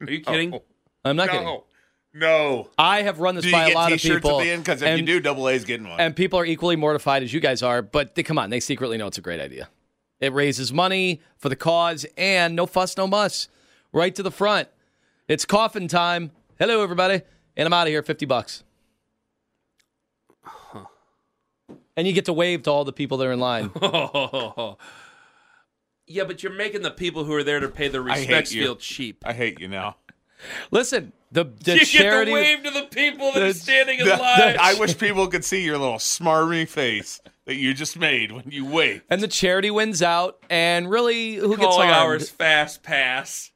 Are 0.00 0.10
you 0.10 0.20
kidding? 0.20 0.58
I'm 1.04 1.14
not 1.14 1.30
kidding. 1.30 1.60
No, 2.16 2.26
no. 2.26 2.70
I 2.78 3.02
have 3.02 3.20
run 3.20 3.34
this 3.34 3.44
Do 3.44 3.52
by 3.52 3.70
a 3.70 3.74
lot 3.74 3.92
of 3.92 4.00
people, 4.00 4.40
at 4.40 4.44
the 4.44 4.50
end? 4.50 4.64
Because 4.64 4.82
if 4.82 4.88
and, 4.88 5.00
you 5.00 5.06
do, 5.06 5.20
double 5.20 5.48
A's 5.48 5.64
getting 5.64 5.88
one. 5.88 6.00
and 6.00 6.16
people 6.16 6.38
are 6.38 6.46
equally 6.46 6.76
mortified 6.76 7.22
as 7.22 7.32
you 7.32 7.40
guys 7.40 7.62
are. 7.62 7.82
But 7.82 8.14
they, 8.14 8.22
come 8.22 8.38
on, 8.38 8.50
they 8.50 8.60
secretly 8.60 8.96
know 8.96 9.06
it's 9.06 9.18
a 9.18 9.22
great 9.22 9.40
idea. 9.40 9.68
It 10.20 10.32
raises 10.32 10.72
money 10.72 11.20
for 11.36 11.50
the 11.50 11.56
cause, 11.56 12.06
and 12.16 12.56
no 12.56 12.64
fuss, 12.64 12.96
no 12.96 13.06
muss. 13.06 13.48
Right 13.92 14.14
to 14.14 14.22
the 14.22 14.30
front. 14.30 14.68
It's 15.28 15.44
coffin 15.44 15.88
time. 15.88 16.30
Hello, 16.58 16.82
everybody, 16.82 17.20
and 17.56 17.66
I'm 17.66 17.72
out 17.72 17.86
of 17.86 17.90
here. 17.90 18.02
Fifty 18.02 18.24
bucks. 18.24 18.64
And 21.98 22.06
you 22.06 22.12
get 22.12 22.26
to 22.26 22.32
wave 22.32 22.62
to 22.64 22.70
all 22.70 22.84
the 22.84 22.92
people 22.92 23.16
that 23.18 23.26
are 23.26 23.32
in 23.32 23.40
line. 23.40 23.70
yeah, 26.06 26.24
but 26.24 26.42
you're 26.42 26.52
making 26.52 26.82
the 26.82 26.90
people 26.90 27.24
who 27.24 27.32
are 27.32 27.42
there 27.42 27.58
to 27.58 27.68
pay 27.68 27.88
the 27.88 28.02
respects 28.02 28.52
feel 28.52 28.76
cheap. 28.76 29.22
I 29.24 29.32
hate 29.32 29.60
you 29.60 29.68
now. 29.68 29.96
Listen, 30.70 31.12
the 31.44 31.44
the 31.64 31.74
you 31.78 31.84
charity. 31.86 32.32
get 32.32 32.36
to 32.38 32.42
wave 32.42 32.62
to 32.64 32.70
the 32.80 32.86
people 32.86 33.32
that 33.32 33.42
are 33.42 33.52
standing 33.52 34.00
in 34.00 34.06
The- 34.06 34.16
line. 34.16 34.56
I 34.60 34.74
wish 34.78 34.98
people 35.06 35.26
could 35.28 35.44
see 35.44 35.62
your 35.64 35.78
little 35.78 35.98
smarmy 35.98 36.66
face 36.68 37.20
that 37.44 37.54
you 37.56 37.74
just 37.74 37.96
made 37.98 38.32
when 38.32 38.44
you 38.48 38.64
wait. 38.66 39.02
and 39.08 39.20
the 39.20 39.28
charity 39.28 39.70
wins 39.70 40.02
out, 40.02 40.38
and 40.50 40.90
really, 40.90 41.34
who 41.36 41.50
gets 41.56 41.62
calling 41.68 41.88
harmed? 41.90 42.20
ours 42.22 42.28
fast 42.30 42.82
pass. 42.82 43.52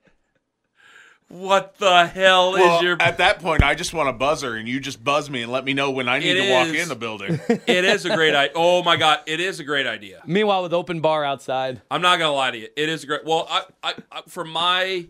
What 1.29 1.77
the 1.79 2.07
hell 2.07 2.53
Well, 2.55 2.79
is 2.79 2.83
your? 2.83 2.97
at 3.01 3.19
that 3.19 3.39
point, 3.39 3.63
I 3.63 3.77
just 3.77 3.95
want 3.95 4.09
a 4.09 4.13
buzzer, 4.13 4.57
and 4.57 4.67
you 4.69 4.81
just 4.81 5.03
buzz 5.05 5.31
me 5.31 5.43
and 5.43 5.53
let 5.53 5.65
me 5.65 5.75
know 5.75 5.93
when 5.93 6.09
I 6.09 6.19
need 6.19 6.37
It 6.37 6.47
to 6.47 6.51
walk 6.53 6.69
in 6.75 6.89
the 6.89 6.97
building. 6.97 7.39
it 7.49 7.85
is 7.85 8.05
a 8.05 8.17
great 8.17 8.35
idea. 8.35 8.53
Oh 8.57 8.83
my 8.83 8.97
god, 8.97 9.21
it 9.27 9.39
is 9.39 9.61
a 9.61 9.65
great 9.65 9.87
idea. 9.87 10.23
Meanwhile, 10.27 10.65
with 10.65 10.73
open 10.75 11.01
bar 11.01 11.25
outside, 11.25 11.83
I'm 11.89 12.03
not 12.03 12.19
gonna 12.19 12.33
lie 12.35 12.51
to 12.51 12.59
you. 12.59 12.69
It 12.77 12.89
is 12.89 13.05
a 13.05 13.07
great. 13.07 13.25
Well, 13.25 13.47
I, 13.49 13.63
I, 13.83 13.95
I 14.11 14.23
for 14.27 14.45
my 14.45 15.07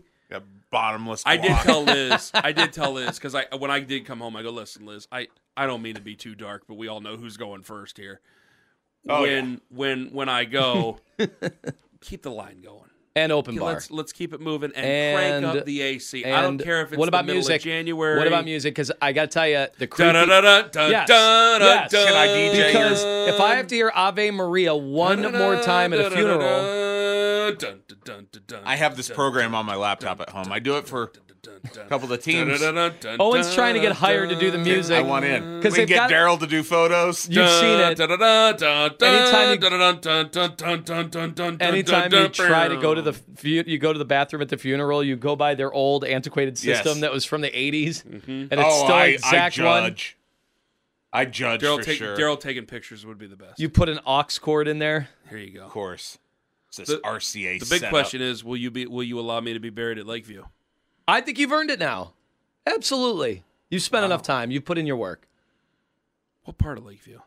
That 0.71 0.77
bottomless. 0.77 1.23
I 1.25 1.37
did 1.37 1.55
tell 1.57 1.83
Liz. 1.83 2.31
I 2.33 2.51
did 2.51 2.73
tell 2.73 2.93
Liz 2.93 3.17
because 3.17 3.35
I 3.35 3.45
when 3.57 3.71
I 3.71 3.79
did 3.81 4.05
come 4.05 4.19
home, 4.19 4.35
I 4.35 4.43
go, 4.43 4.49
listen, 4.51 4.85
Liz. 4.85 5.07
I 5.11 5.27
I 5.55 5.65
don't 5.65 5.81
mean 5.81 5.95
to 5.95 6.01
be 6.01 6.15
too 6.15 6.35
dark, 6.35 6.63
but 6.67 6.75
we 6.75 6.87
all 6.87 7.01
know 7.01 7.17
who's 7.17 7.37
going 7.37 7.63
first 7.63 7.97
here. 7.97 8.21
Oh, 9.09 9.21
when 9.23 9.61
when 9.69 10.07
when 10.13 10.29
I 10.29 10.45
go, 10.45 10.99
keep 12.01 12.21
the 12.21 12.31
line 12.31 12.61
going. 12.61 12.89
and 13.15 13.31
open 13.31 13.55
bar. 13.57 13.73
Let's 13.73 13.91
let's 13.91 14.13
keep 14.13 14.33
it 14.33 14.39
moving 14.39 14.71
and, 14.75 14.85
And- 14.85 15.43
crank 15.43 15.57
up 15.59 15.65
the 15.65 15.81
AC. 15.81 16.23
I 16.25 16.41
don't 16.41 16.57
care 16.59 16.81
if 16.83 16.91
it's 16.93 16.97
what 16.99 17.07
about 17.09 17.25
the 17.25 17.33
music? 17.33 17.57
of 17.57 17.63
January. 17.63 18.17
What 18.17 18.27
about 18.27 18.45
music? 18.45 18.73
Because 18.75 18.91
I 19.01 19.11
got 19.11 19.23
to 19.23 19.27
tell 19.27 19.47
you, 19.47 19.65
the 19.79 19.87
creepy. 19.87 20.13
dun, 20.13 20.27
dun, 20.29 20.43
dun, 20.43 20.69
dun, 20.71 20.91
Yes. 20.91 21.07
dun, 21.07 21.59
dun, 21.59 21.69
Yes. 21.69 21.91
dun, 21.91 22.07
Can 22.07 22.15
I 22.15 22.27
DJ 22.27 22.67
Because 22.71 23.03
if 23.33 23.39
I 23.41 23.55
have 23.55 23.67
to 23.67 23.75
hear 23.75 23.91
Ave 23.93 24.31
Maria 24.31 24.75
one 24.75 25.23
more 25.37 25.59
time 25.61 25.91
at 25.93 25.99
a 25.99 26.09
funeral, 26.11 26.39
dun, 27.57 27.81
dun, 27.87 28.27
dun, 28.31 28.41
dun, 28.47 28.61
I 28.65 28.75
have 28.75 28.97
this 28.97 29.09
program 29.09 29.55
on 29.55 29.65
my 29.65 29.75
laptop 29.75 30.21
at 30.21 30.29
home. 30.29 30.51
I 30.51 30.59
do 30.59 30.77
it 30.77 30.87
for 30.87 31.11
a 31.43 31.69
couple 31.87 32.05
of 32.05 32.09
the 32.09 32.17
teams. 32.17 32.61
Owen's 33.19 33.53
trying 33.53 33.75
to 33.75 33.79
get 33.79 33.93
hired 33.93 34.29
to 34.29 34.35
do 34.35 34.51
the 34.51 34.57
music. 34.57 34.97
I 34.97 35.01
want 35.01 35.25
in. 35.25 35.59
Because 35.59 35.75
they 35.75 35.85
get 35.85 36.09
Daryl 36.09 36.39
to 36.39 36.47
do 36.47 36.63
photos. 36.63 37.27
You've 37.29 37.49
seen 37.49 37.79
it. 37.79 37.99
Anytime 41.61 42.11
you, 42.11 42.27
try 42.29 42.67
to 42.67 42.77
go 42.77 42.93
to 42.93 43.01
the 43.01 43.19
you 43.43 43.77
go 43.77 43.93
to 43.93 43.99
the 43.99 44.05
bathroom 44.05 44.41
at 44.41 44.49
the 44.49 44.57
funeral, 44.57 45.03
you 45.03 45.15
go 45.15 45.35
by 45.35 45.55
their 45.55 45.71
old 45.71 46.05
antiquated 46.05 46.57
system 46.57 46.93
yes. 46.93 47.01
that 47.01 47.11
was 47.11 47.25
from 47.25 47.41
the 47.41 47.49
'80s, 47.49 48.03
mm-hmm. 48.03 48.31
and 48.31 48.53
it's 48.53 48.63
oh, 48.63 48.83
still 48.83 48.95
I, 48.95 49.05
exact 49.07 49.59
I 49.59 49.81
one. 49.81 49.95
I 51.13 51.25
judge 51.25 51.61
Daryl, 51.61 51.83
take, 51.83 51.97
sure. 51.97 52.15
Daryl 52.15 52.39
taking 52.39 52.65
pictures 52.65 53.05
would 53.05 53.17
be 53.17 53.27
the 53.27 53.35
best. 53.35 53.59
You 53.59 53.67
put 53.69 53.89
an 53.89 53.99
aux 54.05 54.23
cord 54.39 54.69
in 54.69 54.79
there. 54.79 55.09
Here 55.29 55.39
you 55.39 55.51
go. 55.51 55.65
Of 55.65 55.71
course. 55.71 56.17
It's 56.71 56.77
this 56.77 56.87
The- 56.89 56.99
RCA. 57.03 57.59
The 57.59 57.65
big 57.65 57.79
setup. 57.81 57.89
question 57.89 58.21
is, 58.21 58.45
will 58.45 58.55
you 58.55 58.71
be? 58.71 58.85
Will 58.85 59.03
you 59.03 59.19
allow 59.19 59.41
me 59.41 59.51
to 59.51 59.59
be 59.59 59.69
buried 59.69 59.97
at 59.97 60.07
Lakeview? 60.07 60.45
I 61.05 61.19
think 61.19 61.37
you've 61.37 61.51
earned 61.51 61.69
it 61.69 61.79
now. 61.79 62.13
Absolutely. 62.65 63.43
You've 63.69 63.81
spent 63.81 64.05
enough 64.05 64.21
time. 64.21 64.51
You've 64.51 64.63
put 64.63 64.77
in 64.77 64.85
your 64.85 64.95
work. 64.95 65.27
What 66.43 66.57
part 66.57 66.77
of 66.77 66.85
Lakeview? 66.85 67.19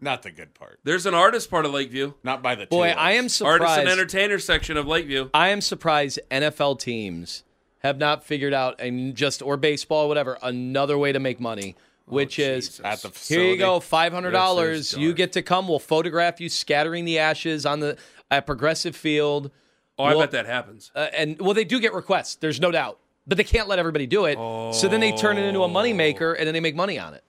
Not 0.00 0.22
the 0.22 0.32
good 0.32 0.54
part. 0.54 0.80
There's 0.82 1.06
an 1.06 1.14
artist 1.14 1.50
part 1.50 1.64
of 1.64 1.72
Lakeview. 1.72 2.14
Not 2.24 2.42
by 2.42 2.56
the 2.56 2.66
Boy, 2.66 2.88
tulips. 2.88 3.00
I 3.00 3.12
am 3.12 3.28
surprised. 3.28 3.62
Artist 3.62 3.78
and 3.78 3.88
entertainer 3.88 4.38
section 4.40 4.76
of 4.76 4.86
Lakeview. 4.88 5.30
I 5.32 5.48
am 5.50 5.60
surprised 5.60 6.18
NFL 6.32 6.80
teams 6.80 7.44
have 7.78 7.96
not 7.98 8.24
figured 8.24 8.52
out 8.52 8.80
and 8.80 9.14
just 9.14 9.40
or 9.40 9.56
baseball, 9.56 10.08
whatever, 10.08 10.36
another 10.42 10.98
way 10.98 11.12
to 11.12 11.20
make 11.20 11.38
money, 11.38 11.76
oh, 12.08 12.14
which 12.14 12.38
is 12.40 12.80
at 12.80 13.02
the 13.02 13.10
here 13.10 13.44
you 13.44 13.56
go, 13.56 13.78
five 13.78 14.12
hundred 14.12 14.32
dollars. 14.32 14.94
You 14.96 15.14
get 15.14 15.32
to 15.34 15.42
come. 15.42 15.68
We'll 15.68 15.78
photograph 15.78 16.40
you 16.40 16.48
scattering 16.48 17.04
the 17.04 17.18
ashes 17.20 17.64
on 17.64 17.80
the 17.80 17.96
at 18.30 18.46
Progressive 18.46 18.96
Field. 18.96 19.50
Oh, 19.98 20.04
I 20.04 20.10
Well- 20.10 20.20
bet 20.20 20.32
that 20.32 20.46
happens. 20.46 20.90
Uh, 20.94 21.08
and 21.12 21.40
well, 21.40 21.54
they 21.54 21.64
do 21.64 21.78
get 21.80 21.92
requests. 21.92 22.36
There's 22.36 22.60
no 22.60 22.70
doubt, 22.70 22.98
but 23.26 23.38
they 23.38 23.44
can't 23.44 23.68
let 23.68 23.78
everybody 23.78 24.06
do 24.06 24.24
it. 24.24 24.36
So 24.74 24.88
then 24.88 25.00
they 25.00 25.12
turn 25.12 25.38
it 25.38 25.42
into 25.44 25.62
a 25.62 25.68
moneymaker, 25.68 26.34
and 26.36 26.46
then 26.46 26.52
they 26.54 26.60
make 26.60 26.74
money 26.74 26.98
on 26.98 27.14
it. 27.14 27.22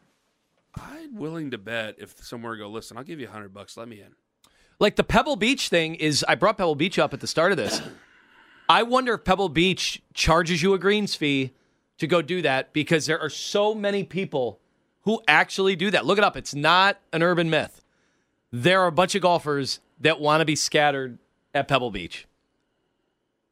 I'm 0.75 1.15
willing 1.15 1.51
to 1.51 1.57
bet 1.57 1.95
if 1.99 2.17
somewhere 2.23 2.55
go, 2.57 2.67
listen, 2.69 2.97
I'll 2.97 3.03
give 3.03 3.19
you 3.19 3.27
a 3.27 3.31
hundred 3.31 3.53
bucks. 3.53 3.77
Let 3.77 3.87
me 3.87 4.01
in. 4.01 4.15
Like 4.79 4.95
the 4.97 5.03
Pebble 5.03 5.35
Beach 5.37 5.69
thing 5.69 5.95
is, 5.95 6.25
I 6.27 6.35
brought 6.35 6.57
Pebble 6.57 6.75
Beach 6.75 6.99
up 6.99 7.13
at 7.13 7.21
the 7.21 7.27
start 7.27 7.51
of 7.51 7.57
this. 7.57 7.81
I 8.67 8.83
wonder 8.83 9.13
if 9.13 9.23
Pebble 9.23 9.49
Beach 9.49 10.01
charges 10.13 10.61
you 10.63 10.73
a 10.73 10.79
greens 10.79 11.15
fee 11.15 11.51
to 11.97 12.07
go 12.07 12.21
do 12.21 12.41
that 12.41 12.73
because 12.73 13.05
there 13.05 13.19
are 13.19 13.29
so 13.29 13.73
many 13.73 14.03
people 14.03 14.59
who 15.03 15.21
actually 15.27 15.75
do 15.75 15.91
that. 15.91 16.05
Look 16.05 16.17
it 16.17 16.23
up. 16.23 16.35
It's 16.35 16.53
not 16.55 16.99
an 17.13 17.21
urban 17.23 17.49
myth. 17.49 17.81
There 18.51 18.81
are 18.81 18.87
a 18.87 18.91
bunch 18.91 19.15
of 19.15 19.21
golfers 19.21 19.79
that 19.99 20.19
want 20.19 20.41
to 20.41 20.45
be 20.45 20.55
scattered 20.55 21.19
at 21.53 21.67
Pebble 21.67 21.91
Beach. 21.91 22.27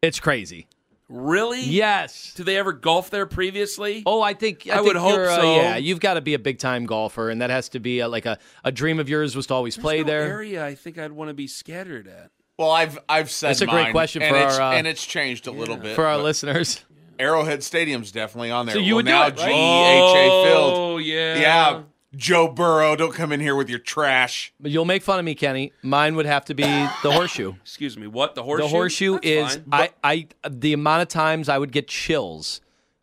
It's 0.02 0.20
crazy. 0.20 0.68
Really? 1.10 1.62
Yes. 1.62 2.34
Do 2.36 2.44
they 2.44 2.58
ever 2.58 2.74
golf 2.74 3.10
there 3.10 3.26
previously? 3.26 4.04
Oh, 4.06 4.22
I 4.22 4.34
think 4.34 4.68
I, 4.68 4.72
I 4.72 4.76
think 4.78 4.88
would 4.88 4.96
hope 4.96 5.16
you're, 5.16 5.30
uh, 5.30 5.36
so. 5.36 5.56
yeah, 5.56 5.78
you've 5.78 6.00
got 6.00 6.16
to 6.16 6.22
be 6.22 6.34
a 6.34 6.40
big 6.40 6.60
time 6.60 6.86
golfer, 6.86 7.30
and 7.30 7.42
that 7.42 7.50
has 7.50 7.70
to 7.70 7.80
be 7.80 8.00
a, 8.00 8.08
like 8.08 8.26
a, 8.26 8.40
a 8.64 8.72
dream 8.72 9.00
of 9.00 9.10
yours 9.10 9.36
was 9.36 9.48
to 9.48 9.54
always 9.54 9.76
There's 9.76 9.84
play 9.84 10.00
no 10.00 10.08
there. 10.08 10.24
area 10.24 10.66
I 10.66 10.76
think 10.76 10.98
I'd 10.98 11.12
want 11.12 11.30
to 11.30 11.34
be 11.34 11.48
scattered 11.48 12.08
at. 12.08 12.32
Well, 12.58 12.72
I've 12.72 12.98
I've 13.10 13.30
said 13.30 13.50
That's 13.50 13.62
a 13.62 13.66
great 13.66 13.84
mine, 13.84 13.92
question 13.92 14.22
and 14.22 14.36
for 14.36 14.42
it's, 14.42 14.58
our, 14.58 14.74
uh, 14.74 14.76
and 14.76 14.88
it's 14.88 15.06
changed 15.06 15.48
a 15.48 15.52
little 15.52 15.78
bit 15.78 15.96
For 15.96 16.06
our 16.06 16.18
listeners, 16.18 16.84
Arrowhead 17.20 17.64
Stadium's 17.64 18.12
definitely 18.12 18.52
on 18.52 18.66
there. 18.66 18.76
So 18.76 18.80
you 18.80 18.94
well, 18.94 18.98
would 18.98 19.06
do 19.06 19.12
now 19.12 19.28
it, 19.28 19.38
right? 19.38 19.52
GEHA 19.52 20.48
Field. 20.48 20.74
Oh 20.76 20.98
yeah. 20.98 21.36
Yeah, 21.38 21.82
Joe 22.16 22.48
Burrow, 22.48 22.96
don't 22.96 23.14
come 23.14 23.32
in 23.32 23.40
here 23.40 23.56
with 23.56 23.70
your 23.70 23.80
trash. 23.80 24.54
but 24.60 24.72
you'll 24.72 24.86
make 24.86 25.02
fun 25.02 25.18
of 25.18 25.26
me, 25.26 25.34
Kenny. 25.34 25.74
Mine 25.82 26.16
would 26.16 26.28
have 26.28 26.46
to 26.46 26.54
be 26.54 26.64
the 26.64 27.12
horseshoe. 27.12 27.54
Excuse 27.62 27.98
me. 27.98 28.08
What 28.08 28.36
the 28.36 28.44
horseshoe? 28.44 28.64
The 28.64 28.70
horseshoe 28.70 29.14
That's 29.14 29.26
is 29.26 29.62
fine. 29.70 29.90
I, 30.04 30.28
I 30.44 30.50
the 30.50 30.74
amount 30.74 31.02
of 31.02 31.08
times 31.08 31.50
I 31.50 31.58
would 31.58 31.72
get 31.72 31.88
chills, 31.88 32.62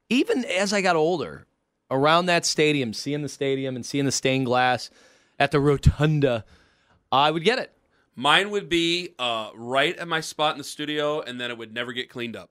even 0.09 0.45
as 0.45 0.73
I 0.73 0.81
got 0.81 0.97
older, 0.97 1.47
around 1.91 2.27
that 2.27 2.47
stadium, 2.47 2.93
seeing 2.93 3.23
the 3.23 3.29
stadium 3.29 3.75
and 3.75 3.85
seeing 3.85 4.05
the 4.05 4.13
stained 4.13 4.47
glass 4.47 4.91
at 5.39 5.51
the 5.51 5.59
rotunda, 5.61 6.45
I 7.11 7.31
would 7.31 7.45
get 7.45 7.59
it. 7.59 7.73
Mine 8.15 8.51
would 8.51 8.69
be 8.69 9.15
uh, 9.19 9.51
right 9.55 9.97
at 9.97 10.07
my 10.07 10.21
spot 10.21 10.53
in 10.55 10.59
the 10.59 10.65
studio, 10.65 11.21
and 11.21 11.41
then 11.41 11.51
it 11.51 11.59
would 11.59 11.73
never 11.73 11.93
get 11.93 12.11
cleaned 12.11 12.37
up. 12.37 12.51